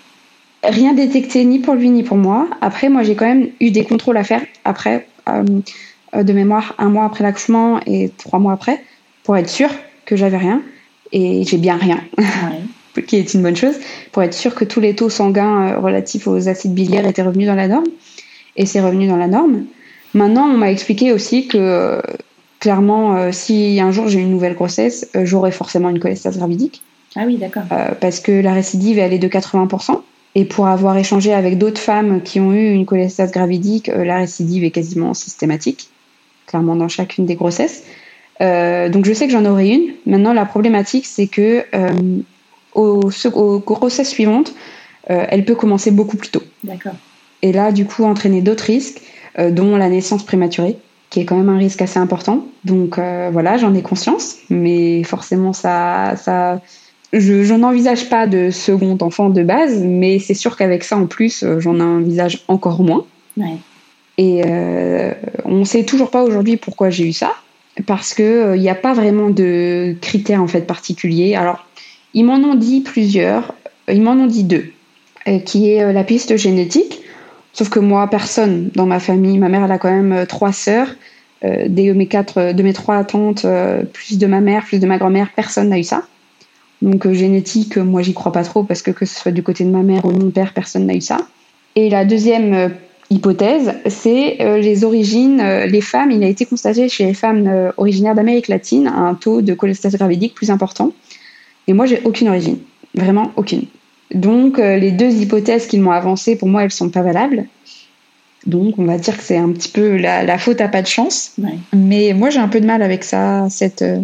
Rien 0.67 0.95
détecté 0.95 1.45
ni 1.45 1.59
pour 1.59 1.75
lui 1.75 1.91
ni 1.91 2.03
pour 2.03 2.17
moi. 2.17 2.49
Après, 2.61 2.89
moi, 2.89 3.03
j'ai 3.03 3.15
quand 3.15 3.27
même 3.27 3.49
eu 3.61 3.71
des 3.71 3.85
contrôles 3.85 4.17
à 4.17 4.25
faire 4.25 4.41
après, 4.65 5.07
euh, 5.29 5.43
de 6.23 6.33
mémoire, 6.33 6.75
un 6.79 6.89
mois 6.89 7.05
après 7.05 7.23
l'accouchement 7.23 7.81
et 7.87 8.11
trois 8.17 8.39
mois 8.39 8.55
après, 8.55 8.83
pour 9.25 9.37
être 9.37 9.49
sûr 9.49 9.69
que 10.07 10.17
j'avais 10.17 10.39
rien. 10.39 10.63
Et 11.13 11.45
j'ai 11.45 11.59
bien 11.59 11.77
rien, 11.77 12.01
qui 13.07 13.17
est 13.17 13.35
une 13.35 13.43
bonne 13.43 13.57
chose, 13.57 13.75
pour 14.11 14.23
être 14.23 14.35
sûr 14.35 14.55
que 14.55 14.65
tous 14.65 14.81
les 14.81 14.95
taux 14.95 15.11
sanguins 15.11 15.69
euh, 15.69 15.79
relatifs 15.79 16.27
aux 16.27 16.49
acides 16.49 16.75
biliaires 16.75 17.07
étaient 17.07 17.23
revenus 17.23 17.47
dans 17.47 17.55
la 17.55 17.69
norme. 17.69 17.85
Et 18.57 18.65
c'est 18.65 18.81
revenu 18.81 19.07
dans 19.07 19.17
la 19.17 19.29
norme. 19.29 19.65
Maintenant, 20.15 20.47
on 20.47 20.57
m'a 20.57 20.71
expliqué 20.71 21.13
aussi 21.13 21.47
que 21.47 21.59
euh, 21.59 22.01
clairement, 22.61 23.33
si 23.33 23.79
un 23.81 23.91
jour 23.93 24.09
j'ai 24.09 24.21
une 24.21 24.31
nouvelle 24.31 24.55
grossesse, 24.55 25.11
j'aurai 25.15 25.53
forcément 25.53 25.91
une 25.91 25.99
cholestase 25.99 26.39
gravidique. 26.39 26.83
Ah 27.17 27.25
oui, 27.27 27.37
d'accord. 27.37 27.65
parce 28.01 28.21
que 28.21 28.33
la 28.33 28.55
récidive, 28.55 28.99
elle 28.99 29.13
est 29.13 29.19
de 29.19 29.29
80%. 29.29 30.01
Et 30.35 30.45
pour 30.45 30.67
avoir 30.67 30.97
échangé 30.97 31.33
avec 31.33 31.59
d'autres 31.59 31.81
femmes 31.81 32.21
qui 32.23 32.41
ont 32.41 32.53
eu 32.53 32.73
une 32.73 32.87
cholestase 32.87 33.31
gravidique, 33.31 33.89
euh, 33.89 34.05
la 34.05 34.19
récidive 34.19 34.65
est 34.65 34.73
quasiment 34.73 35.15
systématique, 35.15 35.89
clairement 36.47 36.75
dans 36.75 36.89
chacune 36.89 37.25
des 37.25 37.37
grossesses. 37.37 37.85
Euh, 38.41 38.89
donc 38.89 39.05
je 39.05 39.13
sais 39.13 39.27
que 39.27 39.33
j'en 39.33 39.45
aurai 39.45 39.69
une. 39.69 39.93
Maintenant, 40.07 40.33
la 40.33 40.45
problématique, 40.45 41.07
c'est 41.07 41.29
que 41.29 41.65
euh, 41.75 42.21
aux, 42.75 43.61
grossesses 43.61 44.09
suivantes, 44.09 44.55
elle 45.07 45.45
peut 45.45 45.55
commencer 45.55 45.91
beaucoup 45.91 46.17
plus 46.17 46.31
tôt. 46.31 46.43
D'accord. 46.65 46.95
Et 47.43 47.53
là, 47.53 47.73
du 47.73 47.85
coup, 47.85 48.05
entraîner 48.05 48.41
d'autres 48.41 48.65
risques, 48.65 49.03
dont 49.39 49.77
la 49.77 49.91
naissance 49.91 50.25
prématurée, 50.25 50.79
qui 51.11 51.21
est 51.21 51.25
quand 51.27 51.37
même 51.37 51.51
un 51.51 51.59
risque 51.59 51.83
assez 51.83 51.99
important. 51.99 52.47
Donc 52.65 52.99
voilà, 52.99 53.59
j'en 53.59 53.75
ai 53.75 53.83
conscience, 53.83 54.37
mais 54.49 55.03
forcément, 55.05 55.53
ça, 55.53 56.15
ça, 56.17 56.63
je, 57.21 57.55
n'envisage 57.55 58.09
pas 58.09 58.27
de 58.27 58.51
second 58.51 58.99
enfant 59.01 59.31
de 59.31 59.43
base, 59.43 59.83
mais 59.83 60.19
c'est 60.19 60.35
sûr 60.35 60.57
qu'avec 60.57 60.85
ça 60.85 60.97
en 60.97 61.07
plus, 61.07 61.43
euh, 61.43 61.61
j'en 61.61 61.79
envisage 61.81 62.45
encore 62.49 62.83
moins. 62.83 63.07
Et 64.17 64.43
euh, 64.47 65.13
on 65.45 65.59
ne 65.59 65.65
sait 65.65 65.85
toujours 65.85 66.11
pas 66.11 66.23
aujourd'hui 66.23 66.57
pourquoi 66.57 66.91
j'ai 66.91 67.09
eu 67.09 67.13
ça, 67.13 67.33
parce 67.87 68.15
qu'il 68.15 68.53
il 68.55 68.61
n'y 68.61 68.69
a 68.69 68.75
pas 68.75 68.95
vraiment 68.95 69.31
de 69.31 69.97
critères 70.01 70.43
en 70.43 70.47
fait 70.47 70.63
particuliers. 70.63 71.35
Alors, 71.35 71.67
ils 72.15 72.25
m'en 72.25 72.37
ont 72.37 72.55
dit 72.55 72.81
plusieurs, 72.81 73.55
ils 73.89 74.03
m'en 74.03 74.13
ont 74.13 74.27
dit 74.27 74.45
deux, 74.45 74.67
euh, 75.27 75.39
qui 75.39 75.71
est 75.71 75.93
la 75.93 76.05
piste 76.05 76.37
génétique. 76.37 77.01
Sauf 77.53 77.69
que 77.69 77.79
moi, 77.79 78.09
personne 78.09 78.71
dans 78.75 78.87
ma 78.87 78.99
famille, 78.99 79.39
ma 79.39 79.49
mère 79.49 79.65
elle 79.65 79.73
a 79.73 79.79
quand 79.79 79.91
même 79.91 80.27
trois 80.27 80.53
sœurs, 80.53 80.89
des, 81.43 81.93
mes 81.93 82.07
quatre, 82.07 82.53
de 82.53 82.63
mes 82.63 82.73
trois 82.73 83.05
tantes, 83.05 83.47
plus 83.93 84.19
de 84.19 84.27
ma 84.27 84.41
mère, 84.41 84.65
plus 84.65 84.81
de 84.81 84.87
ma 84.87 84.99
grand-mère, 84.99 85.29
personne 85.37 85.69
n'a 85.69 85.79
eu 85.79 85.85
ça. 85.85 86.05
Donc 86.83 87.07
euh, 87.07 87.15
génétique, 87.15 87.77
moi 87.77 88.03
j'y 88.03 88.15
crois 88.15 88.33
pas 88.33 88.45
trop 88.45 88.65
parce 88.65 88.83
que 88.83 88.91
que 88.91 89.07
ce 89.07 89.19
soit 89.19 89.33
du 89.33 89.43
côté 89.43 89.65
de 89.65 89.71
ma 89.71 89.83
mère 89.83 90.05
ou 90.05 90.13
de 90.13 90.23
mon 90.23 90.31
père, 90.31 90.53
personne 90.53 90.87
n'a 90.87 90.95
eu 90.95 91.01
ça. 91.01 91.19
Et 91.77 91.89
la 91.89 92.05
deuxième 92.05 92.55
euh, 92.55 92.69
hypothèse, 93.11 93.75
c'est 93.87 94.41
euh, 94.41 94.59
les 94.59 94.85
origines. 94.85 95.43
les 95.67 95.81
femmes, 95.81 96.11
il 96.11 96.23
a 96.23 96.29
été 96.29 96.47
constaté 96.47 96.89
chez 96.89 97.07
les 97.07 97.15
femmes 97.15 97.73
originaires 97.77 98.15
d'Amérique 98.15 98.49
latine 98.49 98.87
un 98.87 99.15
taux 99.15 99.43
de 99.43 99.55
cholestase 99.55 99.97
gravidique 99.97 100.35
plus 100.35 100.51
important. 100.51 100.93
Et 101.67 101.73
moi, 101.73 101.87
j'ai 101.87 102.01
aucune 102.05 102.29
origine, 102.29 102.59
vraiment 102.95 103.33
aucune. 103.37 103.65
Donc 104.15 104.59
les 104.59 104.93
deux 104.93 105.11
hypothèses 105.11 105.67
qu'ils 105.67 105.81
m'ont 105.81 105.91
avancées, 105.91 106.37
pour 106.37 106.49
moi, 106.49 106.63
elles 106.63 106.71
sont 106.71 106.91
pas 106.91 107.03
valables. 107.03 107.47
Donc 108.47 108.79
on 108.79 108.85
va 108.85 108.99
dire 108.99 109.17
que 109.17 109.23
c'est 109.23 109.37
un 109.37 109.51
petit 109.53 109.69
peu 109.69 109.97
la, 109.97 110.39
faute 110.39 110.61
à 110.61 110.69
pas 110.69 110.83
de 110.83 110.87
chance. 110.87 111.33
Mais 111.73 112.13
moi, 112.13 112.31
j'ai 112.31 112.41
un 112.41 112.49
peu 112.49 112.61
de 112.61 112.67
mal 112.67 112.83
avec 112.83 113.05
ça, 113.05 113.47
cette 113.51 113.83
euh, 113.83 114.01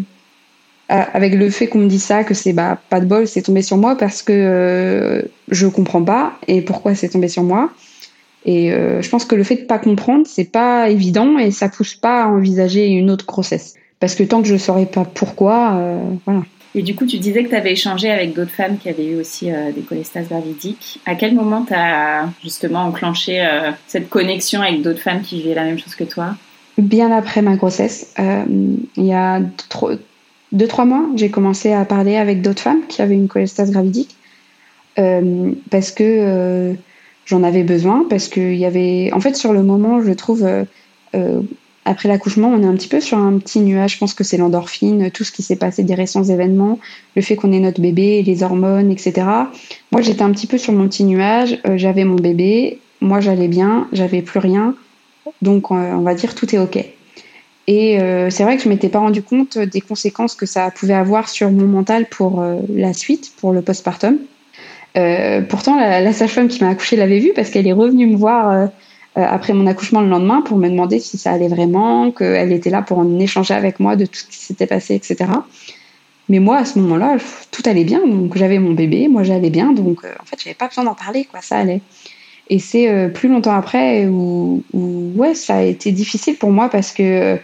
avec 0.90 1.34
le 1.34 1.50
fait 1.50 1.68
qu'on 1.68 1.78
me 1.78 1.86
dise 1.86 2.02
ça, 2.02 2.24
que 2.24 2.34
c'est 2.34 2.52
bah, 2.52 2.78
pas 2.90 3.00
de 3.00 3.06
bol, 3.06 3.28
c'est 3.28 3.42
tombé 3.42 3.62
sur 3.62 3.76
moi 3.76 3.96
parce 3.96 4.22
que 4.22 4.32
euh, 4.32 5.22
je 5.48 5.68
comprends 5.68 6.02
pas 6.02 6.38
et 6.48 6.62
pourquoi 6.62 6.94
c'est 6.96 7.08
tombé 7.08 7.28
sur 7.28 7.44
moi. 7.44 7.70
Et 8.44 8.72
euh, 8.72 9.00
je 9.00 9.08
pense 9.08 9.24
que 9.24 9.36
le 9.36 9.44
fait 9.44 9.56
de 9.56 9.66
pas 9.66 9.78
comprendre, 9.78 10.26
c'est 10.26 10.50
pas 10.50 10.88
évident 10.88 11.38
et 11.38 11.52
ça 11.52 11.68
pousse 11.68 11.94
pas 11.94 12.24
à 12.24 12.26
envisager 12.26 12.88
une 12.88 13.10
autre 13.10 13.24
grossesse. 13.24 13.74
Parce 14.00 14.14
que 14.14 14.24
tant 14.24 14.42
que 14.42 14.48
je 14.48 14.56
saurais 14.56 14.86
pas 14.86 15.04
pourquoi, 15.04 15.78
voilà. 16.24 16.42
Et 16.74 16.82
du 16.82 16.94
coup, 16.94 17.04
tu 17.04 17.18
disais 17.18 17.44
que 17.44 17.50
tu 17.50 17.54
avais 17.54 17.72
échangé 17.72 18.10
avec 18.10 18.32
d'autres 18.32 18.50
femmes 18.52 18.78
qui 18.78 18.88
avaient 18.88 19.06
eu 19.06 19.20
aussi 19.20 19.50
des 19.74 19.82
cholestases 19.82 20.28
gravidiques. 20.28 21.00
À 21.04 21.16
quel 21.16 21.34
moment 21.34 21.66
tu 21.66 21.74
as 21.74 22.30
justement 22.42 22.84
enclenché 22.84 23.46
cette 23.86 24.08
connexion 24.08 24.62
avec 24.62 24.80
d'autres 24.80 25.00
femmes 25.00 25.20
qui 25.20 25.42
vivaient 25.42 25.54
la 25.54 25.64
même 25.64 25.78
chose 25.78 25.94
que 25.94 26.04
toi? 26.04 26.34
Bien 26.78 27.10
après 27.12 27.42
ma 27.42 27.56
grossesse. 27.56 28.14
Il 28.16 29.04
y 29.04 29.12
a 29.12 29.42
trop, 29.68 29.90
deux, 30.52 30.66
trois 30.66 30.84
mois, 30.84 31.06
j'ai 31.16 31.30
commencé 31.30 31.72
à 31.72 31.84
parler 31.84 32.16
avec 32.16 32.42
d'autres 32.42 32.62
femmes 32.62 32.86
qui 32.88 33.02
avaient 33.02 33.14
une 33.14 33.28
cholestase 33.28 33.70
gravidique 33.70 34.16
euh, 34.98 35.52
parce 35.70 35.92
que 35.92 36.04
euh, 36.04 36.74
j'en 37.26 37.42
avais 37.42 37.62
besoin, 37.62 38.04
parce 38.08 38.28
qu'il 38.28 38.56
y 38.56 38.64
avait... 38.64 39.10
En 39.12 39.20
fait, 39.20 39.36
sur 39.36 39.52
le 39.52 39.62
moment, 39.62 40.02
je 40.02 40.12
trouve, 40.12 40.44
euh, 41.14 41.40
après 41.84 42.08
l'accouchement, 42.08 42.48
on 42.48 42.62
est 42.62 42.66
un 42.66 42.74
petit 42.74 42.88
peu 42.88 43.00
sur 43.00 43.18
un 43.18 43.38
petit 43.38 43.60
nuage. 43.60 43.94
Je 43.94 43.98
pense 43.98 44.14
que 44.14 44.24
c'est 44.24 44.36
l'endorphine, 44.36 45.10
tout 45.12 45.22
ce 45.22 45.30
qui 45.30 45.42
s'est 45.42 45.56
passé 45.56 45.84
des 45.84 45.94
récents 45.94 46.24
événements, 46.24 46.80
le 47.14 47.22
fait 47.22 47.36
qu'on 47.36 47.52
ait 47.52 47.60
notre 47.60 47.80
bébé, 47.80 48.22
les 48.22 48.42
hormones, 48.42 48.90
etc. 48.90 49.26
Moi, 49.92 50.02
j'étais 50.02 50.22
un 50.22 50.32
petit 50.32 50.48
peu 50.48 50.58
sur 50.58 50.72
mon 50.72 50.88
petit 50.88 51.04
nuage. 51.04 51.58
j'avais 51.76 52.04
mon 52.04 52.16
bébé, 52.16 52.80
moi, 53.00 53.20
j'allais 53.20 53.48
bien, 53.48 53.86
j'avais 53.92 54.22
plus 54.22 54.40
rien. 54.40 54.74
Donc, 55.42 55.70
on 55.70 56.00
va 56.00 56.14
dire 56.14 56.34
tout 56.34 56.52
est 56.52 56.58
OK. 56.58 56.84
Et 57.72 58.00
euh, 58.00 58.30
c'est 58.30 58.42
vrai 58.42 58.56
que 58.56 58.64
je 58.64 58.68
m'étais 58.68 58.88
pas 58.88 58.98
rendu 58.98 59.22
compte 59.22 59.56
des 59.56 59.80
conséquences 59.80 60.34
que 60.34 60.44
ça 60.44 60.72
pouvait 60.72 60.94
avoir 60.94 61.28
sur 61.28 61.52
mon 61.52 61.68
mental 61.68 62.06
pour 62.06 62.40
euh, 62.40 62.56
la 62.68 62.92
suite, 62.92 63.30
pour 63.36 63.52
le 63.52 63.62
postpartum. 63.62 64.18
Euh, 64.96 65.40
pourtant, 65.42 65.78
la, 65.78 66.12
sage-femme 66.12 66.48
qui 66.48 66.64
m'a 66.64 66.70
accouchée 66.70 66.96
l'avait 66.96 67.20
vu 67.20 67.30
parce 67.32 67.48
qu'elle 67.48 67.68
est 67.68 67.72
revenue 67.72 68.08
me 68.08 68.16
voir 68.16 68.70
après 69.14 69.52
mon 69.52 69.68
accouchement 69.68 70.00
le 70.00 70.08
lendemain 70.08 70.42
pour 70.42 70.58
me 70.58 70.68
demander 70.68 70.98
si 70.98 71.16
ça 71.16 71.30
allait 71.30 71.46
vraiment, 71.46 72.10
qu'elle 72.10 72.50
était 72.50 72.70
là 72.70 72.82
pour 72.82 72.98
en 72.98 73.20
échanger 73.20 73.54
avec 73.54 73.78
moi 73.78 73.94
de 73.94 74.04
tout 74.04 74.18
ce 74.18 74.24
qui 74.24 74.38
s'était 74.38 74.66
passé, 74.66 74.96
etc. 74.96 75.30
Mais 76.28 76.40
moi, 76.40 76.56
à 76.56 76.64
ce 76.64 76.76
moment-là, 76.80 77.18
tout 77.52 77.62
allait 77.66 77.84
bien. 77.84 78.04
Donc, 78.04 78.36
j'avais 78.36 78.58
mon 78.58 78.72
bébé, 78.72 79.06
moi, 79.06 79.22
j'allais 79.22 79.50
bien. 79.50 79.72
Donc, 79.72 80.04
en 80.04 80.24
fait, 80.24 80.42
j'avais 80.42 80.54
pas 80.54 80.66
besoin 80.66 80.82
d'en 80.82 80.96
parler, 80.96 81.24
quoi. 81.24 81.40
Ça 81.40 81.58
allait. 81.58 81.82
Et 82.50 82.58
c'est 82.58 83.08
plus 83.14 83.28
longtemps 83.28 83.54
après 83.54 84.06
où, 84.06 84.62
ouais, 84.74 85.34
ça 85.34 85.56
a 85.56 85.62
été 85.62 85.92
difficile 85.92 86.36
pour 86.36 86.50
moi 86.50 86.68
parce 86.68 86.92
que 86.92 87.38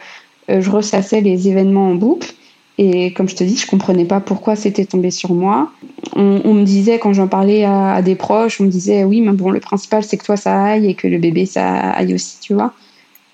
euh, 0.51 0.61
je 0.61 0.71
ressassais 0.71 1.21
les 1.21 1.49
événements 1.49 1.91
en 1.91 1.95
boucle. 1.95 2.33
Et 2.79 3.13
comme 3.15 3.29
je 3.29 3.37
te 3.37 3.43
dis, 3.43 3.57
je 3.57 3.67
comprenais 3.67 4.05
pas 4.05 4.21
pourquoi 4.21 4.55
c'était 4.55 4.85
tombé 4.85 5.11
sur 5.11 5.33
moi. 5.33 5.73
On, 6.15 6.53
me 6.53 6.63
disait, 6.63 6.99
quand 6.99 7.15
j'en 7.15 7.27
parlais 7.27 7.65
à, 7.65 8.03
des 8.03 8.17
proches, 8.17 8.61
on 8.61 8.65
me 8.65 8.69
disait, 8.69 9.05
oui, 9.05 9.23
mais 9.23 9.33
bon, 9.33 9.51
le 9.51 9.61
principal, 9.61 10.05
c'est 10.05 10.19
que 10.19 10.25
toi, 10.25 10.37
ça 10.37 10.63
aille 10.63 10.91
et 10.91 10.95
que 10.95 11.09
le 11.09 11.17
bébé, 11.17 11.47
ça 11.47 11.91
aille 11.91 12.13
aussi, 12.13 12.39
tu 12.41 12.53
vois. 12.53 12.75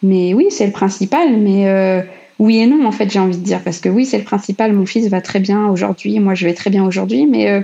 Mais 0.04 0.32
oui, 0.32 0.46
c'est 0.50 0.66
le 0.66 0.72
principal, 0.72 1.36
mais 1.38 1.68
euh, 1.68 2.02
oui 2.38 2.58
et 2.58 2.66
non, 2.66 2.86
en 2.86 2.92
fait, 2.92 3.10
j'ai 3.10 3.18
envie 3.18 3.36
de 3.36 3.42
dire. 3.42 3.62
Parce 3.64 3.80
que 3.80 3.88
oui, 3.88 4.06
c'est 4.06 4.18
le 4.18 4.24
principal, 4.24 4.72
mon 4.74 4.86
fils 4.86 5.08
va 5.08 5.20
très 5.20 5.40
bien 5.40 5.66
aujourd'hui, 5.66 6.20
moi, 6.20 6.34
je 6.34 6.46
vais 6.46 6.54
très 6.54 6.70
bien 6.70 6.84
aujourd'hui, 6.84 7.26
mais 7.26 7.50
euh, 7.50 7.62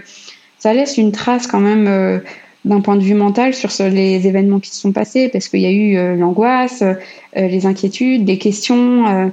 ça 0.58 0.74
laisse 0.74 0.98
une 0.98 1.12
trace 1.12 1.46
quand 1.46 1.60
même 1.60 2.20
d'un 2.68 2.80
point 2.80 2.96
de 2.96 3.02
vue 3.02 3.14
mental 3.14 3.54
sur 3.54 3.70
les 3.90 4.26
événements 4.26 4.60
qui 4.60 4.70
se 4.70 4.80
sont 4.80 4.92
passés, 4.92 5.28
parce 5.28 5.48
qu'il 5.48 5.60
y 5.60 5.66
a 5.66 5.70
eu 5.70 5.96
euh, 5.96 6.16
l'angoisse, 6.16 6.82
euh, 6.82 6.94
les 7.34 7.66
inquiétudes, 7.66 8.28
les 8.28 8.38
questions, 8.38 9.06
euh, 9.08 9.28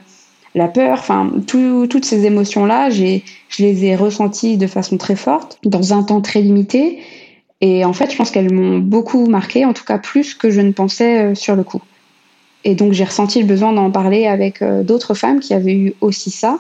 la 0.55 0.67
peur, 0.69 0.99
enfin 0.99 1.31
toutes 1.45 2.05
ces 2.05 2.25
émotions-là, 2.25 2.89
je 2.89 3.19
les 3.59 3.85
ai 3.85 3.95
ressenties 3.95 4.55
de 4.57 4.67
façon 4.67 4.97
très 4.97 5.17
forte 5.17 5.59
dans 5.63 5.93
un 5.93 6.03
temps 6.03 6.21
très 6.21 6.41
limité. 6.41 6.99
Et 7.59 7.83
en 7.83 7.93
fait, 7.93 8.11
je 8.11 8.15
pense 8.15 8.31
qu'elles 8.31 8.53
m'ont 8.53 8.79
beaucoup 8.79 9.27
marqué, 9.27 9.65
en 9.65 9.73
tout 9.73 9.83
cas 9.83 9.97
plus 9.97 10.33
que 10.33 10.49
je 10.49 10.61
ne 10.61 10.71
pensais 10.71 11.35
sur 11.35 11.57
le 11.57 11.63
coup. 11.63 11.81
Et 12.63 12.73
donc, 12.73 12.93
j'ai 12.93 13.03
ressenti 13.03 13.39
le 13.39 13.45
besoin 13.45 13.73
d'en 13.73 13.91
parler 13.91 14.27
avec 14.27 14.63
d'autres 14.63 15.13
femmes 15.13 15.41
qui 15.41 15.53
avaient 15.53 15.75
eu 15.75 15.93
aussi 15.99 16.31
ça 16.31 16.59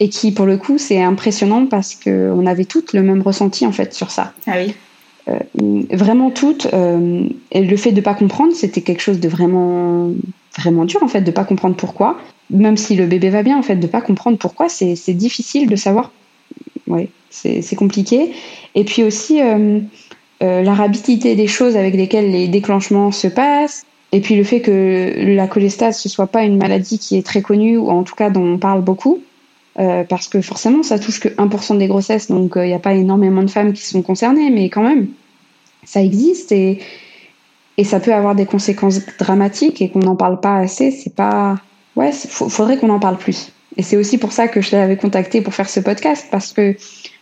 et 0.00 0.08
qui, 0.08 0.32
pour 0.32 0.46
le 0.46 0.56
coup, 0.56 0.76
c'est 0.78 1.00
impressionnant 1.00 1.66
parce 1.66 1.94
qu'on 1.94 2.46
avait 2.46 2.64
toutes 2.64 2.92
le 2.94 3.02
même 3.02 3.22
ressenti 3.22 3.64
en 3.64 3.72
fait 3.72 3.94
sur 3.94 4.10
ça. 4.10 4.32
Ah 4.46 4.54
oui. 4.56 4.74
Euh, 5.28 5.40
vraiment 5.90 6.30
toutes. 6.30 6.68
Euh, 6.72 7.28
et 7.50 7.60
le 7.62 7.76
fait 7.76 7.92
de 7.92 8.00
pas 8.00 8.14
comprendre, 8.14 8.52
c'était 8.54 8.82
quelque 8.82 9.02
chose 9.02 9.18
de 9.18 9.28
vraiment, 9.28 10.10
vraiment 10.56 10.84
dur 10.84 11.02
en 11.02 11.08
fait, 11.08 11.22
de 11.22 11.30
pas 11.30 11.44
comprendre 11.44 11.76
pourquoi. 11.76 12.18
Même 12.50 12.76
si 12.76 12.94
le 12.94 13.06
bébé 13.06 13.30
va 13.30 13.42
bien, 13.42 13.58
en 13.58 13.62
fait, 13.62 13.76
de 13.76 13.86
pas 13.88 14.00
comprendre 14.00 14.38
pourquoi, 14.38 14.68
c'est 14.68 14.94
difficile 15.14 15.68
de 15.68 15.74
savoir. 15.74 16.12
Ouais, 16.86 17.08
c'est 17.30 17.76
compliqué. 17.76 18.30
Et 18.76 18.84
puis 18.84 19.02
aussi 19.02 19.40
euh, 19.40 19.80
la 20.40 20.74
rapidité 20.74 21.34
des 21.34 21.48
choses 21.48 21.76
avec 21.76 21.94
lesquelles 21.96 22.30
les 22.30 22.46
déclenchements 22.46 23.10
se 23.10 23.26
passent. 23.26 23.84
Et 24.12 24.20
puis 24.20 24.36
le 24.36 24.44
fait 24.44 24.60
que 24.60 25.12
la 25.34 25.48
cholestase 25.48 25.98
ce 25.98 26.08
soit 26.08 26.28
pas 26.28 26.44
une 26.44 26.56
maladie 26.56 27.00
qui 27.00 27.16
est 27.16 27.26
très 27.26 27.42
connue 27.42 27.76
ou 27.76 27.90
en 27.90 28.04
tout 28.04 28.14
cas 28.14 28.30
dont 28.30 28.54
on 28.54 28.58
parle 28.58 28.82
beaucoup. 28.82 29.20
Euh, 29.78 30.04
parce 30.04 30.28
que 30.28 30.40
forcément, 30.40 30.82
ça 30.82 30.98
touche 30.98 31.20
que 31.20 31.28
1% 31.28 31.76
des 31.76 31.86
grossesses, 31.86 32.28
donc 32.28 32.52
il 32.56 32.60
euh, 32.60 32.66
n'y 32.66 32.72
a 32.72 32.78
pas 32.78 32.94
énormément 32.94 33.42
de 33.42 33.50
femmes 33.50 33.74
qui 33.74 33.82
sont 33.82 34.00
concernées, 34.00 34.50
mais 34.50 34.70
quand 34.70 34.82
même, 34.82 35.08
ça 35.84 36.02
existe 36.02 36.50
et, 36.50 36.78
et 37.76 37.84
ça 37.84 38.00
peut 38.00 38.14
avoir 38.14 38.34
des 38.34 38.46
conséquences 38.46 39.00
dramatiques 39.18 39.82
et 39.82 39.90
qu'on 39.90 39.98
n'en 39.98 40.16
parle 40.16 40.40
pas 40.40 40.56
assez. 40.56 40.90
C'est 40.90 41.14
pas. 41.14 41.56
Ouais, 41.94 42.10
faudrait 42.12 42.78
qu'on 42.78 42.90
en 42.90 42.98
parle 42.98 43.18
plus. 43.18 43.52
Et 43.76 43.82
c'est 43.82 43.98
aussi 43.98 44.16
pour 44.16 44.32
ça 44.32 44.48
que 44.48 44.62
je 44.62 44.74
l'avais 44.74 44.96
contacté 44.96 45.42
pour 45.42 45.52
faire 45.52 45.68
ce 45.68 45.80
podcast, 45.80 46.26
parce 46.30 46.54
que 46.54 46.74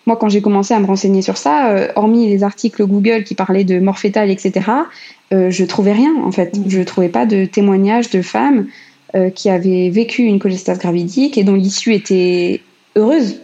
moi, 0.06 0.16
quand 0.16 0.28
j'ai 0.28 0.40
commencé 0.40 0.74
à 0.74 0.78
me 0.78 0.86
renseigner 0.86 1.22
sur 1.22 1.36
ça, 1.36 1.70
euh, 1.70 1.88
hormis 1.96 2.28
les 2.28 2.44
articles 2.44 2.84
Google 2.86 3.24
qui 3.24 3.34
parlaient 3.34 3.64
de 3.64 3.80
mort 3.80 3.98
fétale, 3.98 4.30
etc., 4.30 4.70
je 5.32 5.64
trouvais 5.64 5.90
rien, 5.90 6.14
en 6.22 6.30
fait. 6.30 6.56
Je 6.68 6.80
trouvais 6.82 7.08
pas 7.08 7.26
de 7.26 7.44
témoignages 7.44 8.08
de 8.10 8.22
femmes 8.22 8.68
euh, 9.14 9.30
qui 9.30 9.48
avait 9.48 9.90
vécu 9.90 10.22
une 10.24 10.38
cholestase 10.38 10.78
gravidique 10.78 11.38
et 11.38 11.44
dont 11.44 11.54
l'issue 11.54 11.94
était 11.94 12.60
heureuse. 12.96 13.40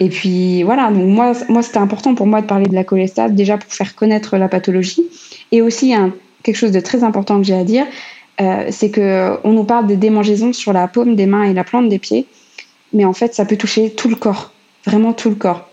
Et 0.00 0.08
puis 0.08 0.62
voilà, 0.62 0.90
donc 0.90 1.04
moi, 1.06 1.32
moi 1.48 1.62
c'était 1.62 1.78
important 1.78 2.14
pour 2.14 2.26
moi 2.26 2.40
de 2.40 2.46
parler 2.46 2.66
de 2.66 2.74
la 2.74 2.84
cholestase 2.84 3.32
déjà 3.32 3.58
pour 3.58 3.72
faire 3.72 3.94
connaître 3.94 4.36
la 4.36 4.48
pathologie. 4.48 5.04
Et 5.52 5.62
aussi, 5.62 5.94
un, 5.94 6.14
quelque 6.42 6.56
chose 6.56 6.72
de 6.72 6.80
très 6.80 7.04
important 7.04 7.38
que 7.38 7.46
j'ai 7.46 7.54
à 7.54 7.64
dire, 7.64 7.86
euh, 8.40 8.66
c'est 8.70 8.90
que 8.90 9.38
on 9.44 9.52
nous 9.52 9.64
parle 9.64 9.86
des 9.86 9.96
démangeaisons 9.96 10.52
sur 10.52 10.72
la 10.72 10.88
paume 10.88 11.14
des 11.14 11.26
mains 11.26 11.44
et 11.44 11.54
la 11.54 11.64
plante 11.64 11.88
des 11.88 11.98
pieds, 11.98 12.26
mais 12.92 13.04
en 13.04 13.12
fait, 13.12 13.34
ça 13.34 13.44
peut 13.44 13.56
toucher 13.56 13.90
tout 13.90 14.08
le 14.08 14.16
corps, 14.16 14.52
vraiment 14.86 15.12
tout 15.12 15.30
le 15.30 15.36
corps. 15.36 15.68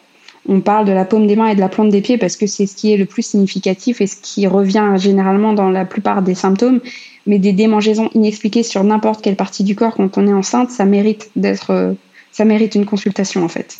On 0.47 0.59
parle 0.59 0.85
de 0.85 0.91
la 0.91 1.05
paume 1.05 1.27
des 1.27 1.37
mains 1.37 1.47
et 1.47 1.55
de 1.55 1.61
la 1.61 1.69
plante 1.69 1.89
des 1.89 2.01
pieds 2.01 2.17
parce 2.17 2.35
que 2.35 2.47
c'est 2.47 2.65
ce 2.65 2.75
qui 2.75 2.91
est 2.91 2.97
le 2.97 3.05
plus 3.05 3.21
significatif 3.21 4.01
et 4.01 4.07
ce 4.07 4.17
qui 4.21 4.45
revient 4.47 4.95
généralement 4.97 5.53
dans 5.53 5.69
la 5.69 5.85
plupart 5.85 6.21
des 6.21 6.35
symptômes 6.35 6.81
mais 7.25 7.39
des 7.39 7.53
démangeaisons 7.53 8.09
inexpliquées 8.13 8.63
sur 8.63 8.83
n'importe 8.83 9.21
quelle 9.21 9.35
partie 9.35 9.63
du 9.63 9.75
corps 9.75 9.95
quand 9.95 10.17
on 10.17 10.27
est 10.27 10.33
enceinte, 10.33 10.71
ça 10.71 10.85
mérite 10.85 11.29
d'être, 11.35 11.71
euh, 11.71 11.93
ça 12.31 12.45
mérite 12.45 12.75
une 12.75 12.85
consultation 12.85 13.43
en 13.43 13.47
fait. 13.47 13.79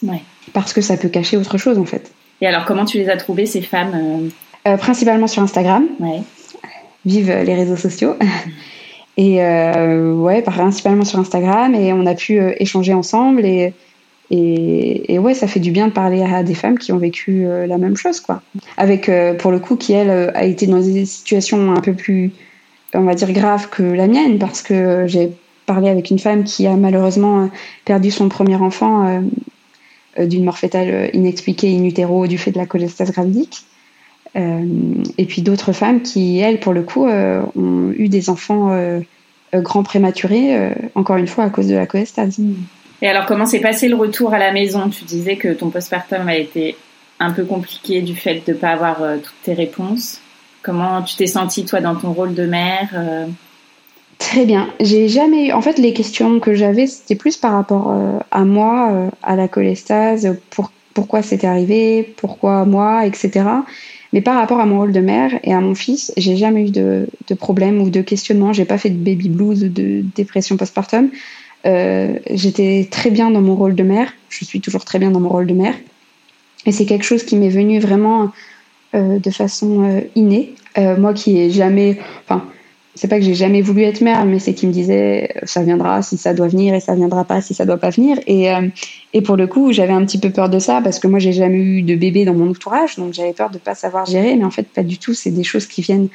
Parce 0.54 0.74
que 0.74 0.82
ça 0.82 0.98
peut 0.98 1.10
cacher 1.10 1.38
autre 1.38 1.58
chose 1.58 1.78
en 1.78 1.86
fait. 1.86 2.12
Et 2.41 2.48
alors, 2.48 2.66
comment 2.66 2.86
tu 2.86 2.98
les 2.98 3.10
as 3.10 3.18
trouvées 3.18 3.46
ces 3.46 3.62
femmes 3.62 3.94
euh? 4.66 4.72
Euh, 4.72 4.78
Principalement 4.78 5.28
sur 5.28 5.44
Instagram. 5.44 5.86
Vive 7.06 7.28
les 7.28 7.54
réseaux 7.54 7.76
sociaux. 7.76 8.16
Et 9.16 9.36
ouais, 9.36 10.41
principalement 10.41 11.06
sur 11.06 11.20
Instagram, 11.20 11.76
et 11.76 11.94
on 11.94 12.08
a 12.08 12.16
pu 12.16 12.39
échanger 12.58 12.96
ensemble 12.96 13.46
et, 13.46 13.72
et, 14.32 15.14
et, 15.14 15.20
ouais, 15.20 15.36
ça 15.36 15.46
fait 15.46 15.60
du 15.60 15.70
bien 15.70 15.88
de 15.88 15.94
parler 15.94 16.24
à 16.24 16.41
des 16.41 16.56
femmes 16.56 16.80
qui 16.80 16.91
ont 16.91 16.98
vécu 16.98 17.46
la 17.46 17.78
même 17.78 17.96
chose, 17.96 18.20
quoi. 18.22 18.41
Avec, 18.76 19.12
pour 19.38 19.52
le 19.52 19.60
coup, 19.60 19.76
qui 19.76 19.94
elle 19.94 20.32
a 20.34 20.44
été 20.46 20.66
dans 20.66 20.80
des 20.80 21.06
situations 21.06 21.74
un 21.74 21.82
peu 21.82 21.94
plus 21.94 22.32
on 22.94 23.04
va 23.04 23.16
dire, 23.16 23.32
grave 23.32 23.70
que 23.70 23.84
la 23.84 24.08
mienne, 24.08 24.39
parce 24.39 24.62
que 24.62 25.06
j'ai 25.08 25.32
parlé 25.66 25.89
avec 25.89 26.10
une 26.10 26.20
femme 26.20 26.44
qui 26.44 26.68
a 26.68 26.76
malheureusement 26.76 27.50
perdu 27.86 28.12
son 28.12 28.30
premier 28.30 28.56
enfant 28.56 29.06
euh, 29.06 29.22
euh, 30.20 30.26
d'une 30.26 30.44
mort 30.44 30.58
fétale 30.58 31.10
inexpliquée 31.14 31.76
in 31.76 31.84
utero 31.84 32.28
du 32.28 32.38
fait 32.38 32.52
de 32.52 32.58
la 32.58 32.66
cholestase 32.66 33.12
gravidique. 33.12 33.64
Euh, 34.36 34.66
et 35.18 35.26
puis 35.26 35.41
d'autres 35.41 35.74
femmes 35.74 36.02
qui, 36.02 36.39
elles, 36.39 36.60
pour 36.60 36.74
le 36.74 36.82
coup, 36.82 37.06
ont 37.08 37.94
eu 37.96 38.10
des 38.10 38.30
enfants 38.30 38.76
grands 39.54 39.84
prématurés, 39.84 40.74
encore 40.96 41.18
une 41.18 41.28
fois, 41.28 41.44
à 41.44 41.50
cause 41.50 41.68
de 41.68 41.76
la 41.76 41.86
cholestase. 41.86 42.39
Et 43.04 43.08
alors, 43.08 43.28
comment 43.28 43.46
s'est 43.46 43.60
passé 43.60 43.88
le 43.88 43.96
retour 43.96 44.34
à 44.34 44.39
la 44.39 44.52
maison? 44.52 44.89
Tu 44.89 45.04
disais 45.04 45.36
que 45.36 45.54
ton 45.54 45.70
postpartum 45.70 46.28
a 46.28 46.36
été 46.36 46.76
un 47.20 47.32
peu 47.32 47.46
compliqué 47.46 48.02
du 48.02 48.16
fait 48.16 48.41
de 48.48 48.54
ne 48.54 48.58
pas 48.58 48.70
avoir 48.70 49.04
toutes 49.22 49.44
tes 49.44 49.54
réponses. 49.54 50.22
Comment 50.64 51.01
tu 51.01 51.16
t'es 51.16 51.28
sentie, 51.28 51.66
toi, 51.66 51.82
dans 51.82 51.95
ton 51.95 52.14
rôle 52.14 52.34
de 52.34 52.45
mère 52.45 52.89
euh? 52.95 53.28
Très 54.18 54.45
bien. 54.45 54.70
J'ai 54.80 55.09
jamais 55.09 55.47
eu. 55.47 55.51
En 55.51 55.61
fait, 55.61 55.78
les 55.78 55.93
questions 55.93 56.39
que 56.39 56.53
j'avais, 56.53 56.88
c'était 56.88 57.16
plus 57.16 57.36
par 57.36 57.51
rapport 57.51 57.91
euh, 57.91 58.20
à 58.32 58.45
moi, 58.45 58.91
euh, 58.91 59.09
à 59.22 59.36
la 59.36 59.49
cholestase, 59.49 60.38
pour, 60.49 60.72
pourquoi 60.93 61.22
c'était 61.22 61.47
arrivé, 61.47 62.03
pourquoi 62.18 62.64
moi, 62.64 63.05
etc. 63.05 63.45
Mais 64.14 64.22
par 64.22 64.36
rapport 64.36 64.61
à 64.61 64.66
mon 64.66 64.78
rôle 64.78 64.93
de 64.93 65.01
mère 65.01 65.32
et 65.43 65.53
à 65.53 65.59
mon 65.59 65.76
fils, 65.76 66.14
j'ai 66.16 66.38
jamais 66.38 66.68
eu 66.68 66.72
de, 66.72 67.07
de 67.28 67.34
problème 67.34 67.82
ou 67.82 67.89
de 67.89 68.01
questionnement. 68.01 68.53
J'ai 68.53 68.66
pas 68.66 68.78
fait 68.78 68.91
de 68.91 69.03
baby 69.03 69.28
blues 69.28 69.64
ou 69.64 69.70
de 69.70 70.03
dépression 70.16 70.55
postpartum. 70.55 71.09
J'étais 71.66 72.88
très 72.89 73.09
bien 73.09 73.32
dans 73.32 73.41
mon 73.41 73.55
rôle 73.55 73.76
de 73.76 73.84
mère. 73.84 74.14
Je 74.30 74.45
suis 74.45 74.61
toujours 74.61 74.86
très 74.86 74.99
bien 74.99 75.11
dans 75.11 75.20
mon 75.20 75.30
rôle 75.30 75.47
de 75.47 75.53
mère. 75.53 75.74
Et 76.66 76.72
c'est 76.72 76.86
quelque 76.86 77.05
chose 77.05 77.24
qui 77.24 77.36
m'est 77.36 77.49
venu 77.49 77.80
vraiment 77.80 78.24
euh, 78.24 78.28
de 78.94 79.32
façon 79.32 79.84
euh, 79.84 80.02
innée. 80.16 80.54
Euh, 80.78 80.98
moi 80.98 81.14
qui 81.14 81.38
ai 81.39 81.50
jamais, 81.50 81.98
enfin, 82.26 82.46
c'est 82.96 83.08
pas 83.08 83.18
que 83.18 83.26
j'ai 83.26 83.34
jamais 83.34 83.62
voulu 83.62 83.84
être 83.84 84.02
mère, 84.02 84.26
mais 84.26 84.39
c'est 84.39 84.54
qu'il 84.54 84.70
me 84.70 84.74
disait 84.74 85.34
ça 85.44 85.64
viendra 85.64 86.02
si 86.02 86.18
ça 86.18 86.34
doit 86.34 86.48
venir 86.48 86.74
et 86.74 86.80
ça 86.80 86.94
viendra 86.96 87.24
pas 87.24 87.41
si 87.41 87.54
ça 87.54 87.66
doit 87.66 87.78
pas 87.78 87.89
venir. 87.89 88.20
Et, 88.28 88.50
et 89.14 89.22
pour 89.22 89.36
le 89.36 89.48
coup, 89.48 89.74
j'avais 89.74 89.94
un 89.94 90.06
petit 90.06 90.20
peu 90.20 90.30
peur 90.30 90.50
de 90.50 90.60
ça 90.60 90.80
parce 90.84 91.00
que 91.00 91.08
moi 91.08 91.18
j'ai 91.18 91.34
jamais 91.34 91.58
eu 91.58 91.82
de 91.82 91.96
bébé 91.96 92.24
dans 92.24 92.36
mon 92.36 92.52
entourage, 92.52 92.98
donc 92.98 93.14
j'avais 93.14 93.34
peur 93.34 93.50
de 93.50 93.58
pas 93.58 93.74
savoir 93.74 94.06
gérer. 94.06 94.36
Mais 94.36 94.44
en 94.44 94.52
fait, 94.52 94.68
pas 94.68 94.84
du 94.84 95.00
tout. 95.00 95.16
C'est 95.16 95.32
des 95.32 95.44
choses 95.44 95.66
qui 95.66 95.82
viennent 95.82 96.10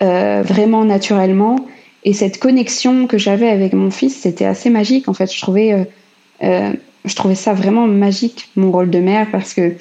vraiment 0.00 0.84
naturellement. 0.84 1.56
Et 2.04 2.12
cette 2.12 2.38
connexion 2.38 3.08
que 3.08 3.18
j'avais 3.18 3.48
avec 3.48 3.72
mon 3.72 3.90
fils, 3.90 4.14
c'était 4.14 4.44
assez 4.44 4.70
magique. 4.70 5.08
En 5.08 5.14
fait, 5.14 5.32
je 5.32 5.40
trouvais, 5.40 5.88
je 6.40 7.14
trouvais 7.16 7.34
ça 7.34 7.54
vraiment 7.54 7.88
magique 7.88 8.50
mon 8.54 8.70
rôle 8.70 8.90
de 8.90 9.00
mère 9.00 9.26
parce 9.32 9.52
que 9.52 9.74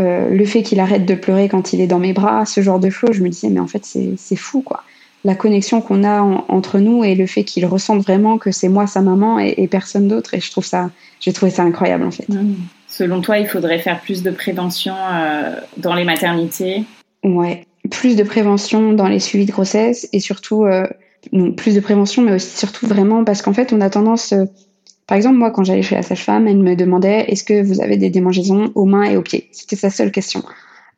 euh, 0.00 0.30
le 0.30 0.44
fait 0.44 0.62
qu'il 0.62 0.80
arrête 0.80 1.04
de 1.04 1.14
pleurer 1.14 1.48
quand 1.48 1.72
il 1.72 1.80
est 1.80 1.86
dans 1.86 1.98
mes 1.98 2.12
bras, 2.12 2.46
ce 2.46 2.60
genre 2.62 2.80
de 2.80 2.90
choses, 2.90 3.12
je 3.12 3.22
me 3.22 3.28
disais, 3.28 3.48
mais 3.50 3.60
en 3.60 3.66
fait, 3.66 3.84
c'est 3.84 4.36
fou, 4.36 4.62
quoi. 4.62 4.82
La 5.24 5.34
connexion 5.36 5.80
qu'on 5.80 6.02
a 6.02 6.20
entre 6.20 6.78
nous 6.80 7.04
et 7.04 7.14
le 7.14 7.26
fait 7.26 7.44
qu'il 7.44 7.64
ressente 7.66 8.02
vraiment 8.02 8.38
que 8.38 8.50
c'est 8.50 8.68
moi, 8.68 8.86
sa 8.86 9.02
maman, 9.02 9.38
et, 9.38 9.68
personne 9.68 10.08
d'autre. 10.08 10.34
Et 10.34 10.40
je 10.40 10.50
trouve 10.50 10.64
ça, 10.64 10.90
j'ai 11.20 11.32
trouvé 11.32 11.52
ça 11.52 11.62
incroyable, 11.62 12.04
en 12.04 12.10
fait. 12.10 12.28
Mmh. 12.28 12.54
Selon 12.88 13.20
toi, 13.20 13.38
il 13.38 13.46
faudrait 13.46 13.78
faire 13.78 14.00
plus 14.00 14.22
de 14.22 14.30
prévention 14.30 14.94
euh, 14.96 15.54
dans 15.76 15.94
les 15.94 16.04
maternités? 16.04 16.84
Ouais, 17.22 17.66
plus 17.90 18.16
de 18.16 18.24
prévention 18.24 18.92
dans 18.94 19.06
les 19.06 19.20
suivis 19.20 19.46
de 19.46 19.52
grossesse 19.52 20.08
et 20.12 20.18
surtout, 20.18 20.64
euh, 20.64 20.86
plus 21.56 21.74
de 21.74 21.80
prévention, 21.80 22.22
mais 22.22 22.32
aussi 22.32 22.56
surtout 22.56 22.86
vraiment 22.86 23.22
parce 23.22 23.42
qu'en 23.42 23.52
fait, 23.52 23.72
on 23.72 23.80
a 23.80 23.90
tendance 23.90 24.34
par 25.12 25.18
exemple, 25.18 25.36
moi, 25.36 25.50
quand 25.50 25.62
j'allais 25.62 25.82
chez 25.82 25.94
la 25.94 26.00
sage-femme, 26.00 26.48
elle 26.48 26.56
me 26.56 26.74
demandait 26.74 27.26
est-ce 27.28 27.44
que 27.44 27.62
vous 27.62 27.82
avez 27.82 27.98
des 27.98 28.08
démangeaisons 28.08 28.72
aux 28.74 28.86
mains 28.86 29.04
et 29.04 29.18
aux 29.18 29.20
pieds? 29.20 29.50
C'était 29.52 29.76
sa 29.76 29.90
seule 29.90 30.10
question. 30.10 30.42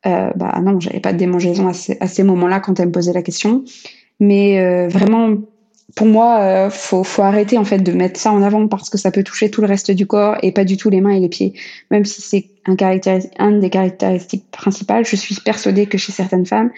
Euh, 0.07 0.31
bah 0.37 0.57
non, 0.63 0.79
j'avais 0.79 1.01
pas 1.01 1.13
de 1.13 1.19
démangeaisons 1.19 1.67
à 1.67 2.07
ces, 2.07 2.23
moments-là 2.23 2.61
quand 2.61 2.79
elle 2.79 2.87
me 2.87 2.93
posait 2.93 3.13
la 3.13 3.23
question. 3.23 3.65
Mais 4.21 4.61
euh, 4.61 4.87
vraiment, 4.87 5.39
pour 5.97 6.07
moi, 6.07 6.39
euh, 6.43 6.71
faut, 6.71 7.05
arrêter 7.23 7.59
en 7.59 7.65
fait 7.65 7.79
de 7.79 7.91
mettre 7.91 8.21
ça 8.21 8.31
en 8.31 8.41
avant 8.41 8.69
parce 8.69 8.89
que 8.89 8.99
ça 8.99 9.11
peut 9.11 9.25
toucher 9.25 9.51
tout 9.51 9.63
le 9.63 9.67
reste 9.67 9.91
du 9.91 10.07
corps 10.07 10.37
et 10.43 10.53
pas 10.53 10.65
du 10.65 10.77
tout 10.77 10.91
les 10.91 11.01
mains 11.01 11.11
et 11.11 11.19
les 11.19 11.29
pieds. 11.29 11.53
Même 11.91 12.05
si 12.05 12.23
c'est 12.23 12.51
un, 12.67 12.77
un 13.41 13.59
des 13.59 13.69
caractéristiques 13.69 14.49
principales, 14.53 15.05
je 15.05 15.17
suis 15.17 15.35
persuadée 15.45 15.87
que 15.87 15.99
chez 15.99 16.13
certaines 16.13 16.47
femmes, 16.47 16.71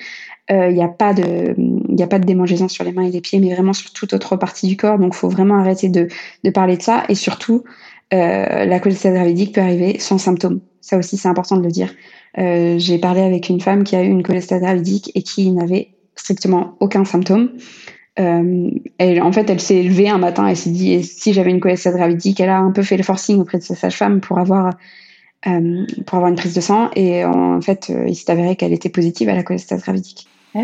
il 0.48 0.54
euh, 0.54 0.72
n'y 0.72 0.82
a 0.82 0.88
pas 0.88 1.12
de 1.12 1.54
il 1.88 2.02
a 2.02 2.06
pas 2.06 2.18
de 2.18 2.24
démangeaison 2.24 2.68
sur 2.68 2.84
les 2.84 2.92
mains 2.92 3.04
et 3.04 3.10
les 3.10 3.20
pieds 3.20 3.40
mais 3.40 3.52
vraiment 3.54 3.72
sur 3.72 3.92
toute 3.92 4.12
autre 4.12 4.36
partie 4.36 4.66
du 4.66 4.76
corps. 4.76 4.98
Donc 4.98 5.14
faut 5.14 5.28
vraiment 5.28 5.58
arrêter 5.58 5.88
de, 5.88 6.08
de 6.44 6.50
parler 6.50 6.76
de 6.76 6.82
ça. 6.82 7.04
Et 7.08 7.14
surtout 7.14 7.64
euh, 8.14 8.64
la 8.64 8.80
cholestase 8.80 9.14
gravidique 9.14 9.54
peut 9.54 9.60
arriver 9.60 9.98
sans 9.98 10.18
symptômes. 10.18 10.60
Ça 10.80 10.98
aussi 10.98 11.16
c'est 11.16 11.28
important 11.28 11.56
de 11.56 11.62
le 11.62 11.70
dire. 11.70 11.92
Euh, 12.38 12.78
j'ai 12.78 12.98
parlé 12.98 13.22
avec 13.22 13.48
une 13.48 13.60
femme 13.60 13.82
qui 13.82 13.96
a 13.96 14.02
eu 14.02 14.08
une 14.08 14.22
cholestase 14.22 14.60
gravidique 14.60 15.10
et 15.14 15.22
qui 15.22 15.50
n'avait 15.50 15.88
strictement 16.14 16.76
aucun 16.80 17.04
symptôme. 17.04 17.50
Euh, 18.18 18.70
elle, 18.98 19.22
en 19.22 19.32
fait, 19.32 19.50
elle 19.50 19.60
s'est 19.60 19.82
levée 19.82 20.08
un 20.08 20.18
matin, 20.18 20.46
elle 20.46 20.56
s'est 20.56 20.70
dit 20.70 21.02
si 21.02 21.32
j'avais 21.32 21.50
une 21.50 21.60
cholestase 21.60 21.94
gravidique, 21.94 22.40
elle 22.40 22.48
a 22.48 22.58
un 22.58 22.70
peu 22.70 22.82
fait 22.82 22.96
le 22.96 23.02
forcing 23.02 23.40
auprès 23.40 23.58
de 23.58 23.62
sa 23.62 23.74
sage-femme 23.74 24.20
pour 24.20 24.38
avoir 24.38 24.72
euh, 25.46 25.86
pour 26.06 26.16
avoir 26.16 26.30
une 26.30 26.36
prise 26.36 26.54
de 26.54 26.60
sang. 26.60 26.90
Et 26.94 27.24
en 27.24 27.60
fait, 27.60 27.92
il 28.06 28.14
s'est 28.14 28.30
avéré 28.30 28.56
qu'elle 28.56 28.72
était 28.72 28.88
positive 28.90 29.28
à 29.28 29.34
la 29.34 29.42
cholestase 29.42 29.82
gravidique. 29.82 30.28
Ah. 30.56 30.62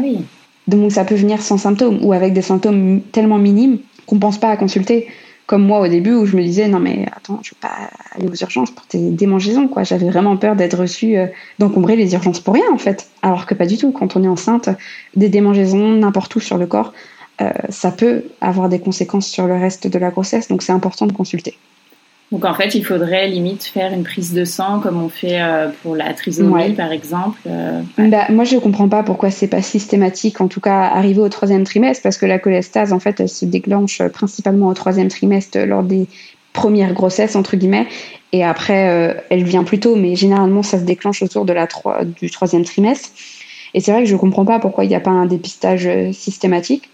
Donc 0.69 0.93
ça 0.93 1.05
peut 1.05 1.15
venir 1.15 1.43
sans 1.43 1.59
symptômes 1.59 2.05
ou 2.05 2.13
avec 2.13 2.33
des 2.33 2.43
symptômes 2.43 3.01
tellement 3.13 3.39
minimes 3.39 3.79
qu'on 4.07 4.19
pense 4.19 4.39
pas 4.39 4.49
à 4.49 4.57
consulter. 4.57 5.09
comme 5.47 5.67
moi 5.67 5.81
au 5.81 5.89
début 5.89 6.15
où 6.15 6.25
je 6.25 6.37
me 6.37 6.43
disais 6.43 6.69
non 6.69 6.79
mais 6.79 7.07
attends, 7.15 7.41
je 7.43 7.51
vais 7.51 7.61
pas 7.61 7.91
aller 8.13 8.27
aux 8.27 8.35
urgences 8.35 8.71
pour 8.71 8.87
tes 8.87 9.11
démangeaisons 9.11 9.69
quoi. 9.69 9.83
J'avais 9.83 10.09
vraiment 10.09 10.37
peur 10.37 10.57
d'être 10.57 10.79
reçue 10.79 11.17
euh, 11.17 11.27
d'encombrer 11.59 11.97
les 11.97 12.15
urgences 12.15 12.41
pour 12.41 12.55
rien 12.55 12.71
en 12.73 12.79
fait. 12.79 13.09
Alors 13.23 13.45
que 13.45 13.55
pas 13.55 13.67
du 13.67 13.77
tout. 13.77 13.93
Quand 13.93 14.17
on 14.17 14.23
est 14.23 14.29
enceinte, 14.29 14.71
des 15.17 15.29
démangeaisons 15.29 15.91
n'importe 15.93 16.35
où 16.37 16.41
sur 16.41 16.57
le 16.57 16.67
corps, 16.67 16.93
euh, 17.41 17.51
ça 17.69 17.91
peut 17.91 18.25
avoir 18.41 18.69
des 18.69 18.79
conséquences 18.79 19.27
sur 19.27 19.47
le 19.47 19.55
reste 19.55 19.87
de 19.89 19.99
la 19.99 20.11
grossesse. 20.11 20.49
Donc 20.49 20.63
c'est 20.63 20.73
important 20.73 21.07
de 21.07 21.13
consulter. 21.13 21.59
Donc 22.33 22.47
en 22.47 22.55
fait, 22.55 22.75
il 22.75 22.85
faudrait 22.85 23.29
limite 23.29 23.63
faire 23.63 23.93
une 23.93 24.05
prise 24.05 24.33
de 24.33 24.47
sang 24.47 24.81
comme 24.81 25.01
on 25.01 25.11
fait 25.11 25.41
euh, 25.43 25.69
pour 25.83 25.95
la 25.95 26.15
trisomie 26.15 26.73
par 26.73 26.91
exemple. 26.91 27.39
Euh, 27.47 27.83
bah, 27.99 28.25
moi, 28.31 28.45
je 28.45 28.55
ne 28.55 28.61
comprends 28.61 28.89
pas 28.89 29.03
pourquoi 29.03 29.31
c'est 29.31 29.49
pas 29.49 29.61
systématique, 29.61 30.41
en 30.41 30.49
tout 30.49 30.61
cas 30.61 30.81
arrivé 30.81 31.21
au 31.21 31.29
troisième 31.29 31.65
trimestre, 31.65 32.03
parce 32.03 32.17
que 32.17 32.25
la 32.25 32.39
cholestase, 32.39 32.95
en 32.95 33.01
fait, 33.01 33.21
elle 33.21 33.29
se 33.29 33.45
déclenche 33.45 34.01
principalement 34.15 34.69
au 34.69 34.75
troisième 34.75 35.09
trimestre 35.09 35.59
lors 35.59 35.83
des 35.83 36.07
premières 36.55 36.95
grossesses 36.95 37.37
entre 37.37 37.57
guillemets, 37.57 37.87
et 38.33 38.45
après 38.45 38.89
euh, 38.89 39.15
elle 39.29 39.45
vient 39.45 39.65
plus 39.65 39.81
tôt, 39.81 39.97
mais 39.97 40.17
généralement 40.17 40.63
ça 40.63 40.79
se 40.79 40.85
déclenche 40.85 41.23
autour 41.23 41.45
de 41.45 41.53
la 41.53 41.67
du 42.21 42.31
troisième 42.31 42.65
trimestre. 42.65 43.11
Et 43.75 43.81
c'est 43.81 43.93
vrai 43.93 44.03
que 44.03 44.09
je 44.09 44.15
ne 44.15 44.19
comprends 44.19 44.45
pas 44.45 44.59
pourquoi 44.59 44.85
il 44.85 44.89
n'y 44.89 44.95
a 44.95 45.01
pas 45.01 45.11
un 45.11 45.25
dépistage 45.27 45.89
systématique. 46.13 46.91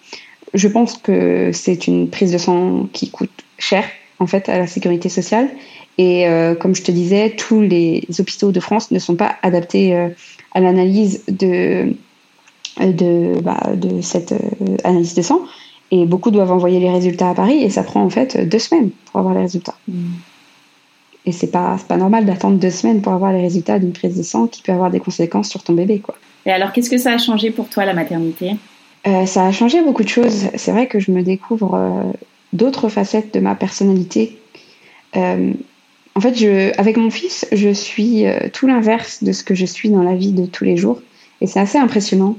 Je 0.55 0.69
pense 0.69 0.97
que 0.97 1.51
c'est 1.53 1.89
une 1.89 2.09
prise 2.09 2.33
de 2.33 2.39
sang 2.39 2.89
qui 2.93 3.11
coûte 3.11 3.31
cher 3.59 3.85
en 4.21 4.27
fait 4.27 4.49
à 4.49 4.59
la 4.59 4.67
sécurité 4.67 5.09
sociale. 5.09 5.49
Et 5.99 6.29
euh, 6.29 6.55
comme 6.55 6.75
je 6.75 6.83
te 6.83 6.93
disais, 6.93 7.31
tous 7.31 7.61
les 7.61 8.07
hôpitaux 8.19 8.53
de 8.53 8.61
France 8.61 8.91
ne 8.91 8.99
sont 8.99 9.17
pas 9.17 9.37
adaptés 9.43 9.95
euh, 9.97 10.09
à 10.53 10.61
l'analyse 10.61 11.25
de, 11.29 11.93
de, 12.81 13.41
bah, 13.41 13.61
de 13.75 14.01
cette 14.01 14.33
euh, 14.33 14.77
analyse 14.85 15.15
de 15.15 15.23
sang. 15.23 15.41
Et 15.91 16.07
beaucoup 16.07 16.31
doivent 16.31 16.53
envoyer 16.53 16.79
les 16.79 16.91
résultats 16.91 17.31
à 17.31 17.35
Paris 17.35 17.63
et 17.63 17.71
ça 17.71 17.83
prend 17.83 18.03
en 18.03 18.11
fait 18.11 18.49
deux 18.49 18.59
semaines 18.59 18.91
pour 19.07 19.21
avoir 19.21 19.35
les 19.35 19.41
résultats. 19.41 19.75
Mm. 19.89 20.11
Et 21.27 21.33
c'est 21.33 21.51
pas, 21.51 21.77
pas 21.89 21.97
normal 21.97 22.27
d'attendre 22.27 22.59
deux 22.59 22.71
semaines 22.71 23.03
pour 23.03 23.13
avoir 23.13 23.33
les 23.33 23.41
résultats 23.41 23.79
d'une 23.79 23.93
prise 23.93 24.17
de 24.17 24.23
sang 24.23 24.47
qui 24.47 24.63
peut 24.63 24.73
avoir 24.73 24.91
des 24.91 25.01
conséquences 25.01 25.49
sur 25.49 25.63
ton 25.63 25.73
bébé. 25.73 25.99
Quoi. 25.99 26.15
Et 26.47 26.53
alors, 26.53 26.73
qu'est-ce 26.73 26.89
que 26.89 26.97
ça 26.97 27.13
a 27.13 27.19
changé 27.19 27.51
pour 27.51 27.69
toi, 27.69 27.85
la 27.85 27.93
maternité? 27.93 28.57
Ça 29.27 29.47
a 29.47 29.53
changé 29.53 29.83
beaucoup 29.83 30.05
de 30.05 30.09
choses. 30.09 30.49
C'est 30.57 30.71
vrai 30.71 30.87
que 30.87 31.01
je 31.01 31.11
me 31.11 31.23
découvre 31.23 32.13
d'autres 32.53 32.89
facettes 32.89 33.35
de 33.35 33.41
ma 33.41 33.55
personnalité. 33.55 34.39
Euh, 35.17 35.53
en 36.15 36.21
fait, 36.21 36.35
je, 36.35 36.79
avec 36.79 36.97
mon 36.97 37.11
fils, 37.11 37.47
je 37.53 37.73
suis 37.73 38.27
euh, 38.27 38.49
tout 38.53 38.67
l'inverse 38.67 39.23
de 39.23 39.33
ce 39.33 39.45
que 39.45 39.55
je 39.55 39.67
suis 39.67 39.91
dans 39.91 40.03
la 40.03 40.15
vie 40.15 40.33
de 40.33 40.47
tous 40.47 40.65
les 40.65 40.77
jours. 40.77 41.01
Et 41.41 41.47
c'est 41.47 41.61
assez 41.61 41.79
impressionnant. 41.79 42.37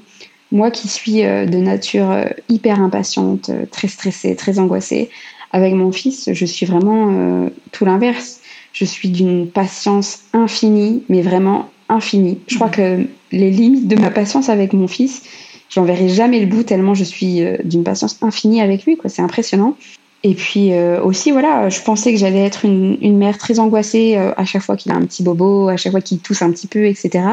Moi 0.51 0.71
qui 0.71 0.87
suis 0.87 1.23
euh, 1.23 1.45
de 1.45 1.57
nature 1.57 2.25
hyper 2.49 2.81
impatiente, 2.81 3.51
très 3.71 3.87
stressée, 3.87 4.35
très 4.35 4.59
angoissée, 4.59 5.09
avec 5.51 5.73
mon 5.73 5.91
fils, 5.91 6.29
je 6.31 6.45
suis 6.45 6.67
vraiment 6.67 7.49
tout 7.71 7.83
l'inverse. 7.83 8.39
Je 8.71 8.85
suis 8.85 9.09
d'une 9.09 9.49
patience 9.49 10.19
infinie, 10.31 11.03
mais 11.09 11.23
vraiment 11.23 11.71
infinie. 11.87 12.37
Je 12.45 12.55
crois 12.55 12.69
que 12.69 13.03
les 13.31 13.49
limites 13.49 13.87
de 13.87 13.95
ma 13.95 14.11
patience 14.11 14.49
avec 14.49 14.73
mon 14.73 14.87
fils, 14.87 15.23
j'en 15.71 15.85
verrai 15.85 16.07
jamais 16.07 16.39
le 16.39 16.45
bout 16.45 16.61
tellement 16.61 16.93
je 16.93 17.03
suis 17.03 17.41
d'une 17.63 17.83
patience 17.83 18.19
infinie 18.21 18.61
avec 18.61 18.85
lui. 18.85 18.95
C'est 19.07 19.23
impressionnant. 19.23 19.75
Et 20.23 20.33
puis 20.33 20.73
euh, 20.73 21.01
aussi, 21.01 21.31
voilà, 21.31 21.69
je 21.69 21.81
pensais 21.81 22.11
que 22.11 22.19
j'allais 22.19 22.43
être 22.43 22.65
une, 22.65 22.97
une, 23.01 23.17
mère 23.17 23.37
très 23.37 23.59
angoissée 23.59 24.17
euh, 24.17 24.33
à 24.35 24.43
chaque 24.43 24.61
fois 24.61 24.75
qu'il 24.75 24.91
a 24.91 24.95
un 24.95 25.05
petit 25.05 25.23
bobo, 25.23 25.69
à 25.69 25.77
chaque 25.77 25.91
fois 25.91 26.01
qu'il 26.01 26.19
tousse 26.19 26.41
un 26.41 26.51
petit 26.51 26.67
peu, 26.67 26.85
etc. 26.85 27.23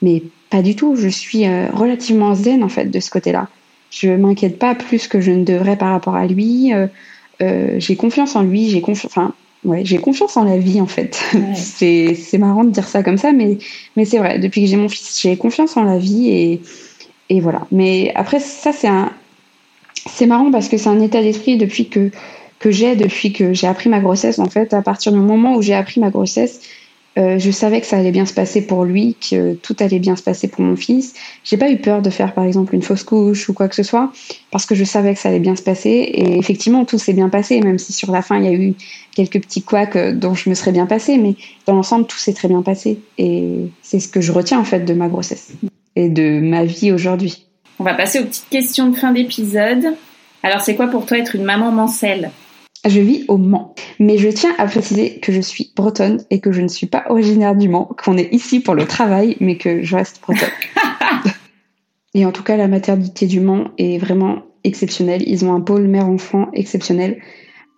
Mais 0.00 0.22
pas 0.48 0.62
du 0.62 0.74
tout. 0.74 0.96
Je 0.96 1.08
suis 1.08 1.46
euh, 1.46 1.68
relativement 1.72 2.34
zen 2.34 2.64
en 2.64 2.70
fait 2.70 2.86
de 2.86 3.00
ce 3.00 3.10
côté-là. 3.10 3.48
Je 3.90 4.08
m'inquiète 4.08 4.58
pas 4.58 4.74
plus 4.74 5.06
que 5.06 5.20
je 5.20 5.32
ne 5.32 5.44
devrais 5.44 5.76
par 5.76 5.90
rapport 5.90 6.16
à 6.16 6.26
lui. 6.26 6.72
j'ai 7.40 7.96
confiance 7.96 8.34
en 8.36 8.42
lui. 8.42 8.70
J'ai 8.70 8.80
confiance. 8.80 9.12
Enfin, 9.12 9.34
ouais, 9.64 9.84
j'ai 9.84 9.98
confiance 9.98 10.36
en 10.36 10.44
la 10.44 10.56
vie 10.56 10.80
en 10.80 10.86
fait. 10.86 11.22
c'est 11.54 12.14
c'est 12.14 12.38
marrant 12.38 12.64
de 12.64 12.70
dire 12.70 12.88
ça 12.88 13.02
comme 13.02 13.18
ça, 13.18 13.32
mais 13.32 13.58
mais 13.96 14.04
c'est 14.06 14.18
vrai. 14.18 14.38
Depuis 14.38 14.62
que 14.62 14.66
j'ai 14.68 14.76
mon 14.76 14.88
fils, 14.88 15.20
j'ai 15.20 15.36
confiance 15.36 15.76
en 15.76 15.84
la 15.84 15.98
vie 15.98 16.30
et 16.30 16.62
et 17.28 17.40
voilà. 17.40 17.66
Mais 17.70 18.12
après, 18.16 18.40
ça 18.40 18.72
c'est 18.72 18.88
un 18.88 19.12
c'est 20.06 20.26
marrant 20.26 20.50
parce 20.50 20.68
que 20.68 20.76
c'est 20.76 20.88
un 20.88 21.00
état 21.00 21.22
d'esprit 21.22 21.56
depuis 21.56 21.88
que, 21.88 22.10
que 22.58 22.70
j'ai, 22.70 22.96
depuis 22.96 23.32
que 23.32 23.52
j'ai 23.52 23.66
appris 23.66 23.88
ma 23.88 24.00
grossesse. 24.00 24.38
En 24.38 24.48
fait, 24.48 24.74
à 24.74 24.82
partir 24.82 25.12
du 25.12 25.18
moment 25.18 25.54
où 25.54 25.62
j'ai 25.62 25.74
appris 25.74 26.00
ma 26.00 26.10
grossesse, 26.10 26.60
euh, 27.16 27.38
je 27.38 27.50
savais 27.52 27.80
que 27.80 27.86
ça 27.86 27.96
allait 27.96 28.10
bien 28.10 28.26
se 28.26 28.34
passer 28.34 28.66
pour 28.66 28.84
lui, 28.84 29.16
que 29.30 29.54
tout 29.54 29.76
allait 29.78 30.00
bien 30.00 30.16
se 30.16 30.22
passer 30.22 30.48
pour 30.48 30.62
mon 30.62 30.74
fils. 30.74 31.14
J'ai 31.44 31.56
pas 31.56 31.70
eu 31.70 31.78
peur 31.78 32.02
de 32.02 32.10
faire, 32.10 32.34
par 32.34 32.44
exemple, 32.44 32.74
une 32.74 32.82
fausse 32.82 33.04
couche 33.04 33.48
ou 33.48 33.52
quoi 33.54 33.68
que 33.68 33.76
ce 33.76 33.84
soit, 33.84 34.12
parce 34.50 34.66
que 34.66 34.74
je 34.74 34.82
savais 34.82 35.14
que 35.14 35.20
ça 35.20 35.28
allait 35.28 35.38
bien 35.38 35.54
se 35.54 35.62
passer. 35.62 35.90
Et 35.90 36.36
effectivement, 36.36 36.84
tout 36.84 36.98
s'est 36.98 37.12
bien 37.12 37.28
passé, 37.28 37.60
même 37.60 37.78
si 37.78 37.92
sur 37.92 38.10
la 38.10 38.20
fin, 38.20 38.38
il 38.38 38.44
y 38.44 38.48
a 38.48 38.52
eu 38.52 38.74
quelques 39.14 39.40
petits 39.40 39.62
couacs 39.62 39.96
euh, 39.96 40.12
dont 40.12 40.34
je 40.34 40.50
me 40.50 40.54
serais 40.54 40.72
bien 40.72 40.86
passé, 40.86 41.16
mais 41.18 41.36
dans 41.66 41.74
l'ensemble, 41.74 42.06
tout 42.06 42.18
s'est 42.18 42.34
très 42.34 42.48
bien 42.48 42.62
passé. 42.62 42.98
Et 43.16 43.66
c'est 43.82 44.00
ce 44.00 44.08
que 44.08 44.20
je 44.20 44.32
retiens, 44.32 44.58
en 44.58 44.64
fait, 44.64 44.80
de 44.80 44.94
ma 44.94 45.08
grossesse 45.08 45.52
et 45.94 46.08
de 46.08 46.40
ma 46.40 46.64
vie 46.64 46.90
aujourd'hui. 46.90 47.46
On 47.78 47.84
va 47.84 47.94
passer 47.94 48.20
aux 48.20 48.24
petites 48.24 48.48
questions 48.50 48.88
de 48.88 48.96
fin 48.96 49.12
d'épisode. 49.12 49.96
Alors, 50.42 50.60
c'est 50.60 50.76
quoi 50.76 50.86
pour 50.86 51.06
toi 51.06 51.18
être 51.18 51.34
une 51.34 51.44
maman 51.44 51.72
mancelle? 51.72 52.30
Je 52.86 53.00
vis 53.00 53.24
au 53.28 53.36
Mans. 53.36 53.74
Mais 53.98 54.18
je 54.18 54.28
tiens 54.28 54.54
à 54.58 54.66
préciser 54.66 55.18
que 55.18 55.32
je 55.32 55.40
suis 55.40 55.72
bretonne 55.74 56.22
et 56.30 56.40
que 56.40 56.52
je 56.52 56.60
ne 56.60 56.68
suis 56.68 56.86
pas 56.86 57.04
originaire 57.08 57.56
du 57.56 57.68
Mans, 57.68 57.88
qu'on 58.04 58.16
est 58.16 58.32
ici 58.32 58.60
pour 58.60 58.74
le 58.74 58.86
travail, 58.86 59.36
mais 59.40 59.56
que 59.56 59.82
je 59.82 59.96
reste 59.96 60.20
bretonne. 60.20 60.50
et 62.14 62.24
en 62.26 62.30
tout 62.30 62.42
cas, 62.42 62.56
la 62.56 62.68
maternité 62.68 63.26
du 63.26 63.40
Mans 63.40 63.70
est 63.78 63.98
vraiment 63.98 64.42
exceptionnelle. 64.62 65.22
Ils 65.26 65.44
ont 65.44 65.54
un 65.54 65.60
pôle 65.60 65.88
mère-enfant 65.88 66.48
exceptionnel. 66.52 67.20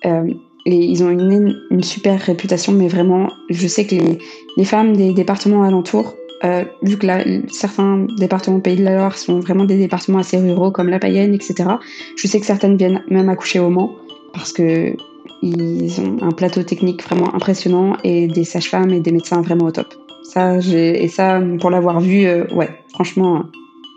Euh, 0.05 0.29
et 0.67 0.75
ils 0.75 1.05
ont 1.05 1.11
une, 1.11 1.57
une, 1.71 1.83
super 1.85 2.21
réputation, 2.21 2.73
mais 2.73 2.89
vraiment, 2.89 3.29
je 3.49 3.69
sais 3.69 3.87
que 3.87 3.95
les, 3.95 4.19
les 4.57 4.65
femmes 4.65 4.97
des 4.97 5.13
départements 5.15 5.63
alentours 5.63 6.17
euh, 6.45 6.65
vu 6.83 6.99
que 6.99 7.07
certains 7.51 8.07
départements 8.19 8.61
Pays 8.61 8.77
de 8.77 8.85
la 8.85 8.97
Loire 8.97 9.17
sont 9.17 9.41
vraiment 9.41 9.65
des 9.65 9.79
départements 9.79 10.19
assez 10.19 10.37
ruraux 10.37 10.71
comme 10.71 10.89
la 10.89 10.99
Payenne, 10.99 11.35
etc. 11.35 11.71
Je 12.17 12.27
sais 12.27 12.41
que 12.41 12.47
certaines 12.47 12.77
viennent 12.77 13.03
même 13.09 13.29
accoucher 13.29 13.59
au 13.59 13.71
Mans 13.71 13.93
parce 14.35 14.53
que 14.53 14.95
ils 15.43 16.01
ont 16.01 16.19
un 16.23 16.31
plateau 16.31 16.63
technique 16.63 17.03
vraiment 17.03 17.35
impressionnant 17.35 17.97
et 18.05 18.27
des 18.27 18.45
sages-femmes 18.45 18.91
et 18.91 19.01
des 19.01 19.13
médecins 19.13 19.41
vraiment 19.41 19.67
au 19.67 19.71
top. 19.71 19.95
Ça, 20.25 20.59
et 20.59 21.09
ça, 21.09 21.41
pour 21.61 21.71
l'avoir 21.71 22.01
vu, 22.01 22.27
euh, 22.27 22.45
ouais, 22.53 22.69
franchement, 22.93 23.45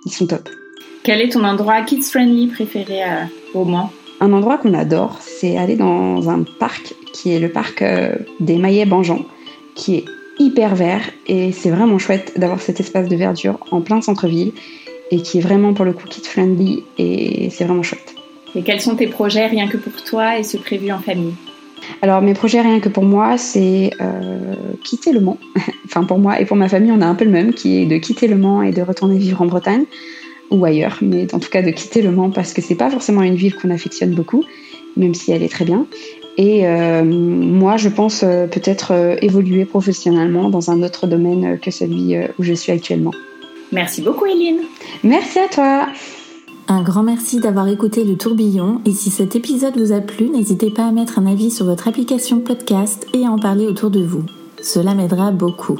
ils 0.05 0.11
sont 0.11 0.27
top. 0.27 0.47
Quel 1.03 1.21
est 1.21 1.29
ton 1.29 1.43
endroit 1.43 1.81
kids-friendly 1.81 2.47
préféré 2.47 3.03
euh, 3.03 3.23
au 3.53 3.65
Mans? 3.65 3.91
Un 4.21 4.31
endroit 4.33 4.57
qu'on 4.57 4.73
adore, 4.73 5.17
c'est 5.21 5.57
aller 5.57 5.75
dans 5.75 6.29
un 6.29 6.43
parc 6.59 6.93
qui 7.13 7.31
est 7.31 7.39
le 7.39 7.49
parc 7.49 7.83
des 8.41 8.57
Maillets-Banjean, 8.57 9.25
qui 9.75 9.95
est 9.95 10.05
hyper 10.39 10.75
vert 10.75 11.01
et 11.27 11.51
c'est 11.51 11.69
vraiment 11.69 11.99
chouette 11.99 12.33
d'avoir 12.37 12.61
cet 12.61 12.79
espace 12.79 13.07
de 13.07 13.15
verdure 13.15 13.59
en 13.71 13.81
plein 13.81 14.01
centre-ville 14.01 14.53
et 15.11 15.21
qui 15.21 15.39
est 15.39 15.41
vraiment 15.41 15.73
pour 15.73 15.85
le 15.85 15.93
coup 15.93 16.07
kid 16.07 16.25
friendly 16.25 16.83
et 16.97 17.49
c'est 17.51 17.65
vraiment 17.65 17.83
chouette. 17.83 18.15
Et 18.55 18.63
quels 18.63 18.81
sont 18.81 18.95
tes 18.95 19.07
projets 19.07 19.47
rien 19.47 19.67
que 19.67 19.77
pour 19.77 20.03
toi 20.03 20.39
et 20.39 20.43
ce 20.43 20.57
prévu 20.57 20.91
en 20.91 20.99
famille? 20.99 21.33
Alors 22.01 22.21
mes 22.21 22.33
projets 22.33 22.61
rien 22.61 22.79
que 22.79 22.89
pour 22.89 23.03
moi, 23.03 23.37
c'est 23.37 23.91
euh, 24.01 24.55
quitter 24.83 25.11
le 25.11 25.19
Mans. 25.19 25.37
enfin 25.85 26.03
pour 26.03 26.19
moi 26.19 26.39
et 26.39 26.45
pour 26.45 26.57
ma 26.57 26.69
famille, 26.69 26.91
on 26.91 27.01
a 27.01 27.05
un 27.05 27.15
peu 27.15 27.25
le 27.25 27.31
même, 27.31 27.53
qui 27.53 27.81
est 27.81 27.85
de 27.85 27.97
quitter 27.97 28.27
le 28.27 28.37
Mans 28.37 28.61
et 28.61 28.71
de 28.71 28.81
retourner 28.81 29.17
vivre 29.17 29.41
en 29.41 29.45
Bretagne 29.45 29.85
ou 30.51 30.65
ailleurs, 30.65 30.97
mais 31.01 31.33
en 31.33 31.39
tout 31.39 31.49
cas 31.49 31.61
de 31.61 31.69
quitter 31.69 32.01
le 32.01 32.11
Mans 32.11 32.31
parce 32.31 32.53
que 32.53 32.61
c'est 32.61 32.75
pas 32.75 32.89
forcément 32.89 33.21
une 33.21 33.35
ville 33.35 33.55
qu'on 33.55 33.69
affectionne 33.69 34.11
beaucoup, 34.11 34.43
même 34.97 35.13
si 35.13 35.31
elle 35.31 35.43
est 35.43 35.49
très 35.49 35.65
bien. 35.65 35.85
Et 36.37 36.65
euh, 36.65 37.03
moi, 37.03 37.77
je 37.77 37.89
pense 37.89 38.23
euh, 38.23 38.47
peut-être 38.47 38.93
euh, 38.93 39.15
évoluer 39.21 39.65
professionnellement 39.65 40.49
dans 40.49 40.71
un 40.71 40.83
autre 40.83 41.05
domaine 41.05 41.59
que 41.59 41.71
celui 41.71 42.15
où 42.37 42.43
je 42.43 42.53
suis 42.53 42.71
actuellement. 42.71 43.11
Merci 43.71 44.01
beaucoup, 44.01 44.25
Eline. 44.25 44.61
Merci 45.03 45.39
à 45.39 45.47
toi. 45.47 45.87
Un 46.67 46.83
grand 46.83 47.03
merci 47.03 47.39
d'avoir 47.39 47.67
écouté 47.67 48.03
le 48.03 48.15
tourbillon 48.15 48.79
et 48.85 48.91
si 48.91 49.09
cet 49.09 49.35
épisode 49.35 49.77
vous 49.77 49.91
a 49.91 50.01
plu, 50.01 50.29
n'hésitez 50.29 50.69
pas 50.69 50.85
à 50.85 50.91
mettre 50.91 51.17
un 51.17 51.25
avis 51.25 51.49
sur 51.49 51.65
votre 51.65 51.87
application 51.87 52.39
podcast 52.39 53.07
et 53.13 53.25
à 53.25 53.31
en 53.31 53.39
parler 53.39 53.65
autour 53.65 53.89
de 53.89 54.03
vous. 54.03 54.23
Cela 54.61 54.93
m'aidera 54.93 55.31
beaucoup. 55.31 55.79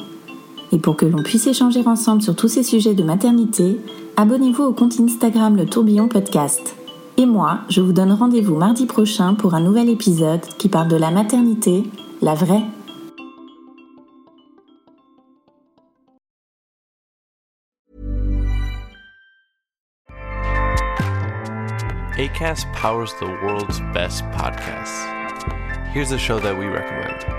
Et 0.72 0.80
pour 0.80 0.95
que 0.95 1.06
l'on 1.06 1.24
puisse 1.24 1.47
échanger 1.47 1.82
ensemble 1.86 2.22
sur 2.22 2.36
tous 2.36 2.47
ces 2.47 2.64
sujets 2.64 2.95
de 2.95 3.04
maternité, 3.04 3.78
abonnez-vous 4.18 4.64
au 4.64 4.74
compte 4.74 5.00
Instagram 5.00 5.56
Le 5.56 5.66
Tourbillon 5.66 6.08
Podcast. 6.08 6.78
Et 7.20 7.26
moi, 7.26 7.59
je 7.67 7.82
vous 7.82 7.91
donne 7.91 8.13
rendez-vous 8.13 8.55
mardi 8.55 8.86
prochain 8.86 9.34
pour 9.34 9.53
un 9.53 9.59
nouvel 9.59 9.89
épisode 9.89 10.39
qui 10.57 10.70
parle 10.70 10.88
de 10.88 10.95
la 10.95 11.11
maternité, 11.11 11.84
la 12.22 12.34
vraie. 12.34 12.63
ACAST 22.17 22.65
powers 22.72 23.13
the 23.20 23.28
world's 23.43 23.82
best 23.93 24.24
podcasts. 24.32 25.05
Here's 25.93 26.13
a 26.13 26.17
show 26.17 26.39
that 26.39 26.57
we 26.57 26.67
recommend. 26.67 27.38